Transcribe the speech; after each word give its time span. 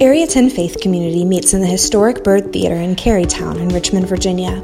Area 0.00 0.26
10 0.26 0.48
Faith 0.48 0.80
Community 0.80 1.26
meets 1.26 1.52
in 1.52 1.60
the 1.60 1.66
historic 1.66 2.24
Byrd 2.24 2.54
Theater 2.54 2.76
in 2.76 2.96
Carytown 2.96 3.56
in 3.56 3.68
Richmond, 3.68 4.08
Virginia. 4.08 4.58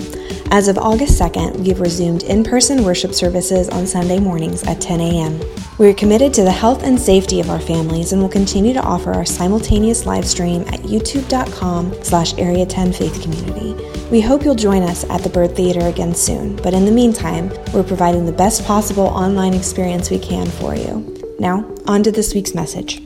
As 0.51 0.67
of 0.67 0.79
August 0.79 1.21
2nd, 1.21 1.57
we 1.57 1.69
have 1.69 1.81
resumed 1.81 2.23
in 2.23 2.43
person 2.43 2.83
worship 2.83 3.13
services 3.13 3.69
on 3.69 3.87
Sunday 3.87 4.19
mornings 4.19 4.63
at 4.63 4.81
10 4.81 4.99
a.m. 4.99 5.39
We 5.77 5.91
are 5.91 5.95
committed 5.95 6.33
to 6.33 6.43
the 6.43 6.51
health 6.51 6.85
and 6.85 6.99
safety 6.99 7.39
of 7.39 7.51
our 7.51 7.61
families 7.61 8.15
and 8.15 8.23
will 8.23 8.31
continue 8.31 8.73
to 8.73 8.83
offer 8.83 9.13
our 9.13 9.27
simultaneous 9.27 10.07
live 10.07 10.25
stream 10.25 10.63
at 10.69 10.81
youtube.com 10.81 12.03
slash 12.03 12.33
area 12.39 12.65
10 12.65 12.95
faith 12.95 13.21
community. 13.21 13.75
We 14.11 14.23
hope 14.23 14.43
you'll 14.43 14.55
join 14.55 14.83
us 14.85 15.05
at 15.11 15.23
the 15.23 15.29
Byrd 15.29 15.55
Theater 15.55 15.87
again 15.87 16.15
soon, 16.15 16.57
but 16.57 16.73
in 16.73 16.87
the 16.87 16.93
meantime, 16.93 17.51
we're 17.75 17.83
providing 17.83 18.25
the 18.25 18.33
best 18.33 18.65
possible 18.65 19.05
online 19.05 19.53
experience 19.53 20.09
we 20.09 20.19
can 20.19 20.47
for 20.47 20.75
you. 20.75 21.15
Now, 21.39 21.71
on 21.87 22.03
to 22.05 22.11
this 22.11 22.33
week's 22.33 22.55
message. 22.55 23.06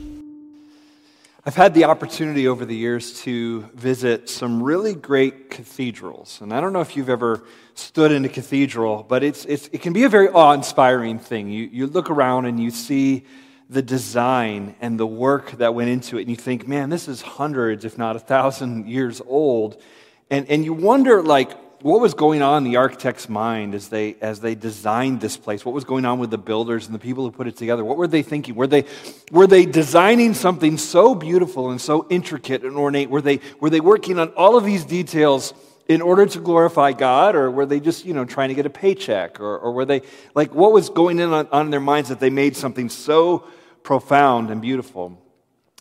I've 1.43 1.55
had 1.55 1.73
the 1.73 1.85
opportunity 1.85 2.47
over 2.47 2.65
the 2.65 2.75
years 2.75 3.19
to 3.21 3.61
visit 3.73 4.29
some 4.29 4.61
really 4.61 4.93
great 4.93 5.49
cathedrals. 5.49 6.39
And 6.39 6.53
I 6.53 6.61
don't 6.61 6.71
know 6.71 6.81
if 6.81 6.95
you've 6.95 7.09
ever 7.09 7.43
stood 7.73 8.11
in 8.11 8.23
a 8.25 8.29
cathedral, 8.29 9.01
but 9.01 9.23
it's, 9.23 9.45
it's, 9.45 9.67
it 9.71 9.81
can 9.81 9.91
be 9.91 10.03
a 10.03 10.09
very 10.09 10.29
awe 10.29 10.51
inspiring 10.53 11.17
thing. 11.17 11.49
You, 11.49 11.63
you 11.63 11.87
look 11.87 12.11
around 12.11 12.45
and 12.45 12.61
you 12.61 12.69
see 12.69 13.25
the 13.71 13.81
design 13.81 14.75
and 14.81 14.99
the 14.99 15.07
work 15.07 15.53
that 15.53 15.73
went 15.73 15.89
into 15.89 16.19
it, 16.19 16.21
and 16.21 16.29
you 16.29 16.35
think, 16.35 16.67
man, 16.67 16.91
this 16.91 17.07
is 17.07 17.23
hundreds, 17.23 17.85
if 17.85 17.97
not 17.97 18.15
a 18.15 18.19
thousand 18.19 18.87
years 18.87 19.19
old. 19.25 19.81
And, 20.29 20.47
and 20.47 20.63
you 20.63 20.73
wonder, 20.73 21.23
like, 21.23 21.70
what 21.81 21.99
was 21.99 22.13
going 22.13 22.41
on 22.41 22.65
in 22.65 22.71
the 22.71 22.77
architect's 22.77 23.27
mind 23.27 23.73
as 23.73 23.87
they, 23.87 24.15
as 24.21 24.39
they 24.39 24.55
designed 24.55 25.21
this 25.21 25.37
place? 25.37 25.65
What 25.65 25.73
was 25.73 25.83
going 25.83 26.05
on 26.05 26.19
with 26.19 26.29
the 26.29 26.37
builders 26.37 26.85
and 26.85 26.93
the 26.93 26.99
people 26.99 27.23
who 27.23 27.31
put 27.31 27.47
it 27.47 27.57
together? 27.57 27.83
What 27.83 27.97
were 27.97 28.07
they 28.07 28.21
thinking? 28.21 28.55
Were 28.55 28.67
they, 28.67 28.85
were 29.31 29.47
they 29.47 29.65
designing 29.65 30.33
something 30.33 30.77
so 30.77 31.15
beautiful 31.15 31.71
and 31.71 31.81
so 31.81 32.07
intricate 32.09 32.63
and 32.63 32.75
ornate? 32.75 33.09
Were 33.09 33.21
they, 33.21 33.39
were 33.59 33.69
they 33.69 33.79
working 33.79 34.19
on 34.19 34.29
all 34.29 34.57
of 34.57 34.65
these 34.65 34.85
details 34.85 35.53
in 35.87 36.01
order 36.01 36.25
to 36.25 36.39
glorify 36.39 36.93
God, 36.93 37.35
or 37.35 37.51
were 37.51 37.65
they 37.65 37.79
just, 37.79 38.05
you 38.05 38.13
know, 38.13 38.23
trying 38.25 38.49
to 38.49 38.55
get 38.55 38.65
a 38.65 38.69
paycheck? 38.69 39.39
Or, 39.39 39.57
or 39.57 39.71
were 39.73 39.85
they, 39.85 40.01
like, 40.33 40.53
what 40.53 40.71
was 40.71 40.89
going 40.89 41.19
in 41.19 41.33
on, 41.33 41.47
on 41.51 41.69
their 41.69 41.79
minds 41.79 42.09
that 42.09 42.19
they 42.19 42.29
made 42.29 42.55
something 42.55 42.89
so 42.89 43.45
profound 43.83 44.51
and 44.51 44.61
beautiful? 44.61 45.20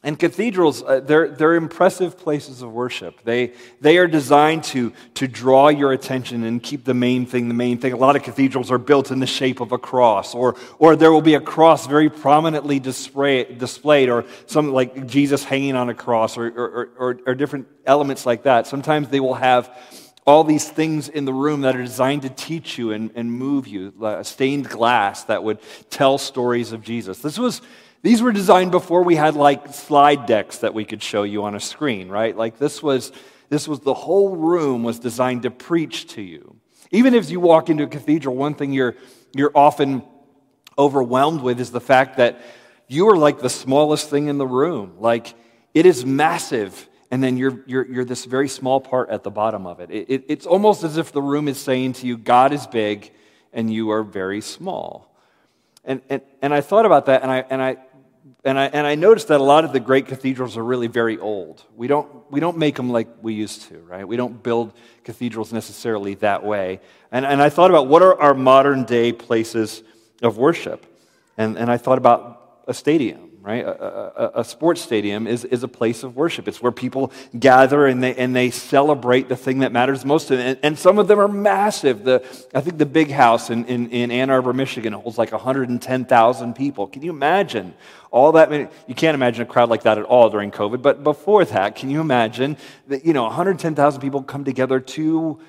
And 0.02 0.18
cathedrals, 0.18 0.82
uh, 0.82 1.00
they're, 1.00 1.28
they're 1.28 1.56
impressive 1.56 2.16
places 2.16 2.62
of 2.62 2.72
worship. 2.72 3.22
They, 3.22 3.52
they 3.82 3.98
are 3.98 4.06
designed 4.06 4.64
to, 4.64 4.94
to 5.16 5.28
draw 5.28 5.68
your 5.68 5.92
attention 5.92 6.42
and 6.44 6.62
keep 6.62 6.84
the 6.84 6.94
main 6.94 7.26
thing 7.26 7.48
the 7.48 7.54
main 7.54 7.76
thing. 7.76 7.92
A 7.92 7.98
lot 7.98 8.16
of 8.16 8.22
cathedrals 8.22 8.70
are 8.70 8.78
built 8.78 9.10
in 9.10 9.20
the 9.20 9.26
shape 9.26 9.60
of 9.60 9.72
a 9.72 9.78
cross, 9.78 10.34
or, 10.34 10.56
or 10.78 10.96
there 10.96 11.12
will 11.12 11.20
be 11.20 11.34
a 11.34 11.40
cross 11.40 11.86
very 11.86 12.08
prominently 12.08 12.80
display, 12.80 13.44
displayed, 13.44 14.08
or 14.08 14.24
something 14.46 14.72
like 14.72 15.06
Jesus 15.06 15.44
hanging 15.44 15.76
on 15.76 15.90
a 15.90 15.94
cross, 15.94 16.38
or, 16.38 16.46
or, 16.46 16.88
or, 16.96 17.20
or 17.26 17.34
different 17.34 17.68
elements 17.84 18.24
like 18.24 18.44
that. 18.44 18.66
Sometimes 18.66 19.08
they 19.08 19.20
will 19.20 19.34
have 19.34 19.70
all 20.26 20.44
these 20.44 20.66
things 20.66 21.10
in 21.10 21.26
the 21.26 21.34
room 21.34 21.60
that 21.62 21.76
are 21.76 21.82
designed 21.82 22.22
to 22.22 22.30
teach 22.30 22.78
you 22.78 22.92
and, 22.92 23.10
and 23.14 23.30
move 23.30 23.66
you, 23.66 23.92
like 23.98 24.24
stained 24.24 24.66
glass 24.66 25.24
that 25.24 25.44
would 25.44 25.58
tell 25.90 26.16
stories 26.16 26.72
of 26.72 26.82
Jesus. 26.82 27.18
This 27.18 27.38
was 27.38 27.60
these 28.02 28.22
were 28.22 28.32
designed 28.32 28.70
before 28.70 29.02
we 29.02 29.16
had 29.16 29.34
like 29.34 29.74
slide 29.74 30.26
decks 30.26 30.58
that 30.58 30.74
we 30.74 30.84
could 30.84 31.02
show 31.02 31.22
you 31.22 31.44
on 31.44 31.54
a 31.54 31.60
screen, 31.60 32.08
right? 32.08 32.36
Like 32.36 32.58
this 32.58 32.82
was 32.82 33.12
this 33.48 33.66
was 33.66 33.80
the 33.80 33.94
whole 33.94 34.36
room 34.36 34.82
was 34.82 34.98
designed 34.98 35.42
to 35.42 35.50
preach 35.50 36.06
to 36.14 36.22
you. 36.22 36.56
Even 36.90 37.14
if 37.14 37.30
you 37.30 37.40
walk 37.40 37.68
into 37.68 37.84
a 37.84 37.88
cathedral, 37.88 38.34
one 38.34 38.54
thing 38.54 38.72
you're 38.72 38.96
you're 39.34 39.52
often 39.54 40.02
overwhelmed 40.78 41.42
with 41.42 41.60
is 41.60 41.70
the 41.70 41.80
fact 41.80 42.16
that 42.16 42.40
you 42.88 43.08
are 43.08 43.16
like 43.16 43.40
the 43.40 43.50
smallest 43.50 44.08
thing 44.10 44.28
in 44.28 44.38
the 44.38 44.46
room. 44.46 44.94
Like 44.98 45.34
it 45.74 45.86
is 45.86 46.04
massive, 46.04 46.88
and 47.10 47.22
then 47.22 47.36
you're, 47.36 47.62
you're, 47.66 47.86
you're 47.86 48.04
this 48.04 48.24
very 48.24 48.48
small 48.48 48.80
part 48.80 49.10
at 49.10 49.22
the 49.22 49.30
bottom 49.30 49.66
of 49.66 49.80
it. 49.80 49.90
It, 49.90 50.10
it. 50.10 50.24
It's 50.28 50.46
almost 50.46 50.82
as 50.82 50.96
if 50.96 51.12
the 51.12 51.22
room 51.22 51.48
is 51.48 51.58
saying 51.58 51.94
to 51.94 52.06
you, 52.06 52.16
God 52.16 52.52
is 52.52 52.66
big, 52.66 53.12
and 53.52 53.72
you 53.72 53.90
are 53.90 54.02
very 54.02 54.40
small. 54.40 55.14
And, 55.84 56.02
and, 56.08 56.22
and 56.42 56.52
I 56.52 56.60
thought 56.60 56.86
about 56.86 57.06
that, 57.06 57.22
and 57.22 57.30
I, 57.30 57.44
and 57.48 57.62
I 57.62 57.76
and 58.44 58.58
I, 58.58 58.66
and 58.66 58.86
I 58.86 58.94
noticed 58.94 59.28
that 59.28 59.40
a 59.40 59.44
lot 59.44 59.64
of 59.64 59.72
the 59.72 59.80
great 59.80 60.06
cathedrals 60.06 60.56
are 60.56 60.64
really 60.64 60.86
very 60.86 61.18
old. 61.18 61.64
We 61.76 61.88
don't, 61.88 62.30
we 62.30 62.40
don't 62.40 62.56
make 62.56 62.76
them 62.76 62.90
like 62.90 63.08
we 63.22 63.34
used 63.34 63.62
to, 63.68 63.78
right? 63.80 64.06
We 64.06 64.16
don't 64.16 64.42
build 64.42 64.72
cathedrals 65.04 65.52
necessarily 65.52 66.14
that 66.16 66.42
way. 66.42 66.80
And, 67.12 67.26
and 67.26 67.42
I 67.42 67.50
thought 67.50 67.70
about 67.70 67.86
what 67.86 68.02
are 68.02 68.18
our 68.20 68.34
modern 68.34 68.84
day 68.84 69.12
places 69.12 69.82
of 70.22 70.38
worship? 70.38 70.86
And, 71.36 71.58
and 71.58 71.70
I 71.70 71.76
thought 71.76 71.98
about 71.98 72.62
a 72.66 72.74
stadium 72.74 73.29
right? 73.42 73.64
A, 73.64 74.36
a, 74.36 74.40
a, 74.40 74.44
sports 74.44 74.82
stadium 74.82 75.26
is, 75.26 75.44
is 75.46 75.62
a 75.62 75.68
place 75.68 76.02
of 76.02 76.14
worship. 76.14 76.46
It's 76.46 76.60
where 76.60 76.72
people 76.72 77.10
gather 77.38 77.86
and 77.86 78.02
they, 78.02 78.14
and 78.14 78.36
they 78.36 78.50
celebrate 78.50 79.28
the 79.28 79.36
thing 79.36 79.60
that 79.60 79.72
matters 79.72 80.04
most 80.04 80.28
to 80.28 80.36
them. 80.36 80.46
And, 80.46 80.58
and 80.62 80.78
some 80.78 80.98
of 80.98 81.08
them 81.08 81.18
are 81.18 81.28
massive. 81.28 82.04
The, 82.04 82.22
I 82.54 82.60
think 82.60 82.76
the 82.76 82.86
big 82.86 83.10
house 83.10 83.48
in, 83.48 83.64
in, 83.64 83.88
in 83.90 84.10
Ann 84.10 84.28
Arbor, 84.28 84.52
Michigan 84.52 84.92
holds 84.92 85.16
like 85.16 85.32
110,000 85.32 86.54
people. 86.54 86.86
Can 86.86 87.02
you 87.02 87.10
imagine 87.10 87.72
all 88.10 88.32
that? 88.32 88.50
Many? 88.50 88.68
You 88.86 88.94
can't 88.94 89.14
imagine 89.14 89.42
a 89.42 89.46
crowd 89.46 89.70
like 89.70 89.84
that 89.84 89.96
at 89.96 90.04
all 90.04 90.28
during 90.28 90.50
COVID. 90.50 90.82
But 90.82 91.02
before 91.02 91.44
that, 91.46 91.76
can 91.76 91.88
you 91.88 92.00
imagine 92.00 92.58
that, 92.88 93.06
you 93.06 93.14
know, 93.14 93.22
110,000 93.24 94.00
people 94.02 94.22
come 94.22 94.44
together 94.44 94.80
to 94.80 95.40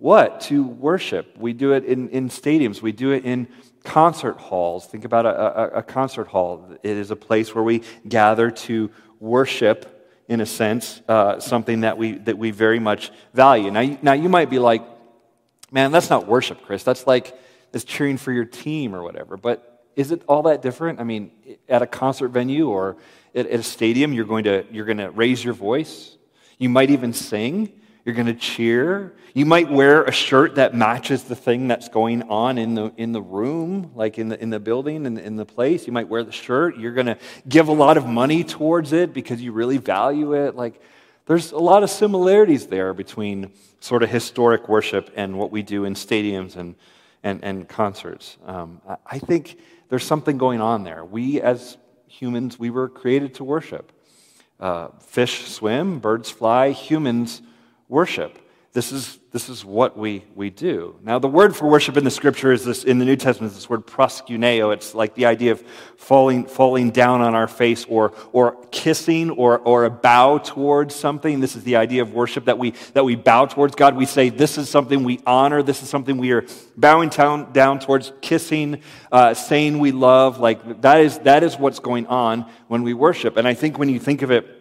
what? 0.00 0.40
To 0.42 0.64
worship. 0.64 1.36
We 1.36 1.52
do 1.52 1.72
it 1.72 1.84
in, 1.84 2.08
in 2.08 2.30
stadiums. 2.30 2.80
We 2.80 2.90
do 2.90 3.10
it 3.10 3.26
in 3.26 3.48
concert 3.84 4.38
halls. 4.38 4.86
Think 4.86 5.04
about 5.04 5.26
a, 5.26 5.28
a, 5.28 5.78
a, 5.78 5.82
concert 5.82 6.26
hall. 6.26 6.74
It 6.82 6.96
is 6.96 7.10
a 7.10 7.16
place 7.16 7.54
where 7.54 7.62
we 7.62 7.82
gather 8.08 8.50
to 8.50 8.90
worship, 9.20 10.10
in 10.26 10.40
a 10.40 10.46
sense, 10.46 11.02
uh, 11.06 11.38
something 11.38 11.80
that 11.80 11.98
we, 11.98 12.12
that 12.12 12.38
we 12.38 12.50
very 12.50 12.78
much 12.78 13.10
value. 13.34 13.70
Now, 13.70 13.98
now, 14.00 14.12
you 14.14 14.30
might 14.30 14.48
be 14.48 14.58
like, 14.58 14.82
man, 15.70 15.92
that's 15.92 16.08
not 16.08 16.26
worship, 16.26 16.62
Chris. 16.62 16.82
That's 16.82 17.06
like 17.06 17.38
it's 17.74 17.84
cheering 17.84 18.16
for 18.16 18.32
your 18.32 18.46
team 18.46 18.94
or 18.94 19.02
whatever. 19.02 19.36
But 19.36 19.84
is 19.96 20.12
it 20.12 20.22
all 20.26 20.44
that 20.44 20.62
different? 20.62 20.98
I 20.98 21.04
mean, 21.04 21.30
at 21.68 21.82
a 21.82 21.86
concert 21.86 22.28
venue 22.28 22.70
or 22.70 22.96
at, 23.34 23.46
at 23.46 23.60
a 23.60 23.62
stadium, 23.62 24.14
you're 24.14 24.24
going, 24.24 24.44
to, 24.44 24.64
you're 24.70 24.86
going 24.86 24.98
to 24.98 25.10
raise 25.10 25.44
your 25.44 25.54
voice. 25.54 26.16
You 26.56 26.70
might 26.70 26.88
even 26.88 27.12
sing. 27.12 27.79
You're 28.04 28.14
going 28.14 28.26
to 28.26 28.34
cheer. 28.34 29.14
You 29.34 29.46
might 29.46 29.70
wear 29.70 30.04
a 30.04 30.12
shirt 30.12 30.54
that 30.56 30.74
matches 30.74 31.24
the 31.24 31.36
thing 31.36 31.68
that's 31.68 31.88
going 31.88 32.22
on 32.24 32.58
in 32.58 32.74
the, 32.74 32.92
in 32.96 33.12
the 33.12 33.20
room, 33.20 33.92
like 33.94 34.18
in 34.18 34.28
the, 34.28 34.42
in 34.42 34.50
the 34.50 34.58
building, 34.58 35.06
in, 35.06 35.18
in 35.18 35.36
the 35.36 35.44
place. 35.44 35.86
You 35.86 35.92
might 35.92 36.08
wear 36.08 36.24
the 36.24 36.32
shirt. 36.32 36.78
You're 36.78 36.94
going 36.94 37.06
to 37.06 37.18
give 37.48 37.68
a 37.68 37.72
lot 37.72 37.96
of 37.96 38.06
money 38.06 38.42
towards 38.42 38.92
it 38.92 39.12
because 39.12 39.42
you 39.42 39.52
really 39.52 39.76
value 39.76 40.32
it. 40.34 40.56
Like, 40.56 40.80
there's 41.26 41.52
a 41.52 41.58
lot 41.58 41.82
of 41.82 41.90
similarities 41.90 42.66
there 42.66 42.94
between 42.94 43.52
sort 43.80 44.02
of 44.02 44.10
historic 44.10 44.68
worship 44.68 45.12
and 45.14 45.38
what 45.38 45.52
we 45.52 45.62
do 45.62 45.84
in 45.84 45.94
stadiums 45.94 46.56
and, 46.56 46.74
and, 47.22 47.44
and 47.44 47.68
concerts. 47.68 48.38
Um, 48.46 48.80
I 49.06 49.18
think 49.18 49.58
there's 49.90 50.04
something 50.04 50.38
going 50.38 50.60
on 50.60 50.84
there. 50.84 51.04
We, 51.04 51.40
as 51.40 51.76
humans, 52.08 52.58
we 52.58 52.70
were 52.70 52.88
created 52.88 53.34
to 53.34 53.44
worship. 53.44 53.92
Uh, 54.58 54.88
fish 55.00 55.46
swim, 55.46 56.00
birds 56.00 56.30
fly, 56.30 56.70
humans 56.70 57.42
worship. 57.90 58.38
This 58.72 58.92
is, 58.92 59.18
this 59.32 59.48
is 59.48 59.64
what 59.64 59.98
we, 59.98 60.24
we 60.36 60.48
do. 60.48 60.94
Now, 61.02 61.18
the 61.18 61.26
word 61.26 61.56
for 61.56 61.68
worship 61.68 61.96
in 61.96 62.04
the 62.04 62.10
scripture 62.10 62.52
is 62.52 62.64
this, 62.64 62.84
in 62.84 63.00
the 63.00 63.04
New 63.04 63.16
Testament, 63.16 63.50
is 63.50 63.56
this 63.56 63.68
word 63.68 63.84
proskuneo. 63.84 64.72
It's 64.72 64.94
like 64.94 65.16
the 65.16 65.26
idea 65.26 65.50
of 65.50 65.60
falling, 65.96 66.46
falling 66.46 66.92
down 66.92 67.20
on 67.20 67.34
our 67.34 67.48
face 67.48 67.84
or, 67.88 68.12
or 68.32 68.64
kissing 68.70 69.30
or, 69.30 69.58
or 69.58 69.86
a 69.86 69.90
bow 69.90 70.38
towards 70.38 70.94
something. 70.94 71.40
This 71.40 71.56
is 71.56 71.64
the 71.64 71.74
idea 71.74 72.02
of 72.02 72.14
worship 72.14 72.44
that 72.44 72.58
we, 72.58 72.74
that 72.92 73.04
we 73.04 73.16
bow 73.16 73.46
towards 73.46 73.74
God. 73.74 73.96
We 73.96 74.06
say, 74.06 74.28
this 74.28 74.56
is 74.56 74.68
something 74.68 75.02
we 75.02 75.18
honor. 75.26 75.64
This 75.64 75.82
is 75.82 75.88
something 75.88 76.16
we 76.16 76.30
are 76.30 76.46
bowing 76.76 77.08
down, 77.08 77.52
down 77.52 77.80
towards, 77.80 78.12
kissing, 78.20 78.82
uh, 79.10 79.34
saying 79.34 79.80
we 79.80 79.90
love. 79.90 80.38
Like 80.38 80.82
that 80.82 81.00
is, 81.00 81.18
that 81.20 81.42
is 81.42 81.58
what's 81.58 81.80
going 81.80 82.06
on 82.06 82.48
when 82.68 82.84
we 82.84 82.94
worship. 82.94 83.36
And 83.36 83.48
I 83.48 83.54
think 83.54 83.80
when 83.80 83.88
you 83.88 83.98
think 83.98 84.22
of 84.22 84.30
it, 84.30 84.59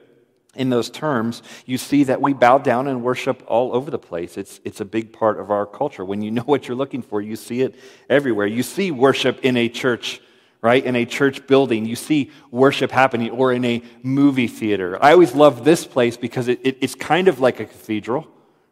in 0.56 0.70
those 0.70 0.90
terms, 0.90 1.44
you 1.66 1.78
see 1.78 2.06
that 2.06 2.22
we 2.22 2.34
bow 2.34 2.58
down 2.58 2.88
and 2.88 3.04
worship 3.04 3.44
all 3.48 3.74
over 3.74 3.92
the 3.92 4.00
place. 4.00 4.36
It's, 4.36 4.60
it's 4.64 4.82
a 4.82 4.86
big 4.86 5.14
part 5.14 5.40
of 5.40 5.52
our 5.52 5.66
culture. 5.66 6.04
When 6.04 6.22
you 6.22 6.32
know 6.32 6.42
what 6.42 6.68
you're 6.68 6.78
looking 6.78 7.04
for, 7.04 7.22
you 7.22 7.36
see 7.36 7.62
it 7.62 7.76
everywhere. 8.10 8.48
You 8.48 8.64
see 8.64 8.90
worship 8.90 9.40
in 9.44 9.58
a 9.58 9.70
church, 9.70 10.22
right? 10.62 10.84
In 10.84 10.96
a 10.96 11.06
church 11.06 11.46
building. 11.46 11.86
You 11.86 11.96
see 11.96 12.32
worship 12.50 12.90
happening, 12.90 13.30
or 13.30 13.54
in 13.54 13.64
a 13.64 13.84
movie 14.02 14.48
theater. 14.48 14.98
I 15.02 15.14
always 15.14 15.36
love 15.36 15.64
this 15.64 15.86
place 15.86 16.18
because 16.18 16.48
it, 16.48 16.60
it, 16.64 16.78
it's 16.82 16.96
kind 16.96 17.28
of 17.28 17.40
like 17.40 17.60
a 17.60 17.66
cathedral, 17.66 18.28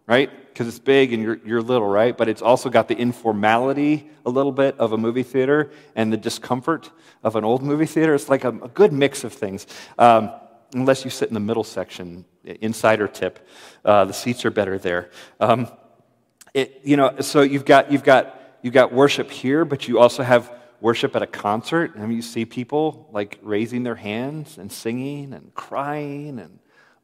right? 0.07 0.31
Because 0.47 0.67
it's 0.67 0.79
big 0.79 1.13
and 1.13 1.21
you're, 1.21 1.39
you're 1.45 1.61
little, 1.61 1.87
right? 1.87 2.17
But 2.17 2.27
it's 2.27 2.41
also 2.41 2.71
got 2.71 2.87
the 2.87 2.97
informality 2.97 4.09
a 4.25 4.31
little 4.31 4.51
bit 4.51 4.79
of 4.79 4.93
a 4.93 4.97
movie 4.97 5.21
theater 5.21 5.69
and 5.95 6.11
the 6.11 6.17
discomfort 6.17 6.89
of 7.23 7.35
an 7.35 7.45
old 7.45 7.61
movie 7.61 7.85
theater. 7.85 8.15
It's 8.15 8.29
like 8.29 8.43
a, 8.43 8.49
a 8.49 8.67
good 8.67 8.91
mix 8.91 9.23
of 9.23 9.31
things. 9.31 9.67
Um, 9.99 10.31
unless 10.73 11.05
you 11.05 11.11
sit 11.11 11.27
in 11.27 11.33
the 11.33 11.39
middle 11.39 11.63
section, 11.63 12.25
insider 12.43 13.07
tip. 13.07 13.47
Uh, 13.83 14.05
the 14.05 14.13
seats 14.13 14.45
are 14.45 14.51
better 14.51 14.77
there. 14.77 15.09
Um, 15.39 15.67
it, 16.53 16.81
you 16.83 16.97
know, 16.97 17.19
so 17.19 17.41
you've 17.41 17.65
got, 17.65 17.91
you've, 17.91 18.03
got, 18.03 18.39
you've 18.61 18.73
got 18.73 18.91
worship 18.91 19.29
here, 19.29 19.65
but 19.65 19.87
you 19.87 19.99
also 19.99 20.23
have 20.23 20.51
worship 20.79 21.15
at 21.15 21.21
a 21.21 21.27
concert. 21.27 21.93
I 21.95 22.05
mean, 22.05 22.15
you 22.15 22.21
see 22.21 22.45
people 22.45 23.09
like 23.11 23.39
raising 23.41 23.83
their 23.83 23.95
hands 23.95 24.57
and 24.57 24.71
singing 24.71 25.33
and 25.33 25.53
crying 25.55 26.39
and 26.39 26.59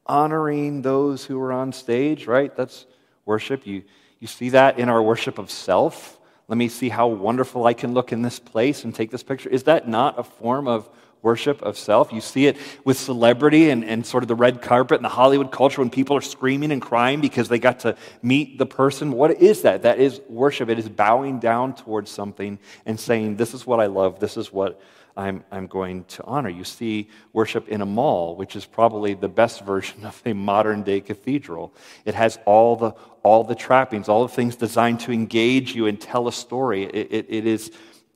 honoring 0.06 0.82
those 0.82 1.24
who 1.24 1.40
are 1.40 1.52
on 1.52 1.72
stage, 1.72 2.26
right? 2.26 2.54
That's 2.54 2.86
worship. 3.24 3.66
You, 3.66 3.82
you 4.20 4.26
see 4.26 4.50
that 4.50 4.78
in 4.78 4.88
our 4.88 5.02
worship 5.02 5.38
of 5.38 5.50
self. 5.50 6.18
Let 6.46 6.58
me 6.58 6.68
see 6.68 6.90
how 6.90 7.08
wonderful 7.08 7.66
I 7.66 7.72
can 7.72 7.94
look 7.94 8.12
in 8.12 8.22
this 8.22 8.38
place 8.38 8.84
and 8.84 8.94
take 8.94 9.10
this 9.10 9.22
picture. 9.22 9.48
Is 9.48 9.64
that 9.64 9.88
not 9.88 10.18
a 10.18 10.22
form 10.22 10.68
of 10.68 10.88
worship 11.24 11.60
of 11.62 11.76
self? 11.76 12.12
You 12.12 12.20
see 12.20 12.46
it 12.46 12.56
with 12.84 12.98
celebrity 12.98 13.70
and, 13.70 13.84
and 13.84 14.06
sort 14.06 14.22
of 14.22 14.28
the 14.28 14.34
red 14.36 14.62
carpet 14.62 14.96
and 14.96 15.04
the 15.04 15.08
Hollywood 15.08 15.50
culture 15.50 15.80
when 15.80 15.90
people 15.90 16.16
are 16.16 16.20
screaming 16.20 16.70
and 16.70 16.80
crying 16.80 17.20
because 17.20 17.48
they 17.48 17.58
got 17.58 17.80
to 17.80 17.96
meet 18.22 18.58
the 18.58 18.66
person. 18.66 19.10
What 19.10 19.40
is 19.40 19.62
that? 19.62 19.82
That 19.82 19.98
is 19.98 20.20
worship. 20.28 20.68
It 20.68 20.78
is 20.78 20.88
bowing 20.88 21.40
down 21.40 21.74
towards 21.74 22.10
something 22.10 22.58
and 22.86 23.00
saying, 23.00 23.36
This 23.36 23.54
is 23.54 23.66
what 23.66 23.80
I 23.80 23.86
love. 23.86 24.20
This 24.20 24.36
is 24.36 24.52
what 24.52 24.80
I'm, 25.16 25.44
I'm 25.50 25.66
going 25.66 26.04
to 26.04 26.24
honor. 26.24 26.48
You 26.48 26.64
see 26.64 27.08
worship 27.32 27.68
in 27.68 27.80
a 27.80 27.86
mall, 27.86 28.36
which 28.36 28.56
is 28.56 28.64
probably 28.66 29.14
the 29.14 29.28
best 29.28 29.64
version 29.64 30.04
of 30.04 30.20
a 30.24 30.32
modern 30.32 30.82
day 30.82 31.00
cathedral. 31.00 31.72
It 32.04 32.14
has 32.14 32.38
all 32.44 32.76
the, 32.76 32.92
all 33.22 33.44
the 33.44 33.54
trappings, 33.54 34.08
all 34.08 34.26
the 34.26 34.34
things 34.34 34.56
designed 34.56 35.00
to 35.00 35.12
engage 35.12 35.74
you 35.74 35.86
and 35.86 36.00
tell 36.00 36.26
a 36.26 36.32
story. 36.32 36.84
it, 36.84 37.08
it, 37.10 37.26
it 37.28 37.46
is 37.46 37.70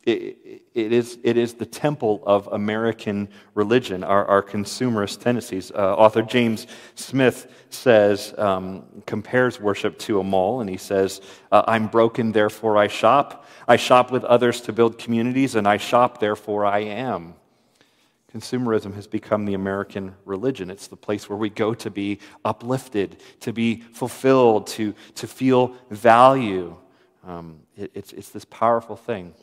it, 0.08 0.62
it, 0.74 0.92
is, 0.92 1.18
it 1.22 1.36
is 1.36 1.54
the 1.54 1.66
temple 1.66 2.22
of 2.26 2.46
American 2.48 3.28
religion, 3.54 4.04
our, 4.04 4.24
our 4.26 4.42
consumerist 4.42 5.20
tendencies. 5.20 5.70
Uh, 5.70 5.94
author 5.94 6.22
James 6.22 6.66
Smith 6.94 7.52
says, 7.70 8.34
um, 8.38 8.84
compares 9.06 9.60
worship 9.60 9.98
to 10.00 10.20
a 10.20 10.24
mall, 10.24 10.60
and 10.60 10.70
he 10.70 10.76
says, 10.76 11.20
uh, 11.52 11.62
I'm 11.66 11.88
broken, 11.88 12.32
therefore 12.32 12.76
I 12.76 12.88
shop. 12.88 13.46
I 13.66 13.76
shop 13.76 14.10
with 14.10 14.24
others 14.24 14.60
to 14.62 14.72
build 14.72 14.98
communities, 14.98 15.54
and 15.54 15.68
I 15.68 15.76
shop, 15.76 16.20
therefore 16.20 16.64
I 16.64 16.80
am. 16.80 17.34
Consumerism 18.32 18.94
has 18.94 19.06
become 19.06 19.46
the 19.46 19.54
American 19.54 20.14
religion. 20.24 20.70
It's 20.70 20.86
the 20.86 20.96
place 20.96 21.30
where 21.30 21.38
we 21.38 21.48
go 21.48 21.74
to 21.74 21.90
be 21.90 22.18
uplifted, 22.44 23.22
to 23.40 23.52
be 23.52 23.80
fulfilled, 23.80 24.66
to, 24.68 24.94
to 25.14 25.26
feel 25.26 25.74
value. 25.90 26.76
Um, 27.26 27.60
it, 27.76 27.90
it's, 27.94 28.12
it's 28.12 28.28
this 28.28 28.44
powerful 28.44 28.96
thing. 28.96 29.34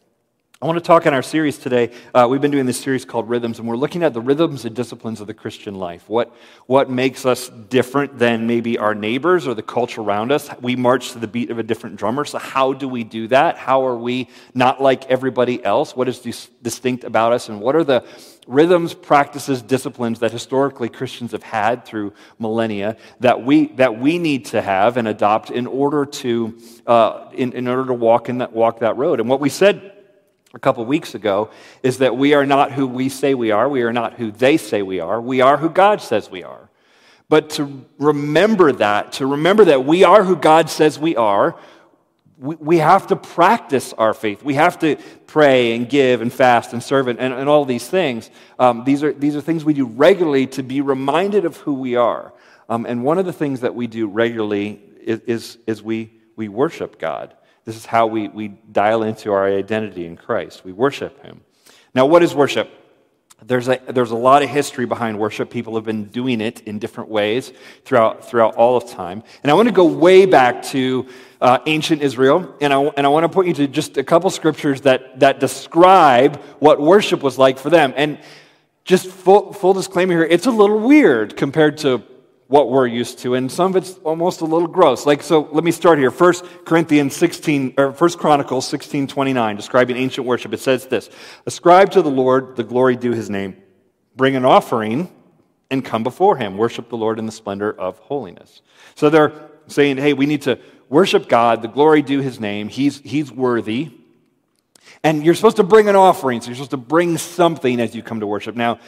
I 0.61 0.67
want 0.67 0.77
to 0.77 0.87
talk 0.87 1.05
in 1.05 1.13
our 1.13 1.21
series 1.21 1.57
today. 1.57 1.91
Uh, 2.13 2.27
we've 2.29 2.39
been 2.39 2.49
doing 2.49 2.65
this 2.65 2.79
series 2.79 3.03
called 3.03 3.27
Rhythms, 3.27 3.59
and 3.59 3.67
we're 3.67 3.75
looking 3.75 4.03
at 4.03 4.13
the 4.13 4.21
rhythms 4.21 4.63
and 4.63 4.73
disciplines 4.73 5.19
of 5.19 5.27
the 5.27 5.33
Christian 5.33 5.75
life. 5.75 6.07
What, 6.07 6.33
what 6.65 6.89
makes 6.89 7.25
us 7.25 7.49
different 7.49 8.17
than 8.17 8.47
maybe 8.47 8.77
our 8.77 8.95
neighbors 8.95 9.47
or 9.47 9.53
the 9.53 9.61
culture 9.61 9.99
around 9.99 10.31
us? 10.31 10.49
We 10.61 10.77
march 10.77 11.11
to 11.11 11.19
the 11.19 11.27
beat 11.27 11.49
of 11.49 11.59
a 11.59 11.63
different 11.63 11.97
drummer, 11.97 12.23
so 12.23 12.37
how 12.37 12.71
do 12.71 12.87
we 12.87 13.03
do 13.03 13.27
that? 13.27 13.57
How 13.57 13.85
are 13.85 13.97
we 13.97 14.29
not 14.53 14.81
like 14.81 15.05
everybody 15.07 15.61
else? 15.61 15.93
What 15.93 16.07
is 16.07 16.19
dis- 16.19 16.49
distinct 16.61 17.03
about 17.03 17.33
us? 17.33 17.49
And 17.49 17.59
what 17.59 17.75
are 17.75 17.83
the 17.83 18.05
rhythms, 18.47 18.93
practices, 18.93 19.61
disciplines 19.61 20.19
that 20.19 20.31
historically 20.31 20.87
Christians 20.87 21.33
have 21.33 21.43
had 21.43 21.83
through 21.83 22.13
millennia 22.39 22.95
that 23.19 23.43
we, 23.43 23.67
that 23.73 23.99
we 23.99 24.19
need 24.19 24.45
to 24.45 24.61
have 24.61 24.95
and 24.95 25.05
adopt 25.05 25.49
in 25.49 25.67
order 25.67 26.05
to, 26.05 26.57
uh, 26.87 27.29
in, 27.33 27.51
in 27.51 27.67
order 27.67 27.87
to 27.87 27.93
walk, 27.93 28.29
in 28.29 28.37
that, 28.37 28.53
walk 28.53 28.79
that 28.79 28.95
road? 28.95 29.19
And 29.19 29.27
what 29.27 29.41
we 29.41 29.49
said 29.49 29.91
a 30.55 30.59
couple 30.59 30.83
weeks 30.85 31.13
ago 31.13 31.51
is 31.83 31.97
that 31.97 32.15
we 32.15 32.33
are 32.33 32.45
not 32.45 32.71
who 32.71 32.87
we 32.87 33.09
say 33.09 33.35
we 33.35 33.51
are. 33.51 33.67
We 33.67 33.83
are 33.83 33.91
not 33.91 34.13
who 34.13 34.31
they 34.31 34.55
say 34.55 34.81
we 34.81 35.01
are. 35.01 35.19
We 35.21 35.41
are 35.41 35.57
who 35.57 35.69
God 35.69 36.01
says 36.01 36.31
we 36.31 36.43
are. 36.43 36.69
But 37.27 37.51
to 37.51 37.85
remember 37.99 38.71
that, 38.71 39.13
to 39.13 39.27
remember 39.27 39.65
that 39.65 39.83
we 39.83 40.05
are 40.05 40.23
who 40.23 40.37
God 40.37 40.69
says 40.69 40.97
we 40.97 41.17
are, 41.17 41.59
we, 42.37 42.55
we 42.55 42.77
have 42.77 43.07
to 43.07 43.17
practice 43.17 43.91
our 43.93 44.13
faith. 44.13 44.43
We 44.43 44.53
have 44.53 44.79
to 44.79 44.95
pray 45.27 45.75
and 45.75 45.89
give 45.89 46.21
and 46.21 46.31
fast 46.31 46.71
and 46.71 46.81
serve 46.81 47.09
and, 47.09 47.19
and, 47.19 47.33
and 47.33 47.49
all 47.49 47.65
these 47.65 47.87
things. 47.87 48.29
Um, 48.57 48.85
these, 48.85 49.03
are, 49.03 49.11
these 49.11 49.35
are 49.35 49.41
things 49.41 49.65
we 49.65 49.73
do 49.73 49.85
regularly 49.85 50.47
to 50.47 50.63
be 50.63 50.79
reminded 50.79 51.43
of 51.43 51.57
who 51.57 51.73
we 51.73 51.97
are. 51.97 52.33
Um, 52.69 52.85
and 52.85 53.03
one 53.03 53.17
of 53.17 53.25
the 53.25 53.33
things 53.33 53.59
that 53.61 53.75
we 53.75 53.87
do 53.87 54.07
regularly 54.07 54.81
is, 55.01 55.19
is, 55.21 55.57
is 55.67 55.83
we, 55.83 56.13
we 56.37 56.47
worship 56.47 56.97
God. 56.97 57.35
This 57.65 57.75
is 57.75 57.85
how 57.85 58.07
we, 58.07 58.27
we 58.27 58.47
dial 58.47 59.03
into 59.03 59.31
our 59.31 59.45
identity 59.47 60.05
in 60.05 60.15
Christ. 60.15 60.63
We 60.63 60.71
worship 60.71 61.23
Him. 61.23 61.41
Now, 61.95 62.05
what 62.05 62.21
is 62.21 62.35
worship? 62.35 62.69
There's 63.43 63.67
a, 63.67 63.81
there's 63.89 64.11
a 64.11 64.15
lot 64.15 64.43
of 64.43 64.49
history 64.49 64.85
behind 64.85 65.19
worship. 65.19 65.49
People 65.49 65.75
have 65.75 65.83
been 65.83 66.05
doing 66.05 66.41
it 66.41 66.61
in 66.61 66.79
different 66.79 67.09
ways 67.09 67.51
throughout, 67.83 68.23
throughout 68.25 68.55
all 68.55 68.77
of 68.77 68.89
time. 68.89 69.23
And 69.43 69.51
I 69.51 69.55
want 69.55 69.67
to 69.67 69.73
go 69.73 69.85
way 69.85 70.25
back 70.25 70.63
to 70.67 71.07
uh, 71.41 71.59
ancient 71.65 72.01
Israel, 72.01 72.55
and 72.61 72.71
I, 72.71 72.81
and 72.81 73.05
I 73.05 73.09
want 73.09 73.23
to 73.25 73.29
point 73.29 73.49
you 73.49 73.53
to 73.55 73.67
just 73.67 73.97
a 73.97 74.03
couple 74.03 74.29
scriptures 74.29 74.81
that, 74.81 75.19
that 75.19 75.39
describe 75.39 76.37
what 76.59 76.79
worship 76.79 77.21
was 77.21 77.37
like 77.37 77.59
for 77.59 77.69
them. 77.69 77.93
And 77.97 78.19
just 78.85 79.07
full, 79.07 79.51
full 79.51 79.73
disclaimer 79.73 80.13
here, 80.13 80.23
it's 80.23 80.45
a 80.45 80.51
little 80.51 80.79
weird 80.79 81.35
compared 81.35 81.77
to 81.79 82.03
what 82.47 82.69
we're 82.69 82.85
used 82.85 83.19
to, 83.19 83.33
and 83.33 83.51
some 83.51 83.71
of 83.71 83.75
it's 83.75 83.97
almost 84.03 84.41
a 84.41 84.45
little 84.45 84.67
gross. 84.67 85.05
Like, 85.05 85.23
so 85.23 85.49
let 85.51 85.63
me 85.63 85.71
start 85.71 85.97
here. 85.97 86.11
First 86.11 86.45
Corinthians 86.63 87.15
16, 87.15 87.73
or 87.77 87.91
First 87.91 88.19
Chronicles 88.19 88.67
16, 88.67 89.07
29, 89.07 89.55
describing 89.55 89.97
ancient 89.97 90.27
worship. 90.27 90.53
It 90.53 90.59
says 90.59 90.85
this 90.85 91.09
Ascribe 91.45 91.91
to 91.91 92.01
the 92.01 92.11
Lord 92.11 92.55
the 92.55 92.63
glory 92.63 92.95
due 92.95 93.13
his 93.13 93.29
name, 93.29 93.61
bring 94.15 94.35
an 94.35 94.45
offering, 94.45 95.11
and 95.71 95.83
come 95.83 96.03
before 96.03 96.37
him. 96.37 96.57
Worship 96.57 96.89
the 96.89 96.97
Lord 96.97 97.19
in 97.19 97.25
the 97.25 97.31
splendor 97.31 97.71
of 97.71 97.97
holiness. 97.99 98.61
So 98.95 99.09
they're 99.09 99.49
saying, 99.67 99.97
hey, 99.97 100.13
we 100.13 100.25
need 100.25 100.43
to 100.43 100.59
worship 100.89 101.27
God, 101.27 101.61
the 101.61 101.67
glory 101.67 102.01
due 102.01 102.21
his 102.21 102.39
name. 102.39 102.69
He's, 102.69 102.99
he's 102.99 103.31
worthy. 103.31 103.91
And 105.05 105.23
you're 105.23 105.35
supposed 105.35 105.57
to 105.57 105.63
bring 105.63 105.87
an 105.87 105.95
offering, 105.95 106.41
so 106.41 106.47
you're 106.47 106.55
supposed 106.55 106.71
to 106.71 106.77
bring 106.77 107.19
something 107.19 107.79
as 107.79 107.95
you 107.95 108.01
come 108.01 108.21
to 108.21 108.25
worship. 108.25 108.55
Now, 108.55 108.79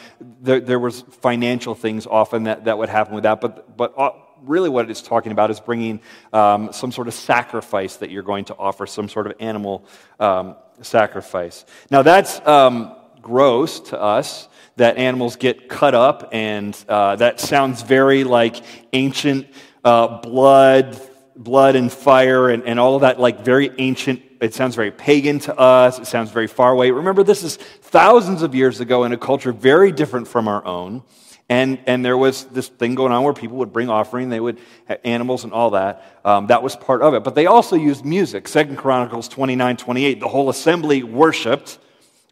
there, 0.42 0.58
there 0.58 0.80
was 0.80 1.02
financial 1.02 1.76
things 1.76 2.08
often 2.08 2.42
that, 2.42 2.64
that 2.64 2.76
would 2.76 2.88
happen 2.88 3.14
with 3.14 3.22
that, 3.22 3.40
but, 3.40 3.76
but 3.76 3.96
uh, 3.96 4.10
really 4.42 4.68
what 4.68 4.90
it's 4.90 5.00
talking 5.00 5.30
about 5.30 5.48
is 5.52 5.60
bringing 5.60 6.00
um, 6.32 6.72
some 6.72 6.90
sort 6.90 7.06
of 7.06 7.14
sacrifice 7.14 7.98
that 7.98 8.10
you're 8.10 8.24
going 8.24 8.46
to 8.46 8.56
offer, 8.56 8.84
some 8.84 9.08
sort 9.08 9.28
of 9.28 9.34
animal 9.38 9.84
um, 10.18 10.56
sacrifice. 10.82 11.64
Now, 11.88 12.02
that's 12.02 12.44
um, 12.44 12.96
gross 13.22 13.78
to 13.90 14.00
us 14.00 14.48
that 14.74 14.96
animals 14.96 15.36
get 15.36 15.68
cut 15.68 15.94
up, 15.94 16.30
and 16.32 16.76
uh, 16.88 17.14
that 17.14 17.38
sounds 17.38 17.82
very 17.82 18.24
like 18.24 18.56
ancient 18.92 19.46
uh, 19.84 20.20
blood, 20.20 21.00
blood 21.36 21.76
and 21.76 21.92
fire, 21.92 22.50
and, 22.50 22.64
and 22.64 22.80
all 22.80 22.96
of 22.96 23.02
that, 23.02 23.20
like 23.20 23.44
very 23.44 23.70
ancient 23.78 24.22
it 24.40 24.54
sounds 24.54 24.74
very 24.74 24.90
pagan 24.90 25.38
to 25.40 25.58
us. 25.58 25.98
It 25.98 26.06
sounds 26.06 26.30
very 26.30 26.46
far 26.46 26.72
away. 26.72 26.90
Remember, 26.90 27.22
this 27.22 27.42
is 27.42 27.56
thousands 27.56 28.42
of 28.42 28.54
years 28.54 28.80
ago 28.80 29.04
in 29.04 29.12
a 29.12 29.18
culture 29.18 29.52
very 29.52 29.92
different 29.92 30.28
from 30.28 30.48
our 30.48 30.64
own. 30.64 31.02
And, 31.50 31.78
and 31.86 32.04
there 32.04 32.16
was 32.18 32.44
this 32.44 32.68
thing 32.68 32.94
going 32.94 33.10
on 33.10 33.22
where 33.24 33.32
people 33.32 33.56
would 33.58 33.72
bring 33.72 33.88
offering, 33.88 34.28
they 34.28 34.40
would 34.40 34.58
have 34.84 35.00
animals 35.02 35.44
and 35.44 35.52
all 35.52 35.70
that. 35.70 36.20
Um, 36.24 36.48
that 36.48 36.62
was 36.62 36.76
part 36.76 37.00
of 37.00 37.14
it. 37.14 37.24
But 37.24 37.34
they 37.34 37.46
also 37.46 37.74
used 37.74 38.04
music. 38.04 38.46
Second 38.48 38.76
Chronicles 38.76 39.28
29, 39.28 39.78
28, 39.78 40.20
the 40.20 40.28
whole 40.28 40.50
assembly 40.50 41.02
worshiped. 41.02 41.78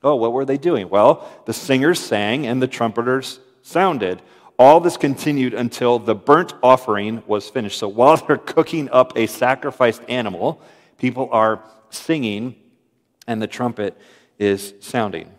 Oh, 0.02 0.16
what 0.16 0.34
were 0.34 0.44
they 0.44 0.58
doing? 0.58 0.90
Well, 0.90 1.26
the 1.46 1.54
singers 1.54 1.98
sang 1.98 2.46
and 2.46 2.60
the 2.60 2.68
trumpeters 2.68 3.40
sounded. 3.62 4.20
All 4.58 4.80
this 4.80 4.98
continued 4.98 5.54
until 5.54 5.98
the 5.98 6.14
burnt 6.14 6.54
offering 6.62 7.22
was 7.26 7.48
finished. 7.48 7.78
So 7.78 7.88
while 7.88 8.16
they're 8.26 8.36
cooking 8.36 8.90
up 8.90 9.16
a 9.16 9.26
sacrificed 9.26 10.02
animal, 10.08 10.60
people 10.98 11.30
are 11.32 11.62
singing 11.90 12.56
and 13.26 13.40
the 13.40 13.46
trumpet 13.46 13.96
is 14.38 14.74
sounding. 14.80 15.32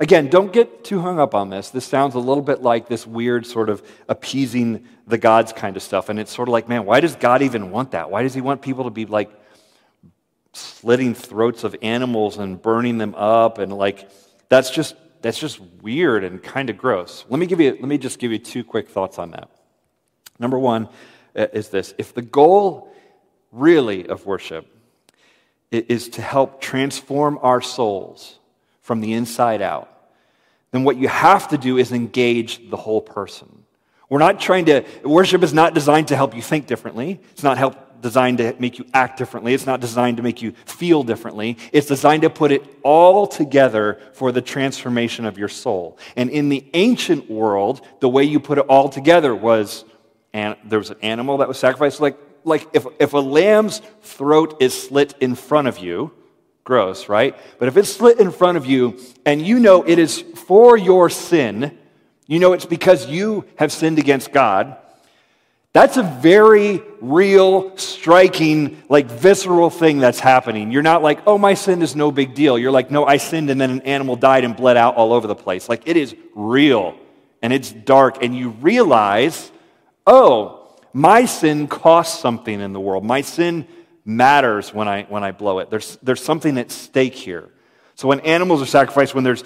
Again, 0.00 0.28
don't 0.28 0.52
get 0.52 0.84
too 0.84 1.00
hung 1.00 1.18
up 1.18 1.34
on 1.34 1.50
this. 1.50 1.70
This 1.70 1.84
sounds 1.84 2.14
a 2.14 2.20
little 2.20 2.42
bit 2.42 2.62
like 2.62 2.88
this 2.88 3.04
weird 3.04 3.44
sort 3.44 3.68
of 3.68 3.82
appeasing 4.08 4.86
the 5.08 5.18
gods 5.18 5.52
kind 5.52 5.76
of 5.76 5.82
stuff. 5.82 6.08
And 6.08 6.20
it's 6.20 6.32
sort 6.32 6.48
of 6.48 6.52
like, 6.52 6.68
man, 6.68 6.84
why 6.84 7.00
does 7.00 7.16
God 7.16 7.42
even 7.42 7.72
want 7.72 7.90
that? 7.92 8.10
Why 8.10 8.22
does 8.22 8.32
he 8.32 8.40
want 8.40 8.62
people 8.62 8.84
to 8.84 8.90
be 8.90 9.06
like 9.06 9.30
slitting 10.52 11.14
throats 11.14 11.64
of 11.64 11.74
animals 11.82 12.38
and 12.38 12.62
burning 12.62 12.98
them 12.98 13.14
up? 13.16 13.58
And 13.58 13.72
like, 13.72 14.08
that's 14.48 14.70
just, 14.70 14.94
that's 15.20 15.38
just 15.38 15.58
weird 15.82 16.22
and 16.22 16.40
kind 16.40 16.70
of 16.70 16.78
gross. 16.78 17.24
Let 17.28 17.40
me, 17.40 17.46
give 17.46 17.60
you, 17.60 17.72
let 17.72 17.88
me 17.88 17.98
just 17.98 18.20
give 18.20 18.30
you 18.30 18.38
two 18.38 18.62
quick 18.62 18.88
thoughts 18.88 19.18
on 19.18 19.32
that. 19.32 19.50
Number 20.38 20.60
one 20.60 20.88
uh, 21.34 21.48
is 21.52 21.70
this 21.70 21.92
if 21.98 22.14
the 22.14 22.22
goal 22.22 22.94
really 23.50 24.06
of 24.06 24.26
worship 24.26 24.66
is 25.70 26.08
to 26.10 26.22
help 26.22 26.60
transform 26.60 27.38
our 27.42 27.60
souls 27.60 28.38
from 28.80 29.00
the 29.00 29.12
inside 29.12 29.60
out, 29.62 29.92
then 30.70 30.84
what 30.84 30.96
you 30.96 31.08
have 31.08 31.48
to 31.48 31.58
do 31.58 31.78
is 31.78 31.92
engage 31.92 32.70
the 32.70 32.76
whole 32.76 33.00
person. 33.00 33.64
We're 34.08 34.18
not 34.18 34.40
trying 34.40 34.66
to, 34.66 34.84
worship 35.04 35.42
is 35.42 35.52
not 35.52 35.74
designed 35.74 36.08
to 36.08 36.16
help 36.16 36.34
you 36.34 36.42
think 36.42 36.66
differently. 36.66 37.20
It's 37.32 37.42
not 37.42 37.58
help, 37.58 37.76
designed 38.00 38.38
to 38.38 38.54
make 38.58 38.78
you 38.78 38.86
act 38.94 39.18
differently. 39.18 39.54
It's 39.54 39.66
not 39.66 39.80
designed 39.80 40.18
to 40.18 40.22
make 40.22 40.40
you 40.40 40.52
feel 40.66 41.02
differently. 41.02 41.58
It's 41.72 41.86
designed 41.86 42.22
to 42.22 42.30
put 42.30 42.52
it 42.52 42.62
all 42.82 43.26
together 43.26 44.00
for 44.12 44.32
the 44.32 44.40
transformation 44.40 45.24
of 45.24 45.36
your 45.36 45.48
soul. 45.48 45.98
And 46.16 46.30
in 46.30 46.48
the 46.48 46.64
ancient 46.74 47.30
world, 47.30 47.80
the 48.00 48.08
way 48.08 48.24
you 48.24 48.40
put 48.40 48.58
it 48.58 48.66
all 48.66 48.88
together 48.88 49.34
was, 49.34 49.84
and 50.32 50.56
there 50.64 50.78
was 50.78 50.90
an 50.90 50.98
animal 51.02 51.38
that 51.38 51.48
was 51.48 51.58
sacrificed, 51.58 52.00
like 52.00 52.16
like 52.48 52.66
if, 52.72 52.86
if 52.98 53.12
a 53.12 53.18
lamb's 53.18 53.80
throat 54.02 54.56
is 54.60 54.74
slit 54.88 55.14
in 55.20 55.34
front 55.34 55.68
of 55.68 55.78
you, 55.78 56.10
gross, 56.64 57.08
right? 57.08 57.36
But 57.58 57.68
if 57.68 57.76
it's 57.76 57.92
slit 57.92 58.18
in 58.18 58.30
front 58.30 58.58
of 58.58 58.66
you 58.66 58.98
and 59.24 59.40
you 59.40 59.58
know 59.60 59.84
it 59.84 59.98
is 59.98 60.20
for 60.20 60.76
your 60.76 61.08
sin, 61.08 61.78
you 62.26 62.38
know 62.40 62.52
it's 62.52 62.66
because 62.66 63.06
you 63.06 63.44
have 63.56 63.72
sinned 63.72 63.98
against 63.98 64.32
God, 64.32 64.76
That's 65.78 65.96
a 65.96 66.02
very 66.02 66.82
real, 67.00 67.76
striking, 67.76 68.82
like 68.88 69.06
visceral 69.06 69.70
thing 69.70 69.98
that's 69.98 70.18
happening. 70.18 70.72
You're 70.72 70.82
not 70.82 71.02
like, 71.02 71.20
oh, 71.26 71.36
my 71.36 71.54
sin 71.54 71.82
is 71.82 71.94
no 71.94 72.10
big 72.10 72.34
deal. 72.34 72.58
You're 72.58 72.72
like, 72.72 72.90
no, 72.90 73.04
I 73.04 73.18
sinned 73.18 73.50
and 73.50 73.60
then 73.60 73.70
an 73.70 73.82
animal 73.82 74.16
died 74.16 74.44
and 74.44 74.56
bled 74.56 74.76
out 74.76 74.96
all 74.96 75.12
over 75.12 75.26
the 75.26 75.34
place. 75.36 75.68
Like, 75.68 75.82
it 75.86 75.96
is 75.96 76.16
real 76.34 76.96
and 77.42 77.52
it's 77.52 77.70
dark. 77.70 78.24
And 78.24 78.34
you 78.34 78.48
realize, 78.48 79.52
oh, 80.06 80.57
my 80.92 81.24
sin 81.24 81.68
costs 81.68 82.20
something 82.20 82.60
in 82.60 82.72
the 82.72 82.80
world. 82.80 83.04
My 83.04 83.20
sin 83.20 83.66
matters 84.04 84.72
when 84.72 84.88
I, 84.88 85.02
when 85.04 85.22
I 85.22 85.32
blow 85.32 85.58
it. 85.58 85.70
There's, 85.70 85.96
there's 86.02 86.22
something 86.22 86.56
at 86.58 86.70
stake 86.70 87.14
here. 87.14 87.50
So 87.98 88.06
when 88.06 88.20
animals 88.20 88.62
are 88.62 88.66
sacrificed, 88.66 89.12
when 89.12 89.24
there's 89.24 89.42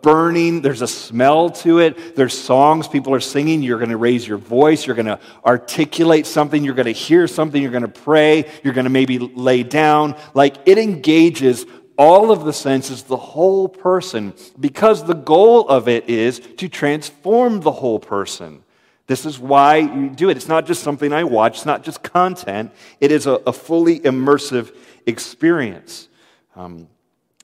burning, 0.00 0.62
there's 0.62 0.80
a 0.80 0.88
smell 0.88 1.50
to 1.50 1.80
it, 1.80 2.16
there's 2.16 2.32
songs 2.36 2.88
people 2.88 3.12
are 3.12 3.20
singing, 3.20 3.62
you're 3.62 3.78
going 3.78 3.90
to 3.90 3.98
raise 3.98 4.26
your 4.26 4.38
voice, 4.38 4.86
you're 4.86 4.96
going 4.96 5.04
to 5.04 5.20
articulate 5.44 6.24
something, 6.24 6.64
you're 6.64 6.74
going 6.74 6.86
to 6.86 6.92
hear 6.92 7.28
something, 7.28 7.60
you're 7.60 7.70
going 7.70 7.82
to 7.82 7.88
pray, 7.88 8.50
you're 8.62 8.72
going 8.72 8.84
to 8.86 8.90
maybe 8.90 9.18
lay 9.18 9.62
down. 9.62 10.16
Like 10.32 10.56
it 10.64 10.78
engages 10.78 11.66
all 11.98 12.32
of 12.32 12.46
the 12.46 12.54
senses, 12.54 13.02
the 13.02 13.18
whole 13.18 13.68
person, 13.68 14.32
because 14.58 15.04
the 15.04 15.14
goal 15.14 15.68
of 15.68 15.86
it 15.86 16.08
is 16.08 16.40
to 16.56 16.70
transform 16.70 17.60
the 17.60 17.70
whole 17.70 17.98
person. 17.98 18.63
This 19.06 19.26
is 19.26 19.38
why 19.38 19.76
you 19.76 20.08
do 20.08 20.30
it. 20.30 20.36
It's 20.36 20.48
not 20.48 20.66
just 20.66 20.82
something 20.82 21.12
I 21.12 21.24
watch, 21.24 21.56
it's 21.56 21.66
not 21.66 21.84
just 21.84 22.02
content, 22.02 22.72
it 23.00 23.12
is 23.12 23.26
a, 23.26 23.32
a 23.46 23.52
fully 23.52 24.00
immersive 24.00 24.74
experience. 25.06 26.08
Um, 26.56 26.88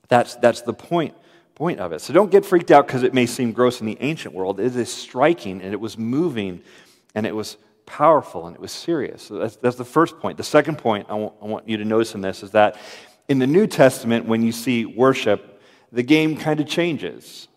that's, 0.09 0.37
that's 0.37 0.63
the 0.63 0.73
point, 0.73 1.15
point 1.55 1.79
of 1.79 1.93
it. 1.93 2.01
So 2.01 2.13
don't 2.13 2.31
get 2.31 2.45
freaked 2.47 2.71
out 2.71 2.87
because 2.87 3.03
it 3.03 3.13
may 3.13 3.27
seem 3.27 3.53
gross 3.53 3.81
in 3.81 3.87
the 3.87 3.99
ancient 4.01 4.35
world. 4.35 4.59
It 4.59 4.75
is 4.75 4.93
striking 4.93 5.61
and 5.61 5.73
it 5.73 5.81
was 5.81 5.99
moving 5.99 6.63
and 7.15 7.27
it 7.27 7.35
was 7.35 7.59
powerful 7.87 8.47
and 8.47 8.57
it 8.57 8.61
was 8.61 8.73
serious. 8.73 9.23
So 9.23 9.39
that's, 9.39 9.57
that's 9.57 9.77
the 9.77 9.85
first 9.85 10.19
point. 10.19 10.39
The 10.39 10.45
second 10.45 10.79
point 10.79 11.07
I 11.11 11.15
want, 11.15 11.35
I 11.43 11.47
want 11.47 11.69
you 11.69 11.77
to 11.77 11.85
notice 11.85 12.15
in 12.15 12.23
this 12.23 12.43
is 12.43 12.53
that 12.53 12.77
in 13.29 13.39
the 13.39 13.47
New 13.47 13.67
Testament, 13.67 14.27
when 14.27 14.43
you 14.43 14.53
see 14.53 14.87
worship, 14.87 15.61
the 15.93 16.03
game 16.03 16.37
kind 16.37 16.59
of 16.61 16.67
changes. 16.67 17.49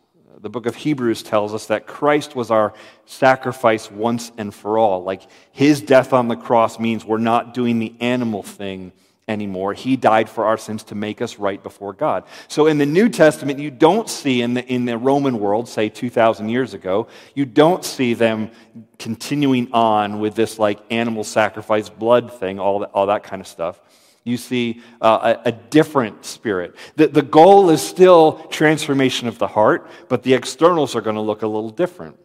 The 0.43 0.49
book 0.49 0.65
of 0.65 0.75
Hebrews 0.75 1.23
tells 1.23 1.53
us 1.53 1.67
that 1.67 1.87
Christ 1.87 2.35
was 2.35 2.51
our 2.51 2.73
sacrifice 3.05 3.89
once 3.89 4.29
and 4.37 4.53
for 4.53 4.77
all. 4.77 5.01
Like 5.01 5.21
his 5.53 5.79
death 5.79 6.11
on 6.11 6.27
the 6.27 6.35
cross 6.35 6.77
means 6.79 7.05
we're 7.05 7.17
not 7.17 7.53
doing 7.53 7.79
the 7.79 7.95
animal 8.01 8.43
thing 8.43 8.91
anymore. 9.25 9.73
He 9.73 9.95
died 9.95 10.29
for 10.29 10.43
our 10.43 10.57
sins 10.57 10.83
to 10.85 10.95
make 10.95 11.21
us 11.21 11.39
right 11.39 11.63
before 11.63 11.93
God. 11.93 12.25
So 12.49 12.67
in 12.67 12.77
the 12.77 12.85
New 12.85 13.07
Testament, 13.07 13.57
you 13.59 13.71
don't 13.71 14.09
see 14.09 14.41
in 14.41 14.55
the, 14.55 14.65
in 14.65 14.83
the 14.83 14.97
Roman 14.97 15.39
world, 15.39 15.69
say 15.69 15.87
2,000 15.87 16.49
years 16.49 16.73
ago, 16.73 17.07
you 17.33 17.45
don't 17.45 17.85
see 17.85 18.13
them 18.13 18.51
continuing 18.99 19.71
on 19.71 20.19
with 20.19 20.35
this 20.35 20.59
like 20.59 20.81
animal 20.91 21.23
sacrifice, 21.23 21.87
blood 21.87 22.33
thing, 22.37 22.59
all 22.59 22.79
that, 22.79 22.91
all 22.91 23.05
that 23.05 23.23
kind 23.23 23.41
of 23.41 23.47
stuff. 23.47 23.79
You 24.23 24.37
see 24.37 24.81
uh, 25.01 25.35
a, 25.45 25.49
a, 25.49 25.51
different 25.51 26.23
spirit. 26.23 26.75
The, 26.95 27.07
the 27.07 27.21
goal 27.21 27.69
is 27.69 27.81
still 27.81 28.33
transformation 28.49 29.27
of 29.27 29.37
the 29.37 29.47
heart, 29.47 29.89
but 30.07 30.23
the 30.23 30.33
externals 30.33 30.95
are 30.95 31.01
going 31.01 31.17
to 31.17 31.21
look 31.21 31.41
a 31.41 31.47
little 31.47 31.69
different. 31.69 32.17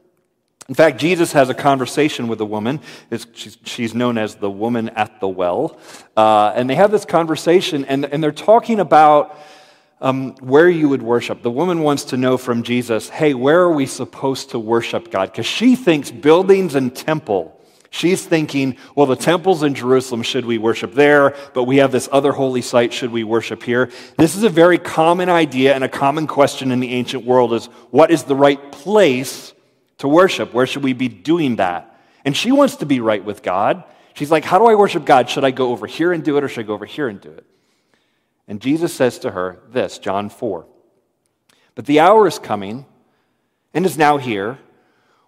In 0.69 0.75
fact, 0.75 1.01
Jesus 1.01 1.33
has 1.33 1.49
a 1.49 1.55
conversation 1.55 2.29
with 2.29 2.41
a 2.41 2.45
woman. 2.45 2.81
She's, 3.33 3.57
she's 3.65 3.95
known 3.95 4.19
as 4.19 4.37
the 4.37 4.51
woman 4.51 4.91
at 4.91 5.19
the 5.19 5.27
well. 5.27 5.79
Uh, 6.17 6.53
and 6.55 6.69
they 6.69 6.75
have 6.75 6.91
this 6.91 7.05
conversation, 7.05 7.85
and, 7.87 8.05
and 8.05 8.23
they're 8.23 8.33
talking 8.33 8.79
about 8.79 9.37
um, 10.01 10.35
where 10.37 10.69
you 10.69 10.89
would 10.91 11.03
worship. 11.03 11.43
The 11.43 11.51
woman 11.51 11.81
wants 11.81 12.05
to 12.05 12.17
know 12.17 12.37
from 12.37 12.63
Jesus, 12.63 13.09
hey, 13.09 13.35
where 13.35 13.61
are 13.61 13.73
we 13.73 13.87
supposed 13.87 14.51
to 14.51 14.59
worship 14.59 15.11
God? 15.11 15.33
Because 15.33 15.47
she 15.47 15.75
thinks 15.75 16.11
buildings 16.11 16.75
and 16.75 16.95
temple. 16.95 17.58
She's 17.91 18.25
thinking, 18.25 18.77
well, 18.95 19.07
the 19.07 19.17
temple's 19.17 19.63
in 19.63 19.75
Jerusalem, 19.75 20.23
should 20.23 20.45
we 20.45 20.59
worship 20.59 20.93
there? 20.93 21.35
But 21.55 21.65
we 21.65 21.79
have 21.79 21.91
this 21.91 22.09
other 22.13 22.33
holy 22.33 22.61
site, 22.61 22.93
should 22.93 23.11
we 23.11 23.25
worship 23.25 23.63
here? 23.63 23.91
This 24.19 24.37
is 24.37 24.43
a 24.43 24.51
very 24.51 24.77
common 24.77 25.31
idea 25.31 25.75
and 25.75 25.83
a 25.83 25.89
common 25.89 26.27
question 26.27 26.71
in 26.71 26.81
the 26.81 26.93
ancient 26.93 27.25
world 27.25 27.55
is 27.55 27.67
what 27.91 28.11
is 28.11 28.25
the 28.25 28.37
right 28.37 28.71
place 28.73 29.55
to 29.99 30.09
worship. 30.09 30.53
Where 30.53 30.67
should 30.67 30.83
we 30.83 30.93
be 30.93 31.09
doing 31.09 31.57
that? 31.57 31.99
And 32.25 32.37
she 32.37 32.53
wants 32.53 32.77
to 32.77 32.87
be 32.87 33.01
right 33.01 33.25
with 33.25 33.43
God. 33.43 33.85
She's 34.15 34.31
like, 34.31 34.45
How 34.45 34.59
do 34.59 34.67
I 34.67 34.75
worship 34.75 35.05
God? 35.05 35.31
Should 35.31 35.45
I 35.45 35.51
go 35.51 35.71
over 35.71 35.87
here 35.87 36.13
and 36.13 36.23
do 36.23 36.37
it, 36.37 36.45
or 36.45 36.49
should 36.49 36.65
I 36.65 36.67
go 36.67 36.75
over 36.75 36.87
here 36.87 37.09
and 37.09 37.21
do 37.21 37.31
it? 37.31 37.47
And 38.47 38.61
Jesus 38.61 38.93
says 38.93 39.19
to 39.21 39.31
her 39.31 39.61
this, 39.71 39.99
John 39.99 40.29
4. 40.29 40.67
But 41.75 41.87
the 41.87 42.01
hour 42.01 42.27
is 42.27 42.39
coming, 42.39 42.87
and 43.73 43.87
is 43.87 43.97
now 43.97 44.19
here, 44.19 44.59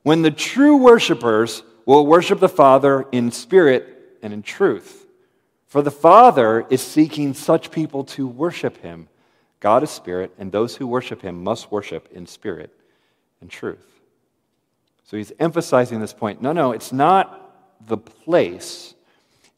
when 0.03 0.23
the 0.23 0.31
true 0.31 0.77
worshipers 0.77 1.63
will 1.91 2.07
worship 2.07 2.39
the 2.39 2.49
Father 2.49 3.05
in 3.11 3.33
spirit 3.33 4.17
and 4.23 4.33
in 4.33 4.43
truth. 4.43 5.07
For 5.67 5.83
the 5.83 5.91
Father 5.91 6.65
is 6.71 6.81
seeking 6.81 7.35
such 7.35 7.73
people 7.73 8.05
to 8.05 8.29
worship 8.29 8.79
him. 8.79 9.09
God 9.59 9.83
is 9.83 9.91
spirit, 9.91 10.33
and 10.39 10.53
those 10.53 10.77
who 10.77 10.87
worship 10.87 11.21
him 11.21 11.43
must 11.43 11.73
worship 11.73 12.09
in 12.13 12.27
spirit 12.27 12.71
and 13.41 13.51
truth. 13.51 14.01
So 15.03 15.17
he's 15.17 15.33
emphasizing 15.41 15.99
this 16.01 16.13
point. 16.13 16.41
No, 16.41 16.53
no, 16.53 16.71
it's 16.71 16.93
not 16.93 17.87
the 17.89 17.97
place, 17.97 18.95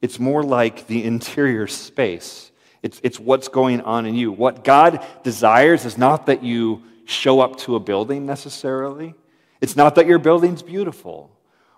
it's 0.01 0.19
more 0.19 0.43
like 0.43 0.87
the 0.87 1.05
interior 1.05 1.67
space. 1.67 2.51
It's, 2.83 2.99
it's 3.05 3.21
what's 3.21 3.49
going 3.49 3.83
on 3.83 4.07
in 4.07 4.15
you. 4.15 4.33
What 4.33 4.65
God 4.65 5.05
desires 5.23 5.85
is 5.85 5.99
not 5.99 6.27
that 6.27 6.43
you 6.43 6.83
show 7.05 7.41
up 7.41 7.57
to 7.59 7.77
a 7.77 7.81
building 7.81 8.25
necessarily, 8.25 9.15
it's 9.61 9.77
not 9.77 9.97
that 9.97 10.07
your 10.07 10.19
building's 10.19 10.63
beautiful. 10.63 11.31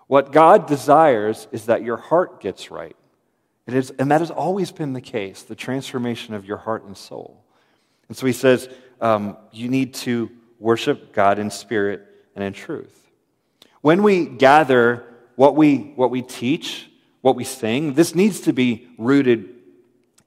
What 0.07 0.31
God 0.31 0.67
desires 0.67 1.47
is 1.51 1.65
that 1.65 1.83
your 1.83 1.97
heart 1.97 2.39
gets 2.39 2.69
right. 2.69 2.95
It 3.65 3.73
is, 3.73 3.91
and 3.97 4.11
that 4.11 4.21
has 4.21 4.29
always 4.29 4.71
been 4.71 4.93
the 4.93 5.01
case 5.01 5.41
the 5.41 5.55
transformation 5.55 6.33
of 6.33 6.45
your 6.45 6.57
heart 6.57 6.83
and 6.83 6.95
soul. 6.95 7.43
And 8.07 8.15
so 8.15 8.27
he 8.27 8.33
says, 8.33 8.69
um, 9.01 9.37
you 9.51 9.67
need 9.67 9.95
to 9.95 10.29
worship 10.59 11.11
God 11.13 11.39
in 11.39 11.49
spirit 11.49 12.05
and 12.35 12.43
in 12.43 12.53
truth. 12.53 13.09
When 13.81 14.03
we 14.03 14.25
gather 14.25 15.03
what 15.35 15.55
we, 15.55 15.77
what 15.95 16.11
we 16.11 16.21
teach, 16.21 16.89
what 17.21 17.35
we 17.35 17.43
sing, 17.43 17.93
this 17.93 18.13
needs 18.13 18.41
to 18.41 18.53
be 18.53 18.87
rooted 18.97 19.49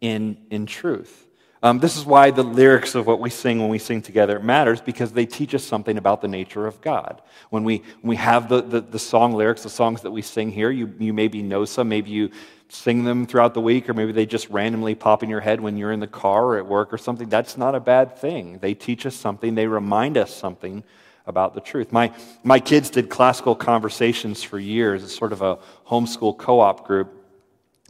in, 0.00 0.38
in 0.50 0.66
truth. 0.66 1.27
Um, 1.62 1.80
this 1.80 1.96
is 1.96 2.04
why 2.04 2.30
the 2.30 2.44
lyrics 2.44 2.94
of 2.94 3.06
what 3.06 3.18
we 3.18 3.30
sing 3.30 3.58
when 3.58 3.68
we 3.68 3.78
sing 3.78 4.00
together 4.00 4.38
matters 4.38 4.80
because 4.80 5.12
they 5.12 5.26
teach 5.26 5.54
us 5.54 5.64
something 5.64 5.98
about 5.98 6.20
the 6.20 6.28
nature 6.28 6.66
of 6.66 6.80
God. 6.80 7.20
When 7.50 7.64
we, 7.64 7.78
when 8.00 8.10
we 8.10 8.16
have 8.16 8.48
the, 8.48 8.62
the, 8.62 8.80
the 8.80 8.98
song 8.98 9.32
lyrics, 9.32 9.64
the 9.64 9.70
songs 9.70 10.02
that 10.02 10.10
we 10.10 10.22
sing 10.22 10.52
here, 10.52 10.70
you, 10.70 10.94
you 10.98 11.12
maybe 11.12 11.42
know 11.42 11.64
some, 11.64 11.88
maybe 11.88 12.10
you 12.10 12.30
sing 12.68 13.02
them 13.02 13.26
throughout 13.26 13.54
the 13.54 13.60
week, 13.60 13.88
or 13.88 13.94
maybe 13.94 14.12
they 14.12 14.26
just 14.26 14.48
randomly 14.50 14.94
pop 14.94 15.22
in 15.22 15.28
your 15.28 15.40
head 15.40 15.60
when 15.60 15.76
you're 15.76 15.90
in 15.90 16.00
the 16.00 16.06
car 16.06 16.44
or 16.44 16.58
at 16.58 16.66
work 16.66 16.92
or 16.92 16.98
something. 16.98 17.28
That's 17.28 17.56
not 17.56 17.74
a 17.74 17.80
bad 17.80 18.18
thing. 18.18 18.58
They 18.58 18.74
teach 18.74 19.04
us 19.06 19.16
something, 19.16 19.54
they 19.54 19.66
remind 19.66 20.16
us 20.16 20.34
something 20.34 20.84
about 21.26 21.54
the 21.54 21.60
truth. 21.60 21.92
My, 21.92 22.12
my 22.42 22.60
kids 22.60 22.88
did 22.88 23.10
classical 23.10 23.54
conversations 23.54 24.42
for 24.42 24.58
years. 24.58 25.02
It's 25.02 25.16
sort 25.16 25.32
of 25.32 25.42
a 25.42 25.58
homeschool 25.86 26.38
co 26.38 26.60
op 26.60 26.86
group. 26.86 27.12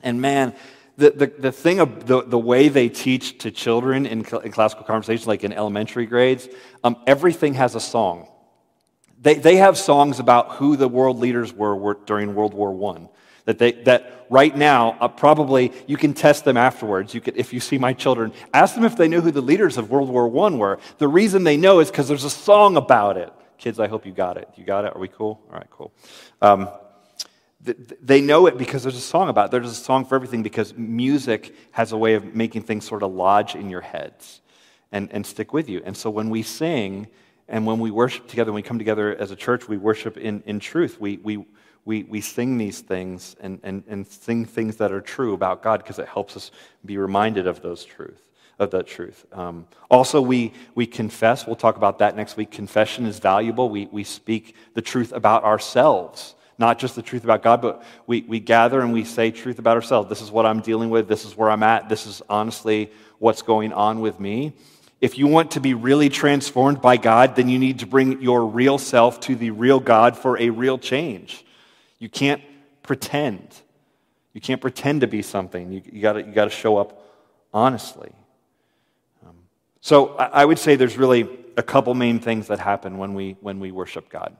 And 0.02 0.20
man, 0.20 0.54
the, 0.98 1.10
the, 1.10 1.26
the 1.26 1.52
thing 1.52 1.78
of 1.78 2.06
the, 2.06 2.22
the 2.22 2.38
way 2.38 2.68
they 2.68 2.88
teach 2.88 3.38
to 3.38 3.52
children 3.52 4.04
in, 4.04 4.24
in 4.24 4.52
classical 4.52 4.84
conversations, 4.84 5.28
like 5.28 5.44
in 5.44 5.52
elementary 5.52 6.06
grades, 6.06 6.48
um, 6.82 6.96
everything 7.06 7.54
has 7.54 7.76
a 7.76 7.80
song. 7.80 8.28
They, 9.20 9.34
they 9.34 9.56
have 9.56 9.78
songs 9.78 10.18
about 10.18 10.56
who 10.56 10.76
the 10.76 10.88
world 10.88 11.20
leaders 11.20 11.52
were, 11.52 11.76
were 11.76 11.98
during 12.04 12.34
World 12.34 12.52
War 12.52 12.96
I. 12.96 13.08
That, 13.44 13.58
they, 13.58 13.72
that 13.84 14.26
right 14.28 14.54
now, 14.54 14.98
uh, 15.00 15.06
probably 15.06 15.72
you 15.86 15.96
can 15.96 16.14
test 16.14 16.44
them 16.44 16.56
afterwards. 16.56 17.14
You 17.14 17.20
could, 17.20 17.36
if 17.36 17.52
you 17.52 17.60
see 17.60 17.78
my 17.78 17.92
children, 17.92 18.32
ask 18.52 18.74
them 18.74 18.84
if 18.84 18.96
they 18.96 19.06
knew 19.06 19.20
who 19.20 19.30
the 19.30 19.40
leaders 19.40 19.78
of 19.78 19.90
World 19.90 20.08
War 20.08 20.26
I 20.26 20.50
were. 20.50 20.80
The 20.98 21.08
reason 21.08 21.44
they 21.44 21.56
know 21.56 21.78
is 21.78 21.92
because 21.92 22.08
there's 22.08 22.24
a 22.24 22.30
song 22.30 22.76
about 22.76 23.16
it. 23.16 23.32
Kids, 23.56 23.78
I 23.78 23.86
hope 23.86 24.04
you 24.04 24.12
got 24.12 24.36
it. 24.36 24.48
You 24.56 24.64
got 24.64 24.84
it? 24.84 24.94
Are 24.96 25.00
we 25.00 25.08
cool? 25.08 25.40
All 25.48 25.56
right, 25.56 25.70
cool. 25.70 25.92
Um, 26.42 26.68
they 27.60 28.20
know 28.20 28.46
it 28.46 28.56
because 28.56 28.82
there's 28.84 28.96
a 28.96 29.00
song 29.00 29.28
about 29.28 29.46
it. 29.46 29.50
There's 29.50 29.70
a 29.70 29.74
song 29.74 30.04
for 30.04 30.14
everything 30.14 30.42
because 30.42 30.74
music 30.74 31.54
has 31.72 31.92
a 31.92 31.96
way 31.96 32.14
of 32.14 32.34
making 32.34 32.62
things 32.62 32.86
sort 32.86 33.02
of 33.02 33.12
lodge 33.12 33.56
in 33.56 33.68
your 33.68 33.80
heads 33.80 34.40
and, 34.92 35.12
and 35.12 35.26
stick 35.26 35.52
with 35.52 35.68
you. 35.68 35.82
And 35.84 35.96
so 35.96 36.08
when 36.08 36.30
we 36.30 36.42
sing 36.42 37.08
and 37.48 37.66
when 37.66 37.80
we 37.80 37.90
worship 37.90 38.28
together, 38.28 38.52
when 38.52 38.62
we 38.62 38.68
come 38.68 38.78
together 38.78 39.14
as 39.16 39.30
a 39.30 39.36
church, 39.36 39.68
we 39.68 39.76
worship 39.76 40.16
in, 40.16 40.42
in 40.46 40.60
truth. 40.60 41.00
We, 41.00 41.16
we, 41.16 41.44
we, 41.84 42.04
we 42.04 42.20
sing 42.20 42.58
these 42.58 42.80
things 42.80 43.34
and, 43.40 43.58
and, 43.62 43.82
and 43.88 44.06
sing 44.06 44.44
things 44.44 44.76
that 44.76 44.92
are 44.92 45.00
true 45.00 45.34
about 45.34 45.62
God 45.62 45.82
because 45.82 45.98
it 45.98 46.06
helps 46.06 46.36
us 46.36 46.50
be 46.84 46.96
reminded 46.96 47.46
of 47.46 47.62
those 47.62 47.84
truths 47.84 48.22
of 48.58 48.70
that 48.72 48.86
truth. 48.86 49.24
Um, 49.32 49.66
also, 49.90 50.20
we, 50.20 50.52
we 50.74 50.86
confess. 50.86 51.46
We'll 51.46 51.56
talk 51.56 51.76
about 51.76 52.00
that 52.00 52.16
next 52.16 52.36
week. 52.36 52.50
Confession 52.50 53.06
is 53.06 53.20
valuable. 53.20 53.70
We, 53.70 53.86
we 53.86 54.04
speak 54.04 54.56
the 54.74 54.82
truth 54.82 55.12
about 55.12 55.44
ourselves, 55.44 56.34
not 56.58 56.78
just 56.78 56.96
the 56.96 57.02
truth 57.02 57.24
about 57.24 57.42
God, 57.42 57.62
but 57.62 57.82
we, 58.06 58.22
we 58.22 58.40
gather 58.40 58.80
and 58.80 58.92
we 58.92 59.04
say 59.04 59.30
truth 59.30 59.58
about 59.58 59.76
ourselves. 59.76 60.08
This 60.08 60.20
is 60.20 60.30
what 60.30 60.44
I'm 60.44 60.60
dealing 60.60 60.90
with. 60.90 61.06
This 61.06 61.24
is 61.24 61.36
where 61.36 61.50
I'm 61.50 61.62
at. 61.62 61.88
This 61.88 62.06
is 62.06 62.20
honestly 62.28 62.90
what's 63.18 63.42
going 63.42 63.72
on 63.72 64.00
with 64.00 64.18
me. 64.18 64.52
If 65.00 65.16
you 65.16 65.28
want 65.28 65.52
to 65.52 65.60
be 65.60 65.74
really 65.74 66.08
transformed 66.08 66.82
by 66.82 66.96
God, 66.96 67.36
then 67.36 67.48
you 67.48 67.60
need 67.60 67.78
to 67.78 67.86
bring 67.86 68.20
your 68.20 68.44
real 68.44 68.78
self 68.78 69.20
to 69.20 69.36
the 69.36 69.52
real 69.52 69.78
God 69.78 70.16
for 70.16 70.36
a 70.38 70.50
real 70.50 70.76
change. 70.76 71.44
You 72.00 72.08
can't 72.08 72.42
pretend. 72.82 73.54
You 74.32 74.40
can't 74.40 74.60
pretend 74.60 75.02
to 75.02 75.06
be 75.06 75.22
something. 75.22 75.70
You, 75.70 75.82
you 75.92 76.02
got 76.02 76.16
you 76.16 76.32
to 76.32 76.50
show 76.50 76.76
up 76.76 77.00
honestly. 77.54 78.10
Um, 79.24 79.36
so 79.80 80.16
I, 80.16 80.26
I 80.26 80.44
would 80.44 80.58
say 80.58 80.74
there's 80.74 80.98
really 80.98 81.28
a 81.56 81.62
couple 81.62 81.94
main 81.94 82.18
things 82.18 82.48
that 82.48 82.58
happen 82.58 82.98
when 82.98 83.14
we, 83.14 83.36
when 83.40 83.60
we 83.60 83.70
worship 83.70 84.08
God. 84.08 84.36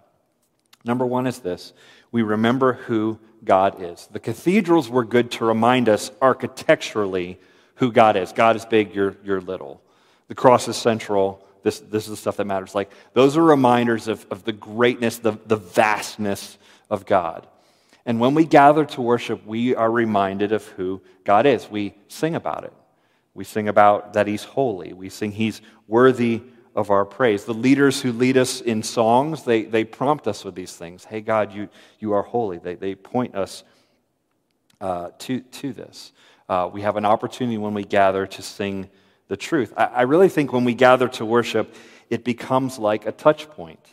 Number 0.85 1.07
one 1.07 1.27
is 1.27 1.41
this 1.41 1.73
we 2.11 2.23
remember 2.23 2.75
who 2.75 3.19
God 3.45 3.83
is. 3.83 4.09
The 4.11 4.21
cathedrals 4.21 4.89
were 4.89 5.05
good 5.05 5.31
to 5.33 5.45
remind 5.45 5.89
us 5.89 6.11
architecturally 6.21 7.39
who 7.77 7.93
God 7.93 8.17
is. 8.17 8.33
God 8.33 8.57
is 8.57 8.65
big, 8.65 8.95
you're, 8.95 9.17
you're 9.25 9.41
little. 9.41 9.83
The 10.29 10.35
cross 10.35 10.69
is 10.69 10.77
central. 10.77 11.45
This, 11.63 11.81
this 11.81 12.05
is 12.05 12.11
the 12.11 12.17
stuff 12.17 12.37
that 12.37 12.47
matters. 12.47 12.75
Like, 12.75 12.91
those 13.13 13.37
are 13.37 13.43
reminders 13.43 14.09
of, 14.09 14.27
of 14.31 14.45
the 14.45 14.53
greatness, 14.53 15.19
the, 15.19 15.39
the 15.47 15.57
vastness 15.57 16.57
of 16.91 17.07
God. 17.07 17.47
And 18.07 18.21
when 18.21 18.35
we 18.35 18.45
gather 18.45 18.85
to 18.87 19.03
worship, 19.03 19.47
we 19.47 19.75
are 19.75 19.91
reminded 19.91 20.53
of 20.53 20.65
who 20.69 21.03
God 21.25 21.47
is. 21.47 21.69
We 21.69 21.95
sing 22.09 22.35
about 22.35 22.65
it. 22.65 22.73
We 23.35 23.45
sing 23.45 23.69
about 23.69 24.15
that 24.15 24.27
He's 24.27 24.45
holy. 24.45 24.93
We 24.93 25.11
sing 25.11 25.33
He's 25.33 25.61
worthy 25.87 26.43
of 26.79 26.91
our 26.91 27.05
praise. 27.05 27.45
The 27.45 27.53
leaders 27.53 28.01
who 28.01 28.13
lead 28.13 28.37
us 28.37 28.61
in 28.61 28.85
songs, 28.85 29.43
they, 29.43 29.65
they 29.65 29.83
prompt 29.83 30.29
us 30.29 30.45
with 30.45 30.55
these 30.55 30.77
things. 30.77 31.05
Hey, 31.05 31.21
God, 31.21 31.53
you, 31.53 31.69
you 31.99 32.13
are 32.13 32.23
holy. 32.23 32.59
They, 32.59 32.77
they 32.77 32.95
point 32.95 33.35
us 33.35 33.65
uh, 34.81 35.11
to, 35.19 35.41
to 35.41 35.73
this. 35.73 36.13
Uh, 36.49 36.71
we 36.73 36.83
have 36.83 36.97
an 36.97 37.05
opportunity 37.05 37.59
when 37.59 37.75
we 37.75 37.83
gather 37.83 38.29
to 38.29 38.43
sing 38.43 38.89
the 39.27 39.37
truth. 39.37 39.73
I, 39.77 39.87
I 39.87 40.03
really 40.03 40.29
think 40.29 40.53
when 40.53 40.63
we 40.63 40.73
gather 40.73 41.09
to 41.09 41.25
worship, 41.25 41.75
it 42.11 42.23
becomes 42.23 42.79
like 42.79 43.07
a 43.07 43.13
touch 43.13 43.51
point 43.51 43.85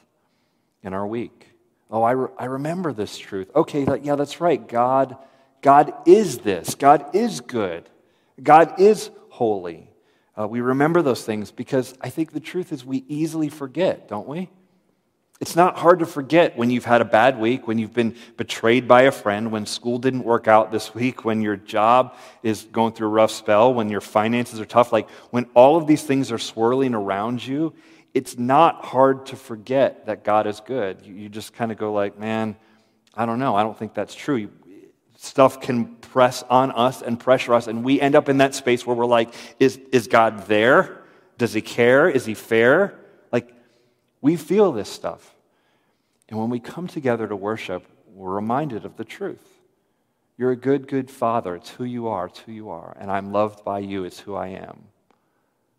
in 0.84 0.94
our 0.94 1.08
week. 1.08 1.48
Oh, 1.89 2.04
I, 2.04 2.12
re- 2.12 2.30
I 2.38 2.46
remember 2.46 2.94
this 2.94 3.18
truth. 3.18 3.50
Okay, 3.56 3.88
yeah, 4.04 4.15
that's 4.15 4.39
right. 4.39 4.65
God, 4.65 5.18
God 5.63 5.92
is 6.06 6.38
this. 6.38 6.75
God 6.75 7.15
is 7.15 7.42
good. 7.42 7.89
God 8.42 8.80
is 8.80 9.10
holy. 9.30 9.89
Uh, 10.38 10.48
we 10.48 10.62
remember 10.62 11.01
those 11.01 11.24
things 11.24 11.51
because 11.51 11.94
I 12.01 12.10
think 12.10 12.32
the 12.32 12.39
truth 12.39 12.72
is 12.72 12.86
we 12.86 13.06
easily 13.08 13.50
forget, 13.50 14.08
don't 14.08 14.27
we? 14.27 14.50
It's 15.42 15.56
not 15.56 15.77
hard 15.77 16.00
to 16.00 16.06
forget 16.06 16.58
when 16.58 16.70
you've 16.70 16.86
had 16.86 17.01
a 17.01 17.06
bad 17.06 17.39
week, 17.39 17.68
when 17.68 17.77
you've 17.77 17.94
been 17.94 18.15
betrayed 18.38 18.88
by 18.88 19.01
a 19.04 19.12
friend, 19.12 19.51
when 19.51 19.65
school 19.65 19.98
didn't 19.98 20.24
work 20.24 20.48
out 20.48 20.72
this 20.72 20.96
week, 20.96 21.25
when 21.25 21.42
your 21.42 21.58
job 21.58 22.15
is 22.42 22.63
going 22.72 22.94
through 22.94 23.08
a 23.08 23.12
rough 23.12 23.32
spell, 23.32 23.74
when 23.74 23.89
your 23.89 24.00
finances 24.00 24.62
are 24.62 24.65
tough. 24.65 24.94
Like 24.94 25.10
when 25.32 25.46
all 25.54 25.75
of 25.75 25.88
these 25.88 26.04
things 26.04 26.32
are 26.32 26.38
swirling 26.38 26.94
around 26.94 27.46
you, 27.46 27.74
it's 28.13 28.38
not 28.38 28.86
hard 28.86 29.25
to 29.25 29.36
forget 29.36 30.06
that 30.06 30.24
God 30.24 30.48
is 30.48 30.62
good. 30.62 31.01
You, 31.04 31.13
you 31.13 31.30
just 31.30 31.54
kind 31.54 31.70
of 31.70 31.77
go 31.77 31.92
like, 31.92 32.18
man, 32.18 32.56
I 33.13 33.25
don't 33.25 33.39
know. 33.39 33.56
I 33.56 33.63
don't 33.63 33.77
think 33.77 33.94
that's 33.94 34.15
true. 34.15 34.50
Stuff 35.25 35.60
can 35.60 35.88
press 35.96 36.44
on 36.51 36.70
us 36.72 37.01
and 37.01 37.20
pressure 37.20 37.55
us, 37.55 37.65
and 37.65 37.84
we 37.84 38.00
end 38.00 38.13
up 38.13 38.29
in 38.29 38.38
that 38.38 38.53
space 38.53 38.86
where 38.86 38.96
we're 38.96 39.08
like, 39.08 39.34
is, 39.60 39.79
is 39.91 40.05
God 40.05 40.46
there? 40.46 41.01
Does 41.39 41.51
he 41.51 41.62
care? 41.62 42.08
Is 42.08 42.27
he 42.27 42.36
fair? 42.36 42.94
Like, 43.32 43.51
we 44.22 44.36
feel 44.36 44.72
this 44.72 44.88
stuff. 44.88 45.34
And 46.29 46.39
when 46.39 46.51
we 46.51 46.60
come 46.60 46.86
together 46.86 47.27
to 47.27 47.36
worship, 47.36 47.88
we're 48.13 48.36
reminded 48.36 48.86
of 48.86 48.98
the 48.98 49.03
truth. 49.03 49.44
You're 50.38 50.51
a 50.51 50.55
good, 50.55 50.88
good 50.88 51.10
father. 51.10 51.55
It's 51.55 51.72
who 51.72 51.86
you 51.86 52.08
are. 52.08 52.27
It's 52.27 52.41
who 52.41 52.51
you 52.51 52.70
are. 52.70 52.96
And 53.00 53.10
I'm 53.10 53.32
loved 53.32 53.65
by 53.65 53.79
you. 53.79 54.03
It's 54.03 54.20
who 54.20 54.36
I 54.36 54.50
am. 54.50 54.84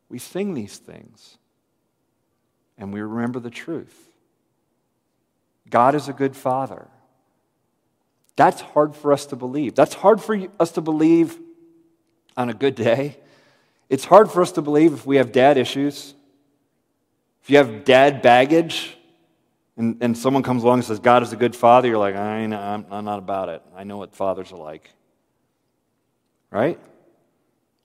We 0.09 0.19
sing 0.19 0.55
these 0.55 0.79
things 0.79 1.39
and 2.77 2.93
we 2.93 3.01
remember 3.01 3.39
the 3.39 3.49
truth. 3.49 4.09
God 5.71 5.95
is 5.95 6.09
a 6.09 6.13
good 6.13 6.35
father. 6.35 6.89
That's 8.37 8.61
hard 8.61 8.95
for 8.95 9.13
us 9.13 9.27
to 9.27 9.37
believe. 9.37 9.75
That's 9.75 9.95
hard 9.95 10.21
for 10.21 10.39
us 10.61 10.73
to 10.73 10.81
believe 10.81 11.39
on 12.37 12.51
a 12.51 12.55
good 12.55 12.75
day. 12.75 13.17
It's 13.89 14.05
hard 14.05 14.31
for 14.31 14.43
us 14.43 14.53
to 14.53 14.63
believe 14.63 14.93
if 14.93 15.07
we 15.07 15.17
have 15.17 15.33
dad 15.33 15.57
issues. 15.57 16.15
If 17.43 17.51
you 17.51 17.57
have 17.57 17.85
dad 17.85 18.23
baggage 18.23 18.97
and, 19.77 19.97
and 20.01 20.19
someone 20.19 20.43
comes 20.43 20.65
along 20.65 20.79
and 20.79 20.85
says, 20.85 20.99
God 20.99 21.23
is 21.23 21.33
a 21.33 21.37
good 21.37 21.57
father, 21.57 21.89
you're 21.89 21.99
like, 21.99 22.17
I 22.17 22.43
I'm, 22.43 22.87
I'm 22.91 23.05
not 23.05 23.19
about 23.19 23.49
it. 23.49 23.63
I 23.75 23.85
know 23.85 23.97
what 23.97 24.15
fathers 24.15 24.53
are 24.53 24.59
like. 24.59 24.91
Right? 26.51 26.79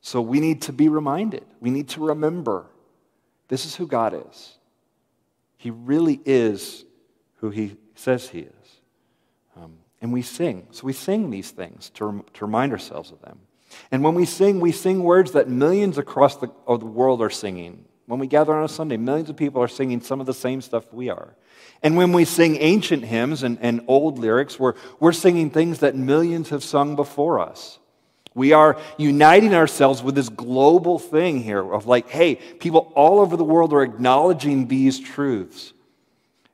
So 0.01 0.19
we 0.19 0.39
need 0.39 0.63
to 0.63 0.73
be 0.73 0.89
reminded. 0.89 1.45
We 1.59 1.69
need 1.69 1.89
to 1.89 2.07
remember 2.07 2.65
this 3.47 3.65
is 3.65 3.75
who 3.75 3.85
God 3.85 4.19
is. 4.29 4.57
He 5.57 5.69
really 5.69 6.19
is 6.25 6.85
who 7.37 7.51
he 7.51 7.75
says 7.95 8.27
he 8.27 8.39
is. 8.39 8.61
And 10.01 10.11
we 10.11 10.23
sing. 10.23 10.67
So 10.71 10.85
we 10.85 10.93
sing 10.93 11.29
these 11.29 11.51
things 11.51 11.91
to, 11.91 12.25
to 12.33 12.45
remind 12.45 12.71
ourselves 12.71 13.11
of 13.11 13.21
them. 13.21 13.39
And 13.91 14.03
when 14.03 14.15
we 14.15 14.25
sing, 14.25 14.59
we 14.59 14.71
sing 14.71 15.03
words 15.03 15.31
that 15.31 15.47
millions 15.47 15.97
across 15.97 16.37
the, 16.37 16.49
of 16.67 16.79
the 16.79 16.85
world 16.85 17.21
are 17.21 17.29
singing. 17.29 17.85
When 18.07 18.19
we 18.19 18.27
gather 18.27 18.53
on 18.53 18.65
a 18.65 18.67
Sunday, 18.67 18.97
millions 18.97 19.29
of 19.29 19.37
people 19.37 19.61
are 19.61 19.67
singing 19.67 20.01
some 20.01 20.19
of 20.19 20.25
the 20.25 20.33
same 20.33 20.59
stuff 20.61 20.91
we 20.91 21.09
are. 21.09 21.35
And 21.83 21.95
when 21.95 22.11
we 22.11 22.25
sing 22.25 22.57
ancient 22.57 23.05
hymns 23.05 23.43
and, 23.43 23.57
and 23.61 23.85
old 23.87 24.19
lyrics, 24.19 24.59
we're, 24.59 24.73
we're 24.99 25.13
singing 25.13 25.49
things 25.49 25.79
that 25.79 25.95
millions 25.95 26.49
have 26.49 26.63
sung 26.63 26.95
before 26.95 27.39
us. 27.39 27.79
We 28.33 28.53
are 28.53 28.79
uniting 28.97 29.53
ourselves 29.53 30.01
with 30.01 30.15
this 30.15 30.29
global 30.29 30.99
thing 30.99 31.41
here 31.41 31.73
of 31.73 31.85
like, 31.85 32.09
hey, 32.09 32.35
people 32.35 32.91
all 32.95 33.19
over 33.19 33.35
the 33.35 33.43
world 33.43 33.73
are 33.73 33.83
acknowledging 33.83 34.67
these 34.67 34.99
truths. 34.99 35.73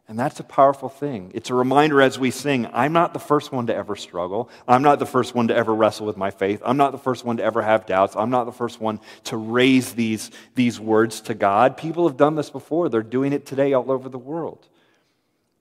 And 0.09 0.17
that's 0.17 0.39
a 0.39 0.43
powerful 0.43 0.87
thing. 0.87 1.31
It's 1.35 1.49
a 1.49 1.53
reminder 1.53 2.01
as 2.01 2.17
we 2.17 2.31
sing 2.31 2.67
I'm 2.71 2.93
not 2.93 3.13
the 3.13 3.19
first 3.19 3.51
one 3.51 3.67
to 3.67 3.75
ever 3.75 3.95
struggle. 3.95 4.49
I'm 4.67 4.81
not 4.81 4.99
the 4.99 5.05
first 5.05 5.35
one 5.35 5.49
to 5.49 5.55
ever 5.55 5.75
wrestle 5.75 6.05
with 6.05 6.15
my 6.15 6.31
faith. 6.31 6.61
I'm 6.65 6.77
not 6.77 6.93
the 6.93 6.97
first 6.97 7.25
one 7.25 7.37
to 7.37 7.43
ever 7.43 7.61
have 7.61 7.85
doubts. 7.85 8.15
I'm 8.15 8.29
not 8.29 8.45
the 8.45 8.53
first 8.53 8.79
one 8.79 9.01
to 9.25 9.35
raise 9.35 9.93
these, 9.93 10.31
these 10.55 10.79
words 10.79 11.19
to 11.21 11.33
God. 11.33 11.75
People 11.75 12.07
have 12.07 12.15
done 12.15 12.35
this 12.35 12.49
before, 12.49 12.87
they're 12.87 13.03
doing 13.03 13.33
it 13.33 13.45
today 13.45 13.73
all 13.73 13.91
over 13.91 14.07
the 14.07 14.17
world. 14.17 14.67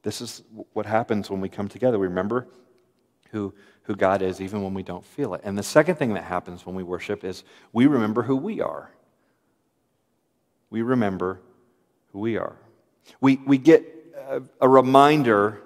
This 0.03 0.21
is 0.21 0.43
what 0.73 0.87
happens 0.87 1.29
when 1.29 1.41
we 1.41 1.49
come 1.49 1.69
together. 1.69 1.99
We 1.99 2.07
remember 2.07 2.47
who 3.33 3.53
who 3.87 3.95
God 3.95 4.21
is 4.21 4.41
even 4.41 4.63
when 4.63 4.75
we 4.75 4.83
don't 4.83 5.05
feel 5.05 5.35
it. 5.35 5.43
And 5.45 5.57
the 5.57 5.63
second 5.63 5.95
thing 5.95 6.15
that 6.15 6.25
happens 6.25 6.67
when 6.67 6.75
we 6.75 6.83
worship 6.83 7.25
is 7.25 7.45
we 7.73 7.87
remember 7.87 8.23
who 8.23 8.35
we 8.35 8.61
are. 8.61 8.91
We 10.71 10.83
remember 10.83 11.41
who 12.13 12.19
we 12.19 12.37
are. 12.37 12.57
We, 13.21 13.37
we 13.47 13.59
get 13.59 13.96
a, 14.61 14.69
reminder 14.69 15.63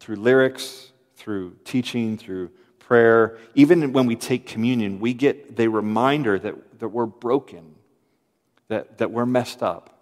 through 0.00 0.16
lyrics, 0.16 0.92
through 1.16 1.56
teaching, 1.64 2.16
through 2.16 2.50
prayer. 2.78 3.38
Even 3.54 3.92
when 3.92 4.06
we 4.06 4.16
take 4.16 4.46
communion, 4.46 5.00
we 5.00 5.14
get 5.14 5.56
the 5.56 5.68
reminder 5.68 6.38
that, 6.38 6.80
that 6.80 6.88
we're 6.88 7.06
broken, 7.06 7.74
that, 8.68 8.98
that 8.98 9.10
we're 9.10 9.26
messed 9.26 9.62
up, 9.62 9.98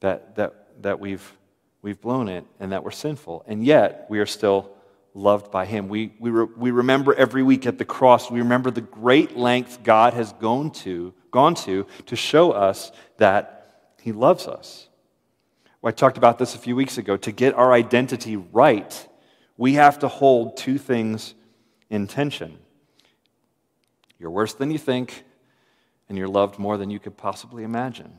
that, 0.00 0.36
that, 0.36 0.82
that 0.82 1.00
we've, 1.00 1.32
we've 1.82 2.00
blown 2.00 2.28
it, 2.28 2.44
and 2.60 2.72
that 2.72 2.82
we're 2.82 2.90
sinful. 2.90 3.44
And 3.46 3.64
yet, 3.64 4.06
we 4.08 4.18
are 4.18 4.26
still 4.26 4.70
loved 5.14 5.50
by 5.50 5.64
Him. 5.64 5.88
We, 5.88 6.12
we, 6.18 6.30
re, 6.30 6.46
we 6.56 6.70
remember 6.72 7.14
every 7.14 7.42
week 7.42 7.66
at 7.66 7.78
the 7.78 7.84
cross, 7.84 8.30
we 8.30 8.40
remember 8.40 8.70
the 8.70 8.80
great 8.80 9.36
length 9.36 9.82
God 9.82 10.14
has 10.14 10.32
gone 10.32 10.72
to, 10.72 11.14
gone 11.30 11.54
to 11.56 11.86
to 12.06 12.16
show 12.16 12.50
us 12.50 12.90
that 13.18 13.94
He 14.02 14.12
loves 14.12 14.48
us. 14.48 14.88
Well, 15.84 15.90
I 15.90 15.92
talked 15.92 16.16
about 16.16 16.38
this 16.38 16.54
a 16.54 16.58
few 16.58 16.74
weeks 16.74 16.96
ago. 16.96 17.18
To 17.18 17.30
get 17.30 17.52
our 17.52 17.70
identity 17.70 18.36
right, 18.36 19.06
we 19.58 19.74
have 19.74 19.98
to 19.98 20.08
hold 20.08 20.56
two 20.56 20.78
things 20.78 21.34
in 21.90 22.06
tension. 22.06 22.58
You're 24.18 24.30
worse 24.30 24.54
than 24.54 24.70
you 24.70 24.78
think, 24.78 25.24
and 26.08 26.16
you're 26.16 26.26
loved 26.26 26.58
more 26.58 26.78
than 26.78 26.88
you 26.88 26.98
could 26.98 27.18
possibly 27.18 27.64
imagine. 27.64 28.16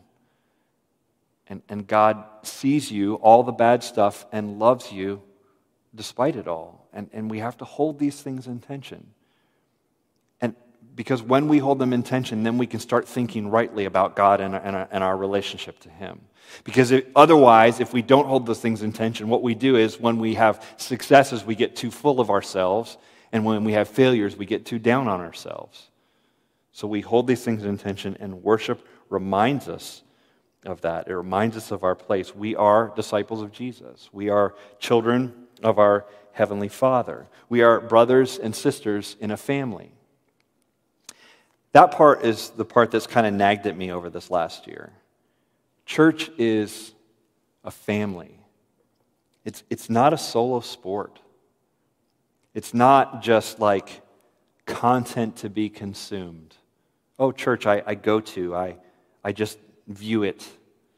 And, 1.48 1.64
and 1.68 1.88
God 1.88 2.24
sees 2.44 2.92
you, 2.92 3.16
all 3.16 3.42
the 3.42 3.52
bad 3.52 3.84
stuff, 3.84 4.28
and 4.32 4.60
loves 4.60 4.92
you 4.92 5.24
despite 5.96 6.36
it 6.36 6.48
all. 6.48 6.88
And, 6.94 7.10
and 7.14 7.32
we 7.32 7.40
have 7.40 7.58
to 7.58 7.66
hold 7.66 7.98
these 7.98 8.22
things 8.22 8.46
in 8.46 8.60
tension. 8.60 9.08
Because 10.96 11.22
when 11.22 11.48
we 11.48 11.58
hold 11.58 11.80
them 11.80 11.92
in 11.92 12.04
tension, 12.04 12.44
then 12.44 12.58
we 12.58 12.68
can 12.68 12.80
start 12.80 13.08
thinking 13.08 13.50
rightly 13.50 13.86
about 13.86 14.16
God 14.16 14.40
and, 14.40 14.56
and, 14.56 14.88
and 14.90 15.04
our 15.04 15.18
relationship 15.18 15.80
to 15.82 15.90
Him. 15.90 16.22
Because 16.64 16.92
it, 16.92 17.12
otherwise, 17.16 17.80
if 17.80 17.92
we 17.92 18.02
don't 18.02 18.28
hold 18.28 18.46
those 18.46 18.62
things 18.62 18.82
in 18.82 18.94
tension, 18.94 19.28
what 19.28 19.42
we 19.42 19.56
do 19.56 19.76
is 19.76 20.00
when 20.00 20.20
we 20.20 20.36
have 20.36 20.64
successes, 20.78 21.44
we 21.44 21.56
get 21.56 21.76
too 21.76 21.92
full 21.92 22.20
of 22.20 22.30
ourselves. 22.30 22.98
And 23.32 23.44
when 23.44 23.64
we 23.64 23.74
have 23.74 23.90
failures, 23.90 24.38
we 24.38 24.46
get 24.46 24.66
too 24.66 24.80
down 24.80 25.08
on 25.08 25.20
ourselves. 25.20 25.90
So 26.72 26.88
we 26.88 27.02
hold 27.02 27.28
these 27.28 27.44
things 27.44 27.64
in 27.64 27.78
tension, 27.78 28.18
and 28.20 28.44
worship 28.44 28.86
reminds 29.10 29.68
us 29.68 30.04
of 30.66 30.82
that. 30.82 31.08
It 31.08 31.16
reminds 31.16 31.58
us 31.58 31.72
of 31.72 31.84
our 31.84 31.96
place. 31.96 32.36
We 32.36 32.56
are 32.56 32.92
disciples 32.96 33.42
of 33.42 33.52
Jesus, 33.52 34.10
we 34.12 34.30
are 34.30 34.56
children 34.80 35.34
of 35.64 35.80
our 35.80 36.06
Heavenly 36.34 36.68
Father. 36.68 37.28
We 37.48 37.62
are 37.62 37.80
brothers 37.80 38.38
and 38.38 38.54
sisters 38.54 39.16
in 39.22 39.32
a 39.32 39.38
family. 39.38 39.95
That 41.76 41.92
part 41.92 42.24
is 42.24 42.52
the 42.52 42.64
part 42.64 42.90
that's 42.90 43.06
kind 43.06 43.28
of 43.28 43.34
nagged 43.34 43.68
at 43.68 43.76
me 43.76 43.92
over 43.92 44.10
this 44.10 44.32
last 44.32 44.66
year. 44.66 44.94
Church 45.86 46.32
is 46.38 46.94
a 47.66 47.72
family, 47.72 48.40
it's, 49.44 49.62
it's 49.70 49.90
not 49.90 50.14
a 50.14 50.18
solo 50.18 50.62
sport. 50.62 51.20
It's 52.54 52.74
not 52.74 53.22
just 53.22 53.60
like 53.60 54.02
content 54.66 55.36
to 55.40 55.50
be 55.50 55.68
consumed. 55.68 56.56
Oh, 57.20 57.34
church, 57.34 57.66
I, 57.66 57.84
I 57.86 57.96
go 57.96 58.22
to, 58.22 58.56
I, 58.56 58.78
I 59.22 59.34
just 59.34 59.58
view 59.86 60.24
it, 60.24 60.48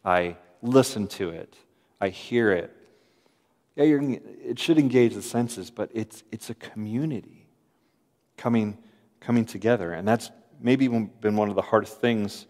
I 0.06 0.38
listen 0.62 1.08
to 1.08 1.32
it, 1.32 1.56
I 2.00 2.10
hear 2.10 2.52
it. 2.52 2.72
Yeah, 3.76 3.86
it 3.86 4.60
should 4.60 4.78
engage 4.78 5.16
the 5.16 5.24
senses, 5.24 5.72
but 5.72 5.90
it's, 5.96 6.24
it's 6.32 6.52
a 6.52 6.56
community 6.56 7.48
coming, 8.38 8.78
coming 9.20 9.44
together. 9.44 9.92
And 9.92 10.08
that's 10.08 10.30
maybe 10.62 10.88
been 10.88 11.36
one 11.36 11.50
of 11.50 11.56
the 11.56 11.62
hardest 11.62 12.00
things 12.00 12.46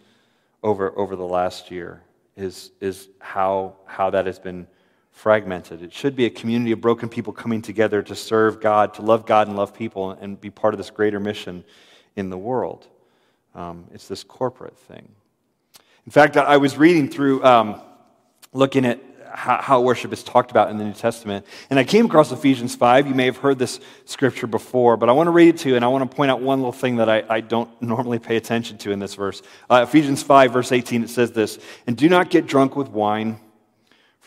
over, 0.63 0.97
over 0.97 1.15
the 1.15 1.25
last 1.25 1.71
year 1.71 2.01
is, 2.35 2.71
is 2.81 3.09
how, 3.19 3.75
how 3.85 4.09
that 4.09 4.25
has 4.25 4.39
been 4.39 4.67
fragmented. 5.11 5.81
It 5.81 5.91
should 5.91 6.15
be 6.15 6.25
a 6.25 6.29
community 6.29 6.71
of 6.71 6.81
broken 6.81 7.09
people 7.09 7.33
coming 7.33 7.61
together 7.61 8.03
to 8.03 8.15
serve 8.15 8.61
God, 8.61 8.93
to 8.95 9.01
love 9.01 9.25
God 9.25 9.47
and 9.47 9.57
love 9.57 9.73
people, 9.73 10.11
and 10.11 10.39
be 10.39 10.49
part 10.49 10.73
of 10.73 10.77
this 10.77 10.91
greater 10.91 11.19
mission 11.19 11.63
in 12.15 12.29
the 12.29 12.37
world. 12.37 12.87
Um, 13.55 13.85
it's 13.93 14.07
this 14.07 14.23
corporate 14.23 14.77
thing. 14.77 15.09
In 16.05 16.11
fact, 16.11 16.37
I 16.37 16.57
was 16.57 16.77
reading 16.77 17.09
through, 17.09 17.43
um, 17.43 17.81
looking 18.53 18.85
at 18.85 19.01
how, 19.33 19.61
how, 19.61 19.81
worship 19.81 20.13
is 20.13 20.23
talked 20.23 20.51
about 20.51 20.69
in 20.69 20.77
the 20.77 20.83
New 20.83 20.93
Testament, 20.93 21.45
and 21.69 21.79
I 21.79 21.83
came 21.83 22.05
across 22.05 22.31
Ephesians 22.31 22.75
5. 22.75 23.07
You 23.07 23.15
may 23.15 23.25
have 23.25 23.37
heard 23.37 23.59
this 23.59 23.79
scripture 24.05 24.47
before, 24.47 24.97
but 24.97 25.09
I 25.09 25.11
want 25.11 25.27
to 25.27 25.31
read 25.31 25.49
it 25.49 25.57
to 25.59 25.69
you, 25.69 25.75
and 25.75 25.85
I 25.85 25.87
want 25.87 26.09
to 26.09 26.15
point 26.15 26.31
out 26.31 26.41
one 26.41 26.59
little 26.59 26.71
thing 26.71 26.97
that 26.97 27.09
I, 27.09 27.23
I 27.29 27.41
don't 27.41 27.69
normally 27.81 28.19
pay 28.19 28.37
attention 28.37 28.77
to 28.79 28.91
in 28.91 28.99
this 28.99 29.15
verse. 29.15 29.41
Uh, 29.69 29.85
Ephesians 29.87 30.23
5, 30.23 30.51
verse 30.53 30.71
18, 30.71 31.03
it 31.03 31.09
says 31.09 31.31
this 31.31 31.59
And 31.85 31.95
do 31.95 32.09
not 32.09 32.29
get 32.29 32.47
drunk 32.47 32.75
with 32.75 32.89
wine 32.89 33.39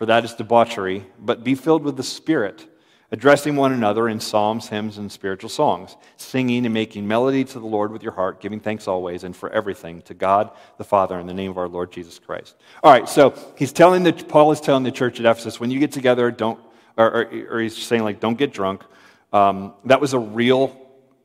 for 0.01 0.07
that 0.07 0.25
is 0.25 0.33
debauchery, 0.33 1.05
but 1.19 1.45
be 1.45 1.55
filled 1.55 1.83
with 1.83 1.99
the 1.99 2.03
Spirit, 2.03 2.67
addressing 3.13 3.57
one 3.57 3.73
another 3.73 4.09
in 4.09 4.21
psalms, 4.21 4.69
hymns, 4.69 4.99
and 4.99 5.11
spiritual 5.11 5.51
songs, 5.51 5.97
singing 6.17 6.65
and 6.65 6.73
making 6.73 7.07
melody 7.07 7.45
to 7.45 7.59
the 7.59 7.67
Lord 7.67 7.93
with 7.93 8.03
your 8.03 8.13
heart, 8.13 8.41
giving 8.41 8.61
thanks 8.61 8.87
always 8.87 9.25
and 9.25 9.35
for 9.35 9.51
everything 9.51 10.03
to 10.03 10.15
God 10.15 10.51
the 10.79 10.85
Father 10.85 11.19
in 11.19 11.27
the 11.27 11.35
name 11.35 11.51
of 11.51 11.59
our 11.59 11.69
Lord 11.69 11.91
Jesus 11.91 12.19
Christ. 12.19 12.55
All 12.83 12.93
right, 12.93 13.09
so 13.09 13.35
he's 13.57 13.73
telling 13.73 14.03
the, 14.03 14.13
Paul 14.13 14.53
is 14.53 14.61
telling 14.61 14.85
the 14.85 14.93
church 14.93 15.19
at 15.19 15.27
Ephesus, 15.27 15.59
when 15.59 15.71
you 15.71 15.81
get 15.81 15.93
together, 15.93 16.31
don't, 16.31 16.61
or, 16.97 17.23
or, 17.23 17.47
or 17.51 17.61
he's 17.61 17.77
saying, 17.77 18.05
like, 18.05 18.21
don't 18.21 18.39
get 18.39 18.53
drunk. 18.53 18.85
Um, 19.33 19.75
that 19.85 20.01
was 20.01 20.13
a 20.13 20.19
real 20.19 20.77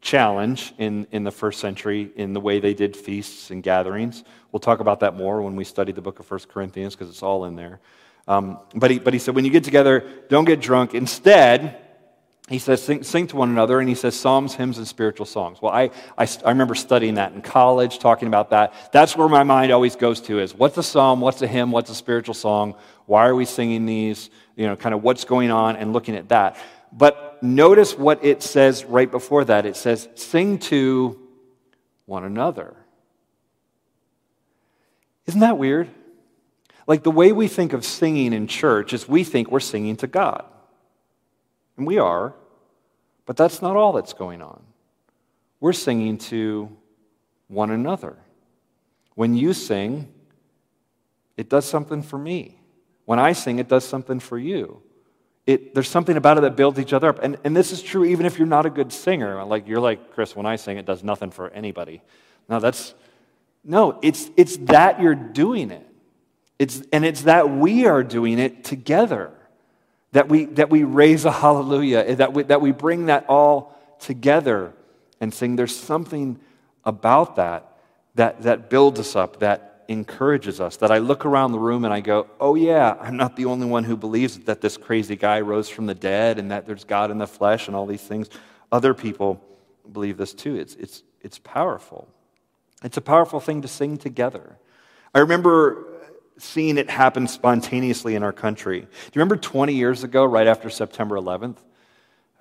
challenge 0.02 0.74
in, 0.78 1.08
in 1.12 1.24
the 1.24 1.32
first 1.32 1.60
century 1.60 2.12
in 2.16 2.34
the 2.34 2.40
way 2.40 2.60
they 2.60 2.76
did 2.76 2.96
feasts 2.96 3.50
and 3.50 3.64
gatherings. 3.64 4.24
We'll 4.52 4.60
talk 4.60 4.80
about 4.80 5.00
that 5.00 5.16
more 5.16 5.42
when 5.42 5.56
we 5.56 5.64
study 5.64 5.92
the 5.92 6.02
book 6.02 6.20
of 6.20 6.30
1 6.30 6.42
Corinthians 6.48 6.96
because 6.96 7.10
it's 7.10 7.24
all 7.24 7.46
in 7.46 7.56
there. 7.56 7.80
Um, 8.28 8.60
but, 8.74 8.92
he, 8.92 9.00
but 9.00 9.14
he 9.14 9.20
said, 9.20 9.36
when 9.36 9.46
you 9.46 9.52
get 9.52 9.64
together, 9.64 10.04
don't 10.30 10.46
get 10.46 10.60
drunk. 10.60 10.94
Instead, 10.94 11.82
he 12.50 12.60
says, 12.60 12.82
sing, 12.84 13.04
sing, 13.04 13.28
to 13.28 13.36
one 13.36 13.50
another, 13.50 13.80
and 13.80 13.90
he 13.90 13.96
says 13.96 14.16
psalms, 14.20 14.54
hymns, 14.54 14.78
and 14.78 14.88
spiritual 14.88 15.26
songs. 15.26 15.62
Well, 15.62 15.72
I, 15.72 15.90
I, 16.18 16.28
I, 16.44 16.50
remember 16.50 16.76
studying 16.76 17.16
that 17.16 17.34
in 17.34 17.42
college, 17.42 17.98
talking 17.98 18.28
about 18.28 18.52
that. 18.52 18.92
That's 18.92 19.18
where 19.18 19.28
my 19.28 19.44
mind 19.44 19.72
always 19.72 19.96
goes 19.96 20.22
to 20.22 20.40
is 20.40 20.54
what's 20.54 20.78
a 20.78 20.84
psalm, 20.84 21.22
what's 21.22 21.42
a 21.42 21.48
hymn, 21.48 21.72
what's 21.72 21.90
a 21.90 21.96
spiritual 21.96 22.36
song, 22.36 22.76
why 23.08 23.28
are 23.28 23.34
we 23.34 23.46
singing 23.46 23.88
these, 23.88 24.30
you 24.56 24.68
know, 24.68 24.76
kind 24.76 24.94
of 24.94 25.02
what's 25.02 25.26
going 25.26 25.50
on, 25.50 25.76
and 25.76 25.92
looking 25.92 26.16
at 26.16 26.30
that. 26.30 26.58
But 26.92 27.42
notice 27.42 27.98
what 27.98 28.24
it 28.24 28.44
says 28.44 28.86
right 28.86 29.10
before 29.10 29.46
that. 29.46 29.66
It 29.66 29.76
says, 29.76 30.08
sing 30.14 30.60
to 30.60 31.20
one 32.06 32.24
another. 32.24 32.76
Isn't 35.26 35.42
that 35.42 35.58
weird? 35.58 35.90
Like 36.88 37.04
the 37.04 37.12
way 37.12 37.32
we 37.32 37.48
think 37.48 37.74
of 37.74 37.84
singing 37.84 38.34
in 38.34 38.48
church 38.48 38.94
is 38.94 39.08
we 39.08 39.24
think 39.24 39.50
we're 39.50 39.60
singing 39.60 39.96
to 39.98 40.08
God. 40.08 40.46
And 41.78 41.86
we 41.86 41.98
are, 41.98 42.34
but 43.26 43.36
that's 43.36 43.62
not 43.62 43.76
all 43.76 43.94
that's 43.94 44.14
going 44.14 44.42
on. 44.42 44.62
We're 45.60 45.74
singing 45.74 46.18
to 46.20 46.70
one 47.48 47.72
another. 47.72 48.18
When 49.16 49.36
you 49.36 49.54
sing, 49.54 50.12
it 51.38 51.50
does 51.50 51.66
something 51.66 52.02
for 52.02 52.18
me. 52.18 52.60
When 53.06 53.20
I 53.20 53.34
sing, 53.34 53.60
it 53.60 53.68
does 53.68 53.86
something 53.86 54.20
for 54.20 54.38
you. 54.38 54.82
It, 55.46 55.76
there's 55.76 55.90
something 55.90 56.18
about 56.18 56.38
it 56.38 56.42
that 56.42 56.56
builds 56.56 56.80
each 56.80 56.94
other 56.94 57.10
up. 57.10 57.20
And, 57.22 57.38
and 57.44 57.56
this 57.56 57.72
is 57.72 57.82
true 57.82 58.04
even 58.04 58.26
if 58.26 58.40
you're 58.40 58.48
not 58.48 58.66
a 58.66 58.70
good 58.70 58.92
singer. 58.92 59.44
Like 59.44 59.68
you're 59.68 59.80
like, 59.80 60.14
Chris, 60.14 60.36
when 60.36 60.46
I 60.46 60.56
sing, 60.56 60.78
it 60.78 60.86
does 60.86 61.04
nothing 61.04 61.30
for 61.30 61.50
anybody. 61.50 62.02
No, 62.50 62.60
that's, 62.60 62.94
no, 63.64 64.00
it's, 64.02 64.30
it's 64.38 64.58
that 64.58 65.02
you're 65.02 65.16
doing 65.16 65.72
it. 65.72 65.88
It's, 66.58 66.82
and 66.94 67.04
it's 67.04 67.24
that 67.24 67.50
we 67.50 67.86
are 67.86 68.04
doing 68.04 68.40
it 68.40 68.64
together, 68.64 69.32
that 70.14 70.30
we, 70.30 70.46
that 70.46 70.70
we 70.70 70.84
raise 70.84 71.26
a 71.26 71.32
hallelujah, 71.32 72.04
eh, 72.08 72.16
that 72.16 72.34
we, 72.34 72.44
that 72.44 72.62
we 72.62 72.72
bring 72.72 73.08
that 73.08 73.26
all 73.28 73.78
together 74.00 74.74
and 75.20 75.34
sing. 75.34 75.56
There's 75.56 75.76
something 75.76 76.40
about 76.86 77.36
that 77.36 77.78
that, 78.16 78.44
that 78.44 78.70
builds 78.70 79.00
us 79.00 79.16
up, 79.16 79.40
that 79.40 79.84
encourages 79.88 80.62
us, 80.62 80.78
that 80.78 80.92
I 80.92 81.00
look 81.00 81.26
around 81.26 81.52
the 81.52 81.60
room 81.60 81.84
and 81.84 81.94
I 81.94 82.00
go, 82.00 82.28
oh, 82.40 82.56
yeah, 82.56 82.96
I'm 83.00 83.18
not 83.18 83.36
the 83.36 83.46
only 83.46 83.68
one 83.68 83.84
who 83.84 83.98
believes 83.98 84.40
that 84.40 84.62
this 84.62 84.78
crazy 84.78 85.16
guy 85.16 85.42
rose 85.42 85.70
from 85.70 85.86
the 85.86 85.94
dead 85.94 86.40
and 86.40 86.52
that 86.52 86.66
there's 86.66 86.86
God 86.86 87.12
in 87.12 87.18
the 87.18 87.28
flesh 87.28 87.68
and 87.68 87.76
all 87.76 87.86
these 87.86 88.02
things. 88.02 88.30
Other 88.72 88.94
people 88.94 89.42
believe 89.92 90.18
this 90.18 90.34
too. 90.34 90.56
It's, 90.56 90.76
it's, 90.76 91.04
it's 91.22 91.40
powerful. 91.40 92.08
It's 92.84 92.98
a 92.98 93.02
powerful 93.02 93.40
thing 93.40 93.62
to 93.62 93.68
sing 93.68 93.98
together. 93.98 94.58
I 95.14 95.20
remember 95.20 95.86
seeing 96.38 96.78
it 96.78 96.90
happen 96.90 97.28
spontaneously 97.28 98.16
in 98.16 98.24
our 98.24 98.34
country. 98.34 98.82
Do 98.82 98.86
you 98.88 99.20
remember 99.20 99.38
20 99.38 99.74
years 99.74 100.04
ago, 100.04 100.26
right 100.26 100.48
after 100.48 100.70
September 100.70 101.16
11th, 101.16 101.58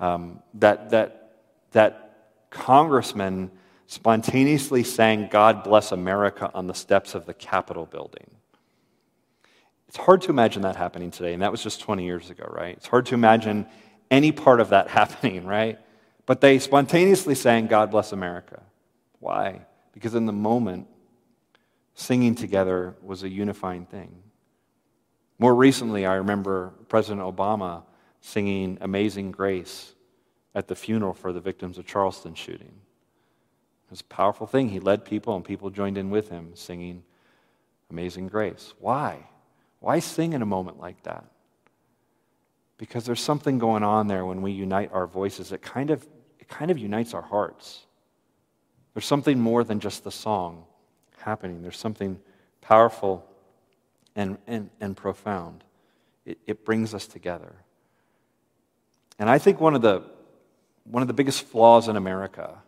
um, 0.00 0.42
that, 0.54 0.90
that, 0.90 1.36
that 1.72 2.16
congressman 2.50 3.50
spontaneously 3.86 4.82
sang 4.82 5.28
God 5.30 5.62
Bless 5.62 5.92
America 5.92 6.50
on 6.54 6.66
the 6.66 6.74
steps 6.74 7.14
of 7.14 7.26
the 7.26 7.34
Capitol 7.34 7.86
building? 7.86 8.26
It's 9.88 9.96
hard 9.96 10.22
to 10.22 10.30
imagine 10.30 10.62
that 10.62 10.74
happening 10.74 11.12
today, 11.12 11.34
and 11.34 11.42
that 11.42 11.52
was 11.52 11.62
just 11.62 11.80
20 11.80 12.04
years 12.04 12.30
ago, 12.30 12.44
right? 12.50 12.76
It's 12.76 12.88
hard 12.88 13.06
to 13.06 13.14
imagine 13.14 13.66
any 14.10 14.32
part 14.32 14.58
of 14.58 14.70
that 14.70 14.88
happening, 14.98 15.46
right? 15.46 15.78
But 16.26 16.40
they 16.40 16.58
spontaneously 16.58 17.34
sang 17.34 17.68
God 17.68 17.90
Bless 17.90 18.12
America. 18.12 18.62
Why? 19.20 19.60
Because 19.92 20.16
in 20.16 20.26
the 20.26 20.32
moment, 20.32 20.88
singing 21.94 22.34
together 22.34 22.96
was 23.02 23.22
a 23.22 23.28
unifying 23.28 23.86
thing. 23.86 24.14
More 25.38 25.54
recently, 25.54 26.06
I 26.06 26.14
remember 26.14 26.72
President 26.88 27.24
Obama 27.24 27.82
singing 28.20 28.78
Amazing 28.80 29.32
Grace 29.32 29.94
at 30.54 30.68
the 30.68 30.74
funeral 30.74 31.14
for 31.14 31.32
the 31.32 31.40
victims 31.40 31.78
of 31.78 31.86
Charleston 31.86 32.34
shooting. 32.34 32.72
It 33.86 33.90
was 33.90 34.00
a 34.00 34.04
powerful 34.04 34.46
thing. 34.46 34.68
He 34.68 34.80
led 34.80 35.04
people, 35.04 35.34
and 35.36 35.44
people 35.44 35.70
joined 35.70 35.98
in 35.98 36.10
with 36.10 36.28
him 36.30 36.52
singing 36.54 37.02
Amazing 37.90 38.28
Grace. 38.28 38.74
Why? 38.78 39.28
Why 39.80 39.98
sing 39.98 40.32
in 40.32 40.42
a 40.42 40.46
moment 40.46 40.80
like 40.80 41.02
that? 41.02 41.24
Because 42.78 43.04
there's 43.04 43.20
something 43.20 43.58
going 43.58 43.82
on 43.82 44.06
there 44.06 44.24
when 44.24 44.42
we 44.42 44.52
unite 44.52 44.90
our 44.92 45.06
voices. 45.06 45.52
It 45.52 45.62
kind 45.62 45.90
of, 45.90 46.06
it 46.38 46.48
kind 46.48 46.70
of 46.70 46.78
unites 46.78 47.14
our 47.14 47.22
hearts. 47.22 47.84
There's 48.94 49.04
something 49.04 49.38
more 49.38 49.64
than 49.64 49.80
just 49.80 50.04
the 50.04 50.10
song 50.10 50.64
happening. 51.24 51.62
There's 51.62 51.78
something 51.78 52.20
powerful 52.60 53.26
and, 54.14 54.38
and, 54.46 54.70
and 54.80 54.96
profound. 54.96 55.64
It, 56.24 56.38
it 56.46 56.64
brings 56.64 56.94
us 56.94 57.06
together. 57.06 57.54
And 59.18 59.28
I 59.30 59.38
think 59.38 59.60
one 59.60 59.74
of 59.74 59.82
the, 59.82 60.02
one 60.84 61.02
of 61.02 61.08
the 61.08 61.14
biggest 61.14 61.42
flaws 61.42 61.88
in 61.88 61.96
America 61.96 62.58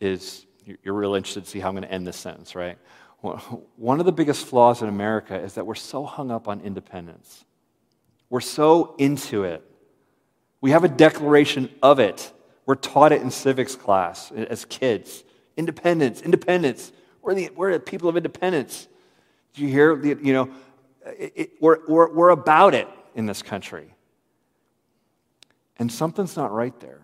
is 0.00 0.46
you're 0.82 0.94
real 0.94 1.14
interested 1.14 1.44
to 1.44 1.50
see 1.50 1.60
how 1.60 1.68
I'm 1.68 1.74
going 1.74 1.84
to 1.84 1.92
end 1.92 2.06
this 2.06 2.16
sentence, 2.16 2.54
right? 2.54 2.78
One 3.76 4.00
of 4.00 4.06
the 4.06 4.12
biggest 4.12 4.46
flaws 4.46 4.82
in 4.82 4.88
America 4.88 5.38
is 5.38 5.54
that 5.54 5.66
we're 5.66 5.74
so 5.74 6.04
hung 6.04 6.30
up 6.30 6.46
on 6.48 6.60
independence. 6.60 7.44
We're 8.28 8.40
so 8.40 8.94
into 8.98 9.44
it. 9.44 9.62
We 10.60 10.72
have 10.72 10.84
a 10.84 10.88
declaration 10.88 11.70
of 11.82 12.00
it. 12.00 12.32
We're 12.66 12.74
taught 12.74 13.12
it 13.12 13.22
in 13.22 13.30
civics 13.30 13.76
class 13.76 14.30
as 14.32 14.64
kids. 14.64 15.24
Independence, 15.56 16.22
independence. 16.22 16.92
We're 17.22 17.34
the, 17.34 17.50
we're 17.54 17.72
the 17.72 17.80
people 17.80 18.08
of 18.08 18.16
independence. 18.16 18.88
Do 19.54 19.62
you 19.62 19.68
hear? 19.68 19.96
The, 19.96 20.18
you 20.20 20.32
know, 20.32 20.50
it, 21.06 21.32
it, 21.34 21.50
we're, 21.60 21.78
we're, 21.86 22.12
we're 22.12 22.30
about 22.30 22.74
it 22.74 22.88
in 23.14 23.26
this 23.26 23.42
country. 23.42 23.94
And 25.78 25.90
something's 25.90 26.36
not 26.36 26.52
right 26.52 26.78
there. 26.80 27.00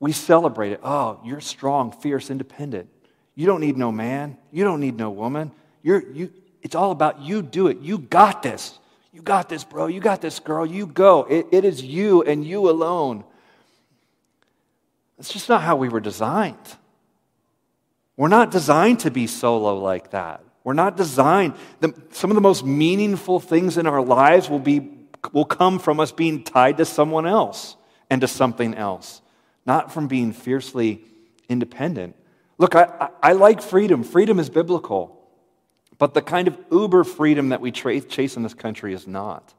We 0.00 0.12
celebrate 0.12 0.72
it. 0.72 0.80
Oh, 0.82 1.20
you're 1.24 1.40
strong, 1.40 1.92
fierce, 1.92 2.30
independent. 2.30 2.88
You 3.34 3.46
don't 3.46 3.60
need 3.60 3.76
no 3.76 3.90
man. 3.90 4.36
You 4.52 4.64
don't 4.64 4.80
need 4.80 4.96
no 4.96 5.10
woman. 5.10 5.52
You're, 5.82 6.02
you, 6.12 6.32
it's 6.62 6.74
all 6.74 6.90
about 6.90 7.20
you 7.20 7.42
do 7.42 7.68
it. 7.68 7.80
You 7.80 7.98
got 7.98 8.42
this. 8.42 8.78
You 9.12 9.22
got 9.22 9.48
this, 9.48 9.64
bro. 9.64 9.86
You 9.86 10.00
got 10.00 10.20
this, 10.20 10.40
girl. 10.40 10.66
You 10.66 10.86
go. 10.86 11.24
It, 11.24 11.46
it 11.52 11.64
is 11.64 11.82
you 11.82 12.22
and 12.22 12.44
you 12.44 12.68
alone. 12.68 13.24
It's 15.18 15.32
just 15.32 15.48
not 15.48 15.62
how 15.62 15.76
we 15.76 15.88
were 15.88 16.00
designed. 16.00 16.56
We're 18.16 18.28
not 18.28 18.50
designed 18.50 19.00
to 19.00 19.10
be 19.10 19.26
solo 19.26 19.78
like 19.78 20.10
that. 20.10 20.42
We're 20.62 20.74
not 20.74 20.96
designed. 20.96 21.54
The, 21.80 21.94
some 22.10 22.30
of 22.30 22.34
the 22.36 22.40
most 22.40 22.64
meaningful 22.64 23.40
things 23.40 23.76
in 23.76 23.86
our 23.86 24.02
lives 24.02 24.48
will, 24.48 24.60
be, 24.60 24.90
will 25.32 25.44
come 25.44 25.78
from 25.78 26.00
us 26.00 26.12
being 26.12 26.42
tied 26.44 26.78
to 26.78 26.84
someone 26.84 27.26
else 27.26 27.76
and 28.08 28.20
to 28.20 28.28
something 28.28 28.74
else, 28.74 29.20
not 29.66 29.92
from 29.92 30.06
being 30.06 30.32
fiercely 30.32 31.02
independent. 31.48 32.16
Look, 32.56 32.74
I, 32.74 32.84
I, 33.00 33.08
I 33.30 33.32
like 33.32 33.60
freedom. 33.60 34.04
Freedom 34.04 34.38
is 34.38 34.48
biblical. 34.48 35.20
But 35.98 36.14
the 36.14 36.22
kind 36.22 36.48
of 36.48 36.58
uber 36.72 37.04
freedom 37.04 37.50
that 37.50 37.60
we 37.60 37.70
chase 37.70 38.36
in 38.36 38.42
this 38.42 38.54
country 38.54 38.94
is 38.94 39.06
not. 39.06 39.54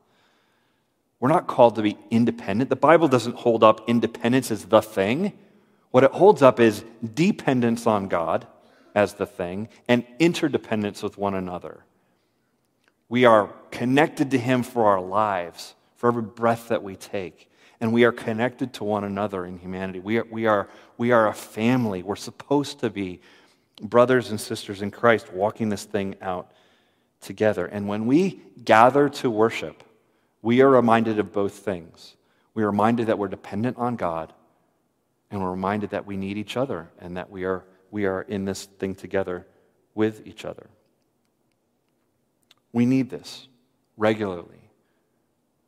We're 1.19 1.29
not 1.29 1.47
called 1.47 1.75
to 1.75 1.81
be 1.81 1.97
independent. 2.11 2.69
The 2.69 2.75
Bible 2.75 3.07
doesn't 3.07 3.35
hold 3.35 3.63
up 3.63 3.87
independence 3.87 4.51
as 4.51 4.65
the 4.65 4.81
thing. 4.81 5.33
What 5.95 6.03
it 6.03 6.11
holds 6.11 6.41
up 6.41 6.59
is 6.59 6.83
dependence 7.13 7.87
on 7.87 8.09
God 8.09 8.45
as 8.93 9.13
the 9.13 9.25
thing 9.25 9.69
and 9.87 10.05
interdependence 10.19 11.01
with 11.01 11.17
one 11.17 11.35
another. 11.35 11.85
We 13.07 13.23
are 13.23 13.53
connected 13.71 14.31
to 14.31 14.37
Him 14.37 14.63
for 14.63 14.87
our 14.87 14.99
lives, 14.99 15.73
for 15.95 16.09
every 16.09 16.23
breath 16.23 16.67
that 16.67 16.83
we 16.83 16.97
take. 16.97 17.49
And 17.79 17.93
we 17.93 18.03
are 18.03 18.11
connected 18.11 18.73
to 18.73 18.83
one 18.83 19.05
another 19.05 19.45
in 19.45 19.57
humanity. 19.57 19.99
We 20.01 20.17
are, 20.17 20.27
we 20.29 20.47
are, 20.47 20.67
we 20.97 21.11
are 21.13 21.29
a 21.29 21.33
family. 21.33 22.03
We're 22.03 22.17
supposed 22.17 22.81
to 22.81 22.89
be 22.89 23.21
brothers 23.81 24.31
and 24.31 24.41
sisters 24.41 24.81
in 24.81 24.91
Christ 24.91 25.31
walking 25.31 25.69
this 25.69 25.85
thing 25.85 26.15
out 26.21 26.51
together. 27.21 27.67
And 27.67 27.87
when 27.87 28.05
we 28.05 28.41
gather 28.65 29.07
to 29.07 29.29
worship, 29.29 29.81
we 30.41 30.59
are 30.59 30.69
reminded 30.69 31.19
of 31.19 31.31
both 31.31 31.53
things. 31.53 32.17
We 32.53 32.63
are 32.63 32.69
reminded 32.69 33.07
that 33.07 33.17
we're 33.17 33.29
dependent 33.29 33.77
on 33.77 33.95
God, 33.95 34.33
and 35.35 35.43
we're 35.43 35.51
reminded 35.51 35.89
that 35.89 36.05
we 36.05 36.15
need 36.15 36.37
each 36.37 36.55
other 36.55 36.89
and 36.97 37.17
that 37.17 37.29
we 37.29 37.43
are, 37.43 37.65
we 37.91 38.05
are 38.05 38.21
in 38.21 38.45
this 38.45 38.65
thing 38.65 38.95
together 38.95 39.45
with 39.93 40.25
each 40.25 40.45
other. 40.45 40.69
We 42.71 42.85
need 42.85 43.09
this 43.09 43.49
regularly. 43.97 44.69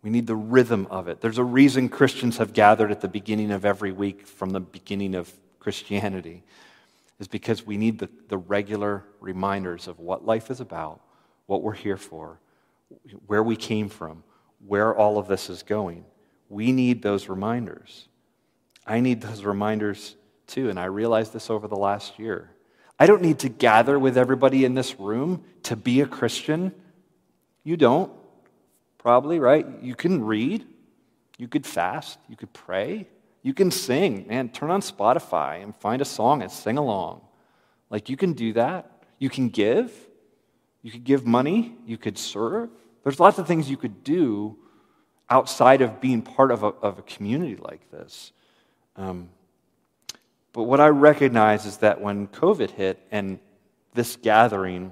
We 0.01 0.10
need 0.10 0.25
the 0.25 0.36
rhythm 0.36 0.88
of 0.89 1.10
it. 1.10 1.19
There's 1.19 1.38
a 1.38 1.43
reason 1.43 1.89
Christians 1.89 2.38
have 2.38 2.53
gathered 2.53 2.91
at 2.91 3.01
the 3.01 3.10
beginning 3.10 3.51
of 3.51 3.65
every 3.65 3.91
week 3.91 4.25
from 4.25 4.51
the 4.51 4.62
beginning 4.62 5.15
of 5.15 5.32
Christianity 5.60 6.43
is 7.19 7.27
because 7.27 7.65
we 7.65 7.75
need 7.75 7.99
the, 7.99 8.10
the 8.30 8.38
regular 8.38 9.03
reminders 9.19 9.89
of 9.89 9.99
what 9.99 10.25
life 10.25 10.49
is 10.49 10.62
about, 10.62 11.01
what 11.45 11.62
we're 11.62 11.73
here 11.73 11.97
for, 11.97 12.39
where 13.25 13.43
we 13.43 13.58
came 13.58 13.89
from, 13.89 14.23
where 14.65 14.95
all 14.95 15.17
of 15.17 15.27
this 15.27 15.49
is 15.49 15.62
going. 15.62 16.06
We 16.47 16.71
need 16.71 17.01
those 17.01 17.27
reminders. 17.27 18.08
I 18.88 19.02
need 19.02 19.21
those 19.21 19.43
reminders 19.43 20.15
too, 20.47 20.69
and 20.69 20.80
I 20.80 20.86
realized 20.86 21.34
this 21.34 21.50
over 21.50 21.67
the 21.67 21.76
last 21.76 22.17
year. 22.17 22.50
I 22.97 23.06
don't 23.06 23.21
need 23.21 23.39
to 23.39 23.50
gather 23.50 24.00
with 24.00 24.17
everybody 24.17 24.65
in 24.65 24.73
this 24.73 25.00
room 25.00 25.43
to 25.63 25.76
be 25.76 26.02
a 26.02 26.08
Christian. 26.08 26.73
You 27.63 27.78
don't, 27.78 28.12
probably, 28.97 29.39
right? 29.39 29.67
You 29.82 29.93
can 29.93 30.23
read, 30.23 30.65
you 31.38 31.47
could 31.47 31.65
fast, 31.65 32.17
you 32.28 32.36
could 32.36 32.54
pray, 32.54 33.08
you 33.43 33.54
can 33.54 33.71
sing, 33.71 34.26
man, 34.28 34.50
turn 34.50 34.71
on 34.71 34.82
Spotify 34.82 35.62
and 35.62 35.76
find 35.76 36.02
a 36.02 36.06
song 36.06 36.41
and 36.41 36.52
sing 36.52 36.78
along. 36.78 37.21
Like, 37.89 38.10
you 38.10 38.17
can 38.17 38.34
do 38.34 38.54
that. 38.54 39.04
You 39.19 39.30
can 39.30 39.50
give. 39.50 39.91
You 40.82 40.91
could 40.91 41.04
give 41.04 41.26
money. 41.26 41.76
You 41.86 41.97
could 41.97 42.17
serve. 42.17 42.69
There's 43.04 43.19
lots 43.19 43.38
of 43.38 43.47
things 43.47 43.69
you 43.69 43.78
could 43.78 44.04
do 44.04 44.58
outside 45.30 45.82
of 45.82 46.02
being 46.02 46.21
part 46.21 46.52
of 46.52 46.63
a, 46.63 46.67
of 46.67 47.00
a 47.00 47.02
community 47.04 47.56
like 47.56 47.89
this. 47.91 48.32
Um, 48.97 49.29
but 50.53 50.63
what 50.63 50.79
I 50.79 50.88
recognize 50.88 51.65
is 51.65 51.77
that 51.77 52.01
when 52.01 52.27
COVID 52.27 52.71
hit 52.71 52.99
and 53.12 53.39
this 53.93 54.15
gathering 54.15 54.91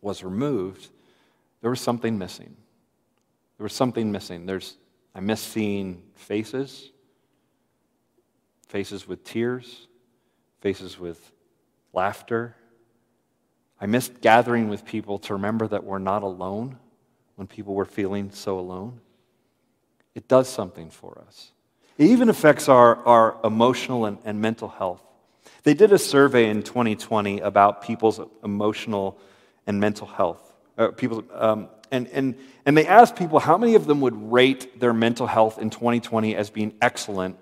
was 0.00 0.22
removed, 0.22 0.88
there 1.62 1.70
was 1.70 1.80
something 1.80 2.18
missing. 2.18 2.54
There 3.56 3.64
was 3.64 3.72
something 3.72 4.12
missing. 4.12 4.46
There's, 4.46 4.76
I 5.14 5.20
miss 5.20 5.40
seeing 5.40 6.02
faces 6.14 6.90
faces 8.74 9.06
with 9.06 9.22
tears, 9.22 9.86
faces 10.60 10.98
with 10.98 11.30
laughter. 11.92 12.56
I 13.80 13.86
missed 13.86 14.20
gathering 14.20 14.68
with 14.68 14.84
people 14.84 15.20
to 15.20 15.34
remember 15.34 15.68
that 15.68 15.84
we're 15.84 16.00
not 16.00 16.24
alone 16.24 16.76
when 17.36 17.46
people 17.46 17.74
were 17.74 17.84
feeling 17.84 18.32
so 18.32 18.58
alone. 18.58 19.00
It 20.16 20.26
does 20.26 20.48
something 20.48 20.90
for 20.90 21.22
us. 21.24 21.52
It 21.98 22.10
even 22.10 22.28
affects 22.28 22.68
our, 22.68 22.96
our 23.06 23.36
emotional 23.44 24.06
and, 24.06 24.18
and 24.24 24.40
mental 24.40 24.68
health. 24.68 25.00
They 25.62 25.74
did 25.74 25.92
a 25.92 25.98
survey 25.98 26.50
in 26.50 26.62
2020 26.62 27.40
about 27.40 27.82
people's 27.82 28.20
emotional 28.42 29.18
and 29.66 29.80
mental 29.80 30.06
health. 30.06 30.52
Uh, 30.76 30.88
people, 30.88 31.24
um, 31.32 31.68
and, 31.90 32.08
and, 32.08 32.34
and 32.66 32.76
they 32.76 32.86
asked 32.86 33.16
people 33.16 33.38
how 33.38 33.56
many 33.56 33.74
of 33.74 33.86
them 33.86 34.00
would 34.00 34.32
rate 34.32 34.80
their 34.80 34.92
mental 34.92 35.26
health 35.26 35.58
in 35.58 35.70
2020 35.70 36.34
as 36.34 36.50
being 36.50 36.74
excellent 36.82 37.38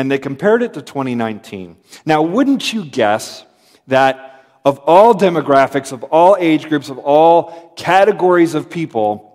and 0.00 0.10
they 0.10 0.18
compared 0.18 0.62
it 0.62 0.72
to 0.72 0.80
2019. 0.80 1.76
Now, 2.06 2.22
wouldn't 2.22 2.72
you 2.72 2.86
guess 2.86 3.44
that 3.86 4.46
of 4.64 4.78
all 4.78 5.14
demographics, 5.14 5.92
of 5.92 6.04
all 6.04 6.38
age 6.38 6.70
groups, 6.70 6.88
of 6.88 6.96
all 6.96 7.74
categories 7.76 8.54
of 8.54 8.70
people, 8.70 9.29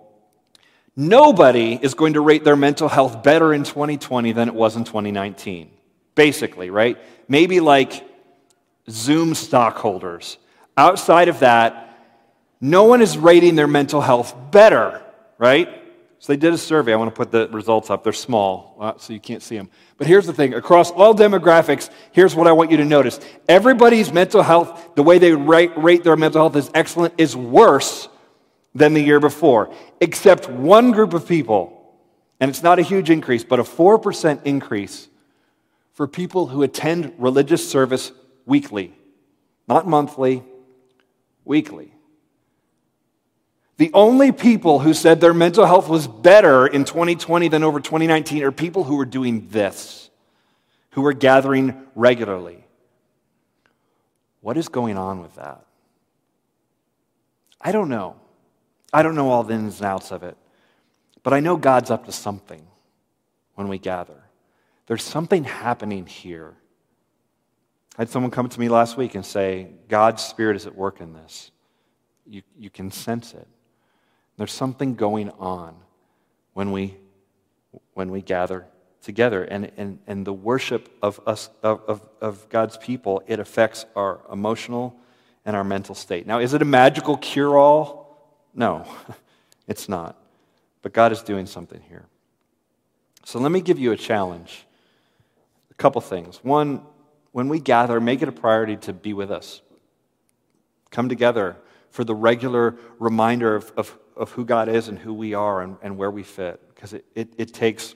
nobody 0.96 1.78
is 1.80 1.94
going 1.94 2.14
to 2.14 2.20
rate 2.20 2.42
their 2.42 2.56
mental 2.56 2.88
health 2.88 3.22
better 3.22 3.52
in 3.52 3.62
2020 3.62 4.32
than 4.32 4.48
it 4.48 4.54
was 4.54 4.76
in 4.76 4.84
2019? 4.84 5.70
Basically, 6.14 6.70
right? 6.70 6.98
Maybe 7.28 7.60
like 7.60 8.08
Zoom 8.88 9.34
stockholders. 9.34 10.38
Outside 10.76 11.28
of 11.28 11.40
that, 11.40 11.82
no 12.60 12.84
one 12.84 13.02
is 13.02 13.18
rating 13.18 13.54
their 13.54 13.66
mental 13.66 14.00
health 14.00 14.34
better, 14.50 15.02
right? 15.38 15.82
So 16.18 16.32
they 16.32 16.38
did 16.38 16.54
a 16.54 16.58
survey. 16.58 16.92
I 16.92 16.96
want 16.96 17.14
to 17.14 17.16
put 17.16 17.30
the 17.30 17.48
results 17.48 17.90
up. 17.90 18.02
They're 18.02 18.12
small, 18.12 18.76
uh, 18.80 18.94
so 18.96 19.12
you 19.12 19.20
can't 19.20 19.42
see 19.42 19.56
them. 19.56 19.68
But 19.98 20.06
here's 20.06 20.26
the 20.26 20.32
thing 20.32 20.54
across 20.54 20.90
all 20.90 21.14
demographics, 21.14 21.90
here's 22.12 22.34
what 22.34 22.46
I 22.46 22.52
want 22.52 22.70
you 22.70 22.78
to 22.78 22.84
notice. 22.84 23.20
Everybody's 23.48 24.12
mental 24.12 24.42
health, 24.42 24.94
the 24.94 25.02
way 25.02 25.18
they 25.18 25.32
rate, 25.32 26.04
their 26.04 26.16
mental 26.16 26.40
health 26.40 26.56
is 26.56 26.70
excellent, 26.74 27.14
is 27.18 27.36
worse 27.36 28.08
than 28.76 28.94
the 28.94 29.02
year 29.02 29.20
before, 29.20 29.72
except 30.00 30.48
one 30.48 30.92
group 30.92 31.14
of 31.14 31.26
people. 31.26 31.72
And 32.38 32.50
it's 32.50 32.62
not 32.62 32.78
a 32.78 32.82
huge 32.82 33.10
increase, 33.10 33.44
but 33.44 33.58
a 33.58 33.62
4% 33.62 34.40
increase 34.44 35.08
for 35.94 36.06
people 36.06 36.46
who 36.46 36.62
attend 36.62 37.14
religious 37.18 37.68
service 37.68 38.12
weekly, 38.44 38.94
not 39.66 39.86
monthly, 39.86 40.44
weekly. 41.44 41.92
The 43.78 43.90
only 43.94 44.32
people 44.32 44.78
who 44.78 44.94
said 44.94 45.20
their 45.20 45.34
mental 45.34 45.64
health 45.66 45.88
was 45.88 46.06
better 46.06 46.66
in 46.66 46.84
2020 46.84 47.48
than 47.48 47.62
over 47.62 47.80
2019 47.80 48.42
are 48.42 48.52
people 48.52 48.84
who 48.84 48.96
were 48.96 49.04
doing 49.06 49.48
this, 49.48 50.10
who 50.90 51.02
were 51.02 51.12
gathering 51.12 51.86
regularly. 51.94 52.64
What 54.40 54.56
is 54.56 54.68
going 54.68 54.96
on 54.96 55.20
with 55.20 55.34
that? 55.36 55.64
I 57.60 57.72
don't 57.72 57.88
know. 57.88 58.16
I 58.92 59.02
don't 59.02 59.14
know 59.14 59.30
all 59.30 59.42
the 59.42 59.54
ins 59.54 59.80
and 59.80 59.86
outs 59.86 60.10
of 60.10 60.22
it. 60.22 60.36
But 61.22 61.32
I 61.32 61.40
know 61.40 61.56
God's 61.56 61.90
up 61.90 62.06
to 62.06 62.12
something 62.12 62.64
when 63.56 63.66
we 63.66 63.78
gather. 63.78 64.22
There's 64.86 65.02
something 65.02 65.42
happening 65.42 66.06
here. 66.06 66.54
I 67.98 68.02
had 68.02 68.10
someone 68.10 68.30
come 68.30 68.48
to 68.48 68.60
me 68.60 68.68
last 68.68 68.96
week 68.96 69.16
and 69.16 69.26
say, 69.26 69.68
God's 69.88 70.22
Spirit 70.22 70.54
is 70.54 70.66
at 70.66 70.76
work 70.76 71.00
in 71.00 71.14
this. 71.14 71.50
You, 72.26 72.42
you 72.56 72.70
can 72.70 72.92
sense 72.92 73.34
it. 73.34 73.48
There's 74.36 74.52
something 74.52 74.94
going 74.94 75.30
on 75.30 75.74
when 76.52 76.70
we, 76.70 76.96
when 77.94 78.10
we 78.10 78.22
gather 78.22 78.66
together. 79.02 79.42
And, 79.42 79.72
and, 79.76 79.98
and 80.06 80.24
the 80.24 80.32
worship 80.32 80.88
of, 81.02 81.20
us, 81.26 81.50
of, 81.62 81.80
of, 81.88 82.02
of 82.20 82.48
God's 82.50 82.76
people, 82.76 83.22
it 83.26 83.40
affects 83.40 83.84
our 83.96 84.20
emotional 84.30 84.94
and 85.44 85.56
our 85.56 85.64
mental 85.64 85.94
state. 85.94 86.26
Now, 86.26 86.38
is 86.38 86.54
it 86.54 86.62
a 86.62 86.66
magical 86.66 87.16
cure 87.16 87.58
all? 87.58 88.05
No, 88.56 88.84
it's 89.68 89.88
not. 89.88 90.16
But 90.82 90.92
God 90.92 91.12
is 91.12 91.22
doing 91.22 91.46
something 91.46 91.80
here. 91.88 92.06
So 93.24 93.38
let 93.38 93.52
me 93.52 93.60
give 93.60 93.78
you 93.78 93.92
a 93.92 93.96
challenge. 93.96 94.66
A 95.70 95.74
couple 95.74 96.00
things. 96.00 96.38
One, 96.42 96.82
when 97.30 97.48
we 97.48 97.60
gather, 97.60 98.00
make 98.00 98.22
it 98.22 98.28
a 98.28 98.32
priority 98.32 98.76
to 98.78 98.92
be 98.92 99.12
with 99.12 99.30
us. 99.30 99.60
Come 100.90 101.08
together 101.08 101.56
for 101.90 102.02
the 102.02 102.14
regular 102.14 102.76
reminder 102.98 103.54
of, 103.54 103.72
of 103.76 103.96
of 104.16 104.32
who 104.32 104.44
God 104.44 104.68
is 104.68 104.88
and 104.88 104.98
who 104.98 105.12
we 105.12 105.34
are 105.34 105.60
and, 105.60 105.76
and 105.82 105.96
where 105.96 106.10
we 106.10 106.22
fit. 106.22 106.60
Because 106.74 106.94
it, 106.94 107.04
it, 107.14 107.34
it, 107.36 107.54
takes, 107.54 107.94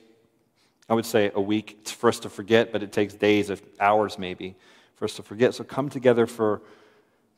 I 0.88 0.94
would 0.94 1.06
say, 1.06 1.32
a 1.34 1.40
week 1.40 1.88
for 1.88 2.08
us 2.08 2.20
to 2.20 2.28
forget, 2.28 2.72
but 2.72 2.82
it 2.82 2.92
takes 2.92 3.14
days, 3.14 3.50
if 3.50 3.62
hours 3.80 4.18
maybe, 4.18 4.54
for 4.96 5.06
us 5.06 5.14
to 5.14 5.22
forget. 5.22 5.54
So 5.54 5.64
come 5.64 5.88
together 5.88 6.26
for 6.26 6.60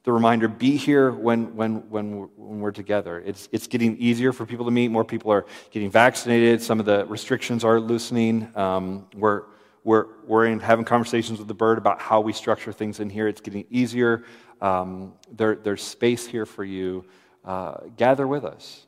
the 0.04 0.12
reminder 0.12 0.48
be 0.48 0.76
here 0.76 1.12
when, 1.12 1.54
when, 1.54 1.88
when, 1.88 2.16
we're, 2.16 2.26
when 2.36 2.60
we're 2.60 2.72
together. 2.72 3.22
It's, 3.24 3.48
it's 3.52 3.66
getting 3.66 3.96
easier 3.98 4.32
for 4.32 4.44
people 4.44 4.64
to 4.64 4.70
meet. 4.70 4.88
More 4.88 5.04
people 5.04 5.30
are 5.32 5.46
getting 5.70 5.90
vaccinated. 5.90 6.60
Some 6.60 6.80
of 6.80 6.86
the 6.86 7.06
restrictions 7.06 7.64
are 7.64 7.78
loosening. 7.78 8.50
Um, 8.56 9.06
we're, 9.14 9.44
we're, 9.84 10.06
we're 10.26 10.46
in, 10.46 10.58
having 10.58 10.84
conversations 10.84 11.38
with 11.38 11.48
the 11.48 11.54
Byrd 11.54 11.78
about 11.78 12.00
how 12.00 12.20
we 12.20 12.32
structure 12.32 12.72
things 12.72 12.98
in 12.98 13.10
here. 13.10 13.28
It's 13.28 13.40
getting 13.40 13.64
easier. 13.70 14.24
Um, 14.60 15.14
there, 15.30 15.54
there's 15.54 15.82
space 15.82 16.26
here 16.26 16.46
for 16.46 16.64
you 16.64 17.04
uh, 17.44 17.74
gather 17.96 18.26
with 18.26 18.44
us. 18.44 18.86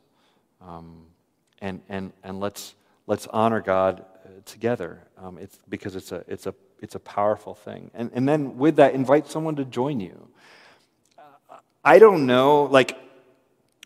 Um, 0.61 1.07
and, 1.61 1.81
and, 1.89 2.13
and 2.23 2.41
let's, 2.41 2.75
let's 3.07 3.27
honor 3.29 3.61
God 3.61 4.05
together. 4.47 5.01
Um, 5.19 5.39
it's 5.39 5.59
because 5.69 5.97
it's 5.97 6.13
a, 6.13 6.25
it's, 6.27 6.47
a, 6.47 6.55
it's 6.81 6.95
a 6.95 7.01
powerful 7.01 7.55
thing. 7.55 7.91
And, 7.95 8.11
and 8.15 8.29
then 8.29 8.59
with 8.59 8.77
that, 8.77 8.95
invite 8.95 9.29
someone 9.29 9.57
to 9.57 9.65
join 9.65 10.01
you. 10.01 10.29
I 11.85 11.99
don't 11.99 12.25
know, 12.27 12.65
like, 12.65 12.99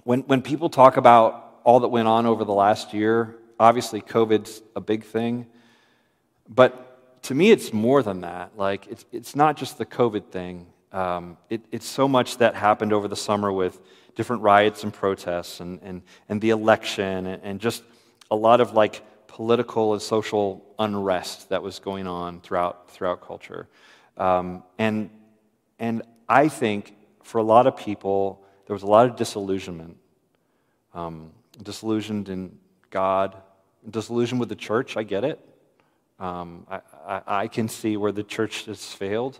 when, 0.05 0.21
when 0.21 0.41
people 0.41 0.71
talk 0.71 0.97
about 0.97 1.61
all 1.65 1.81
that 1.81 1.89
went 1.89 2.07
on 2.07 2.27
over 2.27 2.45
the 2.45 2.53
last 2.53 2.95
year, 2.95 3.35
obviously 3.59 4.01
COVID's 4.01 4.63
a 4.77 4.81
big 4.81 5.05
thing. 5.05 5.47
But 6.49 7.23
to 7.25 7.35
me, 7.35 7.51
it's 7.51 7.73
more 7.73 8.03
than 8.03 8.21
that. 8.21 8.57
Like, 8.57 8.87
it's, 8.87 9.05
it's 9.11 9.35
not 9.35 9.57
just 9.57 9.79
the 9.79 9.85
COVID 9.85 10.31
thing. 10.31 10.67
Um, 10.93 11.37
it, 11.51 11.63
it's 11.73 11.87
so 11.87 12.07
much 12.07 12.39
that 12.39 12.55
happened 12.55 12.93
over 12.93 13.09
the 13.09 13.17
summer 13.17 13.53
with 13.53 13.81
different 14.15 14.43
riots 14.43 14.85
and 14.85 14.95
protests 14.95 15.61
and, 15.61 15.81
and, 15.83 16.03
and 16.29 16.41
the 16.41 16.51
election 16.51 17.27
and, 17.27 17.43
and 17.43 17.61
just 17.61 17.83
a 18.31 18.37
lot 18.37 18.61
of 18.61 18.73
like 18.73 19.03
political 19.27 19.93
and 19.93 20.01
social 20.01 20.65
unrest 20.79 21.49
that 21.51 21.63
was 21.63 21.81
going 21.81 22.07
on 22.07 22.41
throughout, 22.41 22.91
throughout 22.91 23.21
culture. 23.21 23.69
Um, 24.17 24.63
and, 24.79 25.11
and 25.79 26.03
I 26.29 26.49
think 26.49 26.95
for 27.29 27.37
a 27.37 27.43
lot 27.43 27.67
of 27.67 27.77
people, 27.77 28.43
there 28.67 28.73
was 28.73 28.83
a 28.83 28.87
lot 28.87 29.07
of 29.07 29.15
disillusionment. 29.17 29.99
Um, 30.95 31.31
disillusioned 31.63 32.31
in 32.31 32.59
God, 32.89 33.37
disillusioned 33.89 34.41
with 34.41 34.49
the 34.49 34.57
church, 34.57 34.97
I 34.97 35.03
get 35.03 35.25
it. 35.25 35.39
Um, 36.19 36.67
I, 36.71 36.81
I, 37.07 37.23
I, 37.27 37.49
can 37.49 37.69
see 37.69 37.99
where 37.99 38.13
the 38.13 38.23
church 38.23 38.65
has 38.65 38.93
failed. 38.93 39.39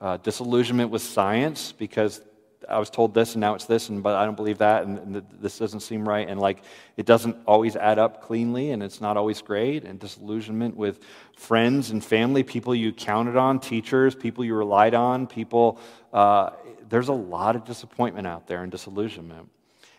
Uh, 0.00 0.16
disillusionment 0.18 0.90
with 0.90 1.02
science 1.02 1.72
because 1.72 2.22
I 2.68 2.78
was 2.78 2.88
told 2.88 3.14
this 3.14 3.34
and 3.34 3.40
now 3.40 3.54
it's 3.54 3.64
this, 3.64 3.88
and 3.88 4.02
but 4.02 4.14
I 4.14 4.24
don't 4.24 4.36
believe 4.36 4.58
that, 4.58 4.84
and, 4.84 4.98
and 4.98 5.22
this 5.40 5.58
doesn't 5.58 5.80
seem 5.80 6.08
right, 6.08 6.28
and 6.28 6.40
like 6.40 6.62
it 6.96 7.04
doesn't 7.04 7.36
always 7.46 7.76
add 7.76 7.98
up 7.98 8.22
cleanly, 8.22 8.70
and 8.70 8.82
it's 8.82 9.00
not 9.00 9.16
always 9.16 9.42
great, 9.42 9.84
and 9.84 9.98
disillusionment 9.98 10.76
with 10.76 11.00
friends 11.36 11.90
and 11.90 12.02
family, 12.02 12.42
people 12.42 12.74
you 12.74 12.92
counted 12.92 13.36
on, 13.36 13.60
teachers, 13.60 14.14
people 14.14 14.44
you 14.44 14.54
relied 14.54 14.94
on, 14.94 15.26
people. 15.26 15.78
Uh, 16.12 16.50
there's 16.94 17.08
a 17.08 17.12
lot 17.12 17.56
of 17.56 17.64
disappointment 17.64 18.24
out 18.24 18.46
there 18.46 18.62
and 18.62 18.70
disillusionment, 18.70 19.48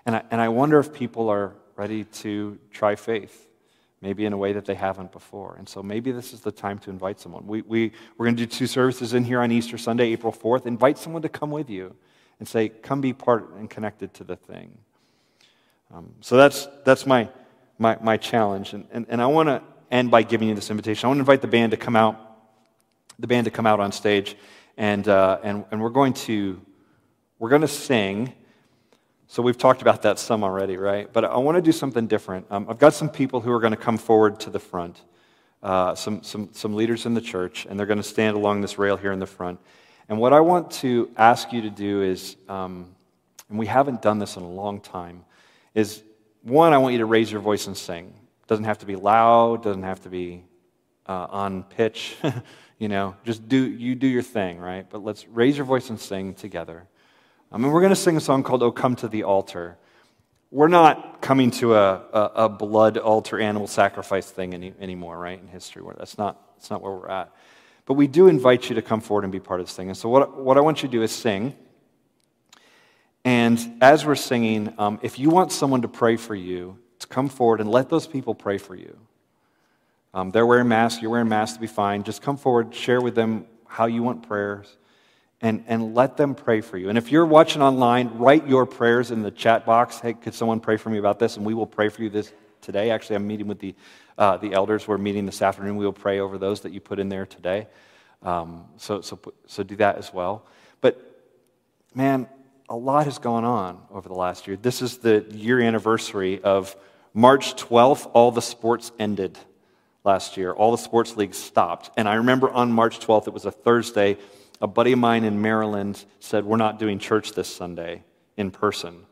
and 0.05 0.15
I, 0.15 0.23
and 0.31 0.39
I 0.39 0.47
wonder 0.47 0.79
if 0.79 0.93
people 0.93 1.27
are 1.29 1.53
ready 1.75 2.05
to 2.05 2.57
try 2.71 2.95
faith. 2.95 3.49
Maybe 4.01 4.25
in 4.25 4.33
a 4.33 4.37
way 4.37 4.53
that 4.53 4.65
they 4.65 4.75
haven't 4.75 5.11
before. 5.11 5.55
And 5.57 5.67
so 5.67 5.81
maybe 5.81 6.11
this 6.11 6.31
is 6.31 6.41
the 6.41 6.51
time 6.51 6.77
to 6.79 6.91
invite 6.91 7.19
someone. 7.19 7.47
We, 7.47 7.63
we, 7.63 7.91
we're 8.17 8.27
going 8.27 8.35
to 8.35 8.45
do 8.45 8.51
two 8.51 8.67
services 8.67 9.15
in 9.15 9.23
here 9.23 9.39
on 9.39 9.51
Easter 9.51 9.79
Sunday, 9.79 10.11
April 10.11 10.31
4th. 10.31 10.67
Invite 10.67 10.99
someone 10.99 11.23
to 11.23 11.29
come 11.29 11.49
with 11.49 11.71
you 11.71 11.95
and 12.37 12.47
say, 12.47 12.69
come 12.69 13.01
be 13.01 13.13
part 13.13 13.49
and 13.55 13.67
connected 13.67 14.13
to 14.15 14.23
the 14.23 14.35
thing. 14.35 14.77
Um, 15.91 16.13
so 16.21 16.37
that's, 16.37 16.67
that's 16.83 17.07
my, 17.07 17.29
my, 17.79 17.97
my 18.01 18.17
challenge. 18.17 18.73
And, 18.73 18.85
and, 18.91 19.05
and 19.09 19.21
I 19.21 19.25
want 19.25 19.49
to 19.49 19.63
end 19.89 20.11
by 20.11 20.21
giving 20.23 20.49
you 20.49 20.55
this 20.55 20.69
invitation. 20.69 21.07
I 21.07 21.09
want 21.09 21.17
to 21.17 21.21
invite 21.21 21.41
the 21.41 21.47
band 21.47 21.71
to 21.71 21.77
come 21.77 21.95
out, 21.95 22.19
the 23.17 23.27
band 23.27 23.45
to 23.45 23.51
come 23.51 23.65
out 23.65 23.79
on 23.79 23.91
stage, 23.91 24.35
and, 24.77 25.07
uh, 25.07 25.39
and, 25.41 25.65
and 25.71 25.81
we're 25.81 25.89
going 25.89 26.13
to, 26.13 26.61
we're 27.39 27.49
going 27.49 27.61
to 27.61 27.67
sing. 27.67 28.33
So 29.27 29.41
we've 29.41 29.57
talked 29.57 29.81
about 29.81 30.03
that 30.03 30.19
some 30.19 30.43
already, 30.43 30.77
right? 30.77 31.11
But 31.11 31.25
I 31.25 31.37
want 31.37 31.57
to 31.57 31.61
do 31.61 31.71
something 31.71 32.07
different. 32.07 32.45
Um, 32.49 32.67
I've 32.69 32.79
got 32.79 32.93
some 32.93 33.09
people 33.09 33.41
who 33.41 33.51
are 33.51 33.59
going 33.59 33.71
to 33.71 33.77
come 33.77 33.97
forward 33.97 34.39
to 34.41 34.49
the 34.49 34.59
front, 34.59 35.01
uh, 35.61 35.95
some, 35.95 36.23
some, 36.23 36.49
some 36.53 36.75
leaders 36.75 37.05
in 37.05 37.13
the 37.13 37.21
church, 37.21 37.65
and 37.69 37.77
they're 37.77 37.87
going 37.87 37.97
to 37.97 38.03
stand 38.03 38.37
along 38.37 38.61
this 38.61 38.77
rail 38.77 38.97
here 38.97 39.11
in 39.11 39.19
the 39.19 39.25
front. 39.25 39.59
And 40.07 40.19
what 40.19 40.31
I 40.31 40.39
want 40.39 40.71
to 40.71 41.09
ask 41.17 41.51
you 41.51 41.61
to 41.63 41.69
do 41.69 42.03
is, 42.03 42.37
um, 42.47 42.95
and 43.49 43.59
we 43.59 43.65
haven't 43.65 44.01
done 44.01 44.19
this 44.19 44.37
in 44.37 44.43
a 44.43 44.49
long 44.49 44.79
time, 44.79 45.25
is 45.73 46.03
one, 46.43 46.73
I 46.73 46.77
want 46.77 46.93
you 46.93 46.99
to 46.99 47.05
raise 47.05 47.31
your 47.31 47.41
voice 47.41 47.67
and 47.67 47.75
sing. 47.75 48.13
Doesn't 48.47 48.65
have 48.65 48.77
to 48.79 48.85
be 48.85 48.95
loud, 48.95 49.63
doesn't 49.63 49.83
have 49.83 50.01
to 50.03 50.09
be 50.09 50.43
uh, 51.07 51.27
on 51.29 51.63
pitch, 51.63 52.15
you 52.79 52.87
know, 52.87 53.15
just 53.25 53.47
do, 53.49 53.57
you 53.57 53.95
do 53.95 54.07
your 54.07 54.21
thing, 54.21 54.59
right? 54.59 54.87
But 54.89 55.03
let's 55.03 55.27
raise 55.27 55.57
your 55.57 55.65
voice 55.65 55.89
and 55.89 55.99
sing 55.99 56.35
together. 56.35 56.87
I 57.51 57.57
mean, 57.57 57.71
we're 57.71 57.81
going 57.81 57.91
to 57.91 57.95
sing 57.95 58.17
a 58.17 58.21
song 58.21 58.43
called 58.43 58.63
Oh 58.63 58.71
Come 58.71 58.95
to 58.97 59.07
the 59.07 59.23
Altar. 59.23 59.77
We're 60.51 60.67
not 60.67 61.21
coming 61.21 61.51
to 61.51 61.75
a, 61.75 61.93
a, 62.13 62.31
a 62.35 62.49
blood 62.49 62.97
altar 62.97 63.39
animal 63.39 63.67
sacrifice 63.67 64.29
thing 64.29 64.53
any, 64.53 64.73
anymore, 64.79 65.17
right, 65.17 65.39
in 65.39 65.47
history. 65.47 65.83
That's 65.97 66.17
not, 66.17 66.55
that's 66.55 66.69
not 66.69 66.81
where 66.81 66.93
we're 66.93 67.09
at. 67.09 67.31
But 67.85 67.93
we 67.93 68.07
do 68.07 68.27
invite 68.27 68.69
you 68.69 68.75
to 68.75 68.81
come 68.81 69.01
forward 69.01 69.23
and 69.23 69.31
be 69.31 69.39
part 69.39 69.59
of 69.59 69.67
this 69.67 69.75
thing. 69.75 69.89
And 69.89 69.97
so, 69.97 70.09
what, 70.09 70.37
what 70.37 70.57
I 70.57 70.61
want 70.61 70.81
you 70.81 70.89
to 70.89 70.91
do 70.91 71.03
is 71.03 71.11
sing. 71.11 71.55
And 73.23 73.59
as 73.81 74.05
we're 74.05 74.15
singing, 74.15 74.73
um, 74.77 74.99
if 75.01 75.19
you 75.19 75.29
want 75.29 75.51
someone 75.51 75.81
to 75.81 75.87
pray 75.87 76.15
for 76.15 76.35
you, 76.35 76.79
to 76.99 77.07
come 77.07 77.29
forward 77.29 77.59
and 77.59 77.69
let 77.69 77.89
those 77.89 78.07
people 78.07 78.35
pray 78.35 78.57
for 78.57 78.75
you. 78.75 78.97
Um, 80.13 80.31
they're 80.31 80.45
wearing 80.45 80.67
masks, 80.67 81.01
you're 81.01 81.11
wearing 81.11 81.27
masks 81.27 81.55
to 81.55 81.61
be 81.61 81.67
fine. 81.67 82.03
Just 82.03 82.21
come 82.21 82.37
forward, 82.37 82.73
share 82.73 83.01
with 83.01 83.15
them 83.15 83.45
how 83.67 83.85
you 83.85 84.01
want 84.01 84.27
prayers, 84.27 84.77
and, 85.41 85.63
and 85.67 85.93
let 85.93 86.17
them 86.17 86.35
pray 86.35 86.61
for 86.61 86.77
you. 86.77 86.89
And 86.89 86.97
if 86.97 87.11
you're 87.11 87.25
watching 87.25 87.61
online, 87.61 88.17
write 88.17 88.47
your 88.47 88.65
prayers 88.65 89.11
in 89.11 89.21
the 89.21 89.31
chat 89.31 89.65
box. 89.65 89.99
Hey, 89.99 90.13
could 90.13 90.33
someone 90.33 90.59
pray 90.59 90.77
for 90.77 90.89
me 90.89 90.97
about 90.97 91.19
this? 91.19 91.37
And 91.37 91.45
we 91.45 91.53
will 91.53 91.67
pray 91.67 91.89
for 91.89 92.01
you 92.01 92.09
this 92.09 92.31
today. 92.61 92.89
Actually, 92.89 93.17
I'm 93.17 93.27
meeting 93.27 93.47
with 93.47 93.59
the 93.59 93.75
uh, 94.17 94.37
the 94.37 94.53
elders 94.53 94.87
we're 94.87 94.97
meeting 94.97 95.25
this 95.25 95.41
afternoon. 95.41 95.75
We 95.75 95.85
will 95.85 95.93
pray 95.93 96.19
over 96.19 96.37
those 96.37 96.61
that 96.61 96.71
you 96.71 96.79
put 96.79 96.99
in 96.99 97.09
there 97.09 97.25
today. 97.25 97.67
Um, 98.23 98.65
so, 98.77 99.01
so, 99.01 99.19
so 99.45 99.63
do 99.63 99.75
that 99.77 99.97
as 99.97 100.13
well. 100.13 100.45
But 100.81 100.99
man, 101.93 102.27
a 102.69 102.75
lot 102.75 103.05
has 103.05 103.19
gone 103.19 103.43
on 103.43 103.81
over 103.91 104.07
the 104.07 104.15
last 104.15 104.47
year. 104.47 104.57
This 104.57 104.81
is 104.81 104.97
the 104.97 105.25
year 105.31 105.59
anniversary 105.59 106.41
of 106.41 106.75
March 107.13 107.55
12th, 107.55 108.09
all 108.13 108.31
the 108.31 108.41
sports 108.41 108.91
ended 108.99 109.37
last 110.03 110.37
year. 110.37 110.51
All 110.51 110.71
the 110.71 110.77
sports 110.77 111.15
leagues 111.15 111.37
stopped. 111.37 111.91
And 111.95 112.09
I 112.09 112.15
remember 112.15 112.49
on 112.49 112.71
March 112.71 112.99
12th, 112.99 113.27
it 113.27 113.33
was 113.33 113.45
a 113.45 113.51
Thursday, 113.51 114.17
a 114.61 114.67
buddy 114.67 114.91
of 114.93 114.99
mine 114.99 115.23
in 115.23 115.41
Maryland 115.41 116.03
said, 116.19 116.45
We're 116.45 116.57
not 116.57 116.79
doing 116.79 116.99
church 116.99 117.33
this 117.33 117.47
Sunday 117.47 118.03
in 118.37 118.51
person. 118.51 119.05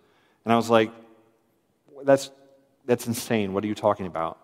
And 0.45 0.53
I 0.53 0.55
was 0.55 0.69
like, 0.69 0.91
That's, 2.03 2.31
that's 2.85 3.07
insane. 3.07 3.53
What 3.53 3.63
are 3.63 3.67
you 3.67 3.75
talking 3.75 4.05
about? 4.05 4.37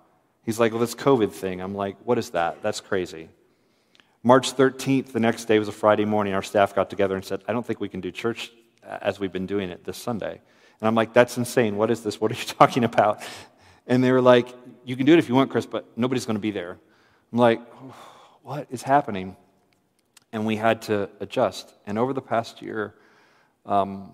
He's 0.49 0.59
like, 0.59 0.71
well, 0.71 0.81
this 0.81 0.95
COVID 0.95 1.31
thing. 1.31 1.61
I'm 1.61 1.75
like, 1.75 1.95
what 2.03 2.17
is 2.17 2.31
that? 2.31 2.63
That's 2.63 2.81
crazy. 2.81 3.29
March 4.23 4.55
13th, 4.55 5.11
the 5.11 5.19
next 5.19 5.45
day 5.45 5.59
was 5.59 5.67
a 5.67 5.71
Friday 5.71 6.05
morning, 6.05 6.33
our 6.33 6.41
staff 6.41 6.73
got 6.73 6.89
together 6.89 7.15
and 7.15 7.23
said, 7.23 7.43
I 7.47 7.53
don't 7.53 7.63
think 7.63 7.79
we 7.79 7.87
can 7.87 8.01
do 8.01 8.11
church 8.11 8.51
uh, 8.83 8.97
as 9.01 9.19
we've 9.19 9.31
been 9.31 9.45
doing 9.45 9.69
it 9.69 9.83
this 9.83 9.97
Sunday. 9.97 10.41
And 10.81 10.87
I'm 10.87 10.95
like, 10.95 11.13
that's 11.13 11.37
insane. 11.37 11.77
What 11.77 11.91
is 11.91 12.01
this? 12.01 12.19
What 12.19 12.31
are 12.31 12.35
you 12.35 12.45
talking 12.59 12.83
about? 12.83 13.21
And 13.85 14.03
they 14.03 14.11
were 14.11 14.21
like, 14.21 14.47
you 14.85 14.95
can 14.95 15.05
do 15.05 15.13
it 15.13 15.19
if 15.19 15.29
you 15.29 15.35
want, 15.35 15.51
Chris, 15.51 15.65
but 15.65 15.85
nobody's 15.95 16.25
going 16.25 16.37
to 16.37 16.41
be 16.41 16.49
there. 16.49 16.79
I'm 17.31 17.37
like, 17.37 17.61
what 18.41 18.67
is 18.71 18.81
happening? 18.81 19.35
And 20.31 20.45
we 20.45 20.57
had 20.57 20.83
to 20.83 21.09
adjust. 21.19 21.73
And 21.85 21.97
over 21.97 22.13
the 22.13 22.21
past 22.21 22.61
year, 22.61 22.93
um, 23.65 24.13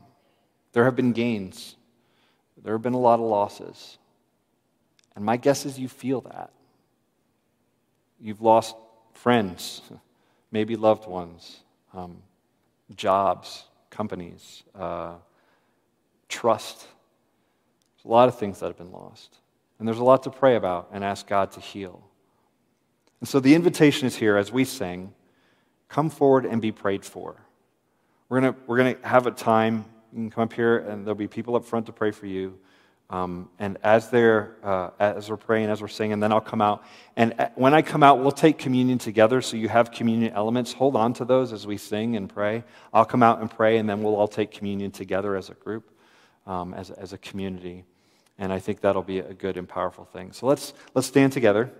there 0.73 0.85
have 0.85 0.95
been 0.95 1.13
gains, 1.13 1.75
there 2.61 2.73
have 2.73 2.81
been 2.81 2.93
a 2.93 2.99
lot 2.99 3.15
of 3.15 3.25
losses. 3.25 3.97
And 5.15 5.23
my 5.23 5.37
guess 5.37 5.65
is 5.65 5.79
you 5.79 5.87
feel 5.87 6.21
that. 6.21 6.51
You've 8.19 8.41
lost 8.41 8.75
friends, 9.13 9.81
maybe 10.51 10.75
loved 10.75 11.07
ones, 11.07 11.59
um, 11.93 12.17
jobs, 12.95 13.65
companies, 13.89 14.63
uh, 14.73 15.13
trust. 16.27 16.79
There's 17.97 18.05
a 18.05 18.07
lot 18.09 18.27
of 18.27 18.37
things 18.37 18.59
that 18.59 18.67
have 18.67 18.77
been 18.77 18.91
lost. 18.91 19.37
And 19.79 19.87
there's 19.87 19.99
a 19.99 20.03
lot 20.03 20.23
to 20.23 20.29
pray 20.29 20.55
about 20.55 20.89
and 20.91 21.03
ask 21.03 21.27
God 21.27 21.51
to 21.53 21.59
heal. 21.59 22.01
And 23.19 23.27
so 23.27 23.39
the 23.39 23.55
invitation 23.55 24.07
is 24.07 24.15
here 24.15 24.37
as 24.37 24.51
we 24.51 24.65
sing 24.65 25.13
come 25.87 26.09
forward 26.09 26.45
and 26.45 26.61
be 26.61 26.71
prayed 26.71 27.05
for. 27.05 27.35
We're 28.29 28.41
going 28.41 28.55
we're 28.67 28.93
to 28.93 29.07
have 29.07 29.27
a 29.27 29.31
time. 29.31 29.85
You 30.11 30.19
can 30.19 30.29
come 30.31 30.43
up 30.43 30.53
here, 30.53 30.79
and 30.79 31.05
there'll 31.05 31.15
be 31.15 31.27
people 31.27 31.55
up 31.55 31.65
front 31.65 31.85
to 31.87 31.91
pray 31.91 32.11
for 32.11 32.25
you. 32.25 32.57
Um, 33.09 33.49
and 33.59 33.77
as 33.83 34.09
they're 34.09 34.55
uh, 34.63 34.89
as 34.99 35.29
we're 35.29 35.37
praying, 35.37 35.69
as 35.69 35.79
we're 35.79 35.87
singing, 35.87 36.19
then 36.19 36.31
I'll 36.31 36.41
come 36.41 36.61
out. 36.61 36.83
And 37.15 37.35
uh, 37.37 37.49
when 37.53 37.75
I 37.75 37.83
come 37.83 38.01
out, 38.01 38.19
we'll 38.19 38.31
take 38.31 38.57
communion 38.57 38.97
together. 38.97 39.41
So 39.41 39.57
you 39.57 39.69
have 39.69 39.91
communion 39.91 40.33
elements. 40.33 40.73
Hold 40.73 40.95
on 40.95 41.13
to 41.13 41.25
those 41.25 41.53
as 41.53 41.67
we 41.67 41.77
sing 41.77 42.15
and 42.15 42.27
pray. 42.27 42.63
I'll 42.91 43.05
come 43.05 43.21
out 43.21 43.41
and 43.41 43.51
pray, 43.51 43.77
and 43.77 43.87
then 43.87 44.01
we'll 44.01 44.15
all 44.15 44.27
take 44.27 44.49
communion 44.49 44.89
together 44.89 45.35
as 45.35 45.51
a 45.51 45.53
group, 45.53 45.91
um, 46.47 46.73
as 46.73 46.89
as 46.89 47.13
a 47.13 47.19
community. 47.19 47.83
And 48.39 48.51
I 48.51 48.57
think 48.57 48.81
that'll 48.81 49.03
be 49.03 49.19
a 49.19 49.33
good 49.35 49.57
and 49.57 49.69
powerful 49.69 50.05
thing. 50.05 50.31
So 50.31 50.47
let's 50.47 50.73
let's 50.95 51.07
stand 51.07 51.31
together. 51.31 51.71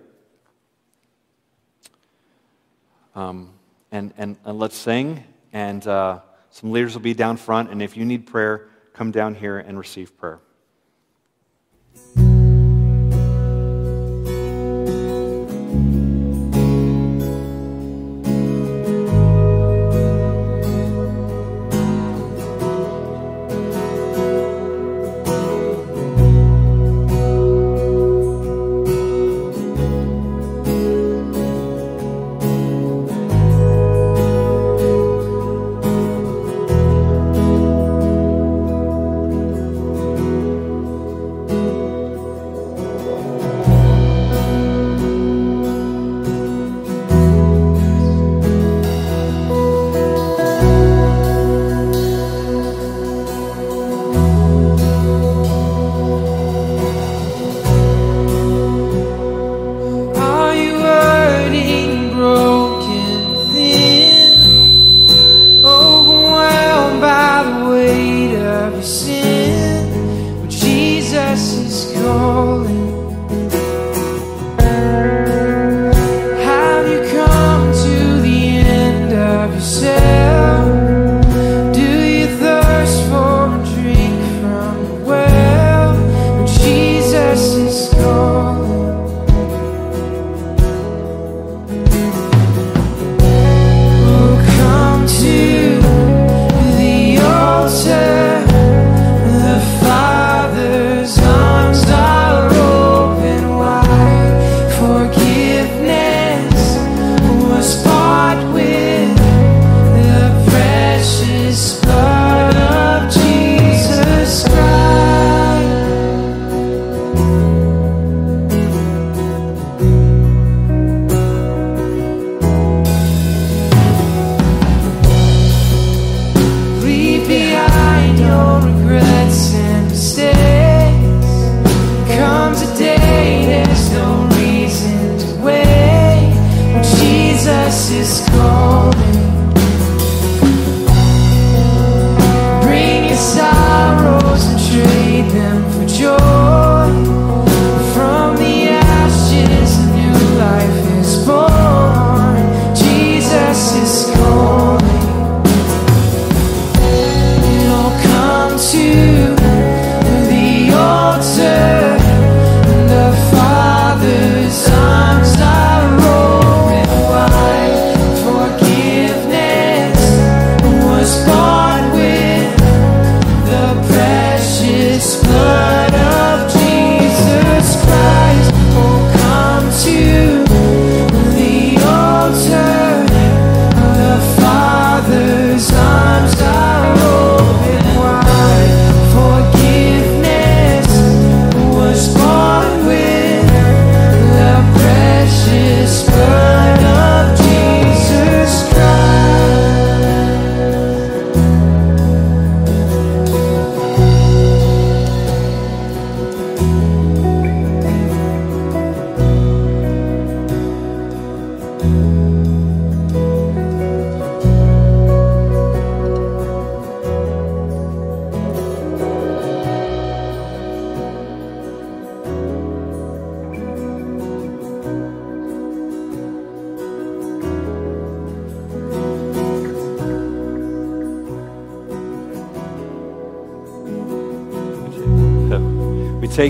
Um, 3.16 3.55
and, 3.96 4.12
and, 4.16 4.36
and 4.44 4.58
let's 4.58 4.76
sing. 4.76 5.24
And 5.52 5.86
uh, 5.86 6.20
some 6.50 6.70
leaders 6.70 6.94
will 6.94 7.02
be 7.02 7.14
down 7.14 7.36
front. 7.36 7.70
And 7.70 7.82
if 7.82 7.96
you 7.96 8.04
need 8.04 8.26
prayer, 8.26 8.68
come 8.92 9.10
down 9.10 9.34
here 9.34 9.58
and 9.58 9.78
receive 9.78 10.16
prayer. 10.16 10.40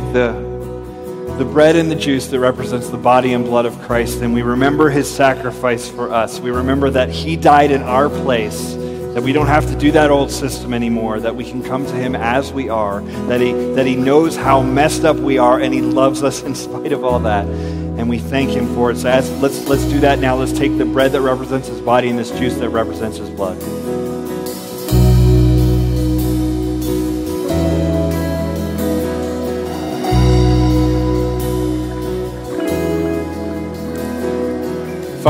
Take 0.00 0.12
the, 0.12 0.32
the 1.38 1.44
bread 1.44 1.74
and 1.74 1.90
the 1.90 1.94
juice 1.94 2.26
that 2.26 2.38
represents 2.38 2.90
the 2.90 2.98
body 2.98 3.32
and 3.32 3.46
blood 3.46 3.64
of 3.64 3.80
Christ, 3.80 4.20
and 4.20 4.34
we 4.34 4.42
remember 4.42 4.90
his 4.90 5.10
sacrifice 5.10 5.88
for 5.88 6.12
us. 6.12 6.38
We 6.38 6.50
remember 6.50 6.90
that 6.90 7.08
he 7.08 7.34
died 7.34 7.70
in 7.70 7.80
our 7.80 8.10
place, 8.10 8.74
that 8.74 9.22
we 9.22 9.32
don't 9.32 9.46
have 9.46 9.66
to 9.68 9.76
do 9.76 9.90
that 9.92 10.10
old 10.10 10.30
system 10.30 10.74
anymore, 10.74 11.18
that 11.20 11.34
we 11.34 11.50
can 11.50 11.62
come 11.62 11.86
to 11.86 11.94
him 11.94 12.14
as 12.14 12.52
we 12.52 12.68
are, 12.68 13.00
that 13.28 13.40
he, 13.40 13.52
that 13.52 13.86
he 13.86 13.96
knows 13.96 14.36
how 14.36 14.60
messed 14.60 15.06
up 15.06 15.16
we 15.16 15.38
are, 15.38 15.60
and 15.60 15.72
he 15.72 15.80
loves 15.80 16.22
us 16.22 16.42
in 16.48 16.54
spite 16.54 16.92
of 16.92 17.02
all 17.02 17.20
that. 17.20 17.46
And 17.46 18.10
we 18.10 18.18
thank 18.18 18.50
him 18.50 18.66
for 18.74 18.90
it. 18.90 18.98
So 18.98 19.08
as, 19.08 19.30
let's, 19.40 19.66
let's 19.66 19.84
do 19.84 19.98
that 20.00 20.18
now. 20.18 20.36
Let's 20.36 20.52
take 20.52 20.76
the 20.76 20.84
bread 20.84 21.12
that 21.12 21.22
represents 21.22 21.68
his 21.68 21.80
body 21.80 22.10
and 22.10 22.18
this 22.18 22.30
juice 22.32 22.56
that 22.56 22.68
represents 22.68 23.16
his 23.16 23.30
blood. 23.30 24.05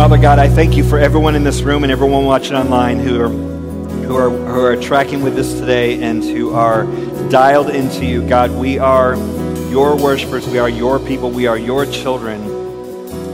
Father 0.07 0.23
God, 0.23 0.39
I 0.39 0.49
thank 0.49 0.77
you 0.77 0.85
for 0.85 1.01
everyone 1.01 1.35
in 1.35 1.43
this 1.43 1.63
room 1.63 1.83
and 1.83 1.91
everyone 1.91 2.25
watching 2.25 2.55
online 2.55 3.01
who 3.01 3.21
are, 3.21 3.29
who 3.29 4.15
are, 4.15 4.31
who 4.31 4.65
are 4.65 4.77
tracking 4.77 5.21
with 5.21 5.37
us 5.37 5.53
today 5.55 6.01
and 6.01 6.23
who 6.23 6.55
are 6.55 6.85
dialed 7.29 7.71
into 7.71 8.07
you. 8.07 8.25
God, 8.29 8.53
we 8.53 8.79
are 8.79 9.17
your 9.69 9.97
worshipers. 10.01 10.47
We 10.47 10.61
are 10.61 10.69
your 10.69 11.01
people. 11.01 11.33
We 11.33 11.49
are 11.49 11.59
your 11.59 11.87
children. 11.87 12.41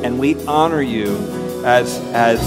And 0.03 0.19
we 0.19 0.43
honor 0.47 0.81
you 0.81 1.15
as, 1.63 1.99
as 2.15 2.41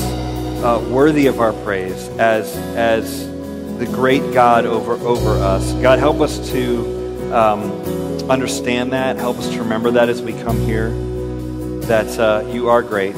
uh, 0.63 0.83
worthy 0.89 1.27
of 1.27 1.39
our 1.39 1.53
praise, 1.63 2.07
as, 2.17 2.51
as 2.75 3.27
the 3.77 3.85
great 3.85 4.33
God 4.33 4.65
over, 4.65 4.93
over 4.93 5.35
us. 5.35 5.71
God, 5.83 5.99
help 5.99 6.19
us 6.19 6.49
to 6.49 7.31
um, 7.31 7.61
understand 8.31 8.91
that. 8.91 9.17
Help 9.17 9.37
us 9.37 9.51
to 9.51 9.59
remember 9.59 9.91
that 9.91 10.09
as 10.09 10.23
we 10.23 10.33
come 10.33 10.59
here, 10.61 10.89
that 11.81 12.17
uh, 12.17 12.43
you 12.51 12.69
are 12.69 12.81
great. 12.81 13.15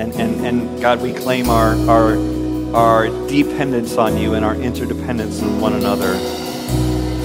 And, 0.00 0.14
and, 0.14 0.46
and 0.46 0.80
God, 0.80 1.02
we 1.02 1.12
claim 1.12 1.50
our, 1.50 1.74
our, 1.90 2.74
our 2.74 3.06
dependence 3.28 3.98
on 3.98 4.16
you 4.16 4.32
and 4.32 4.46
our 4.46 4.54
interdependence 4.54 5.42
on 5.42 5.60
one 5.60 5.74
another. 5.74 6.14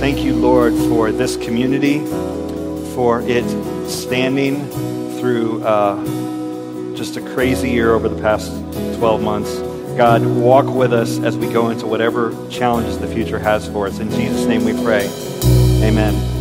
Thank 0.01 0.19
you, 0.19 0.35
Lord, 0.35 0.73
for 0.73 1.09
this 1.13 1.37
community, 1.37 1.99
for 2.93 3.21
it 3.21 3.45
standing 3.89 4.69
through 5.17 5.63
uh, 5.63 6.03
just 6.97 7.15
a 7.15 7.21
crazy 7.21 7.69
year 7.69 7.93
over 7.93 8.09
the 8.09 8.21
past 8.21 8.51
12 8.97 9.21
months. 9.21 9.57
God, 9.95 10.25
walk 10.25 10.65
with 10.65 10.91
us 10.91 11.17
as 11.19 11.37
we 11.37 11.47
go 11.47 11.69
into 11.69 11.87
whatever 11.87 12.35
challenges 12.49 12.99
the 12.99 13.07
future 13.07 13.39
has 13.39 13.69
for 13.69 13.87
us. 13.87 13.99
In 13.99 14.11
Jesus' 14.11 14.47
name 14.47 14.65
we 14.65 14.73
pray. 14.83 15.07
Amen. 15.81 16.34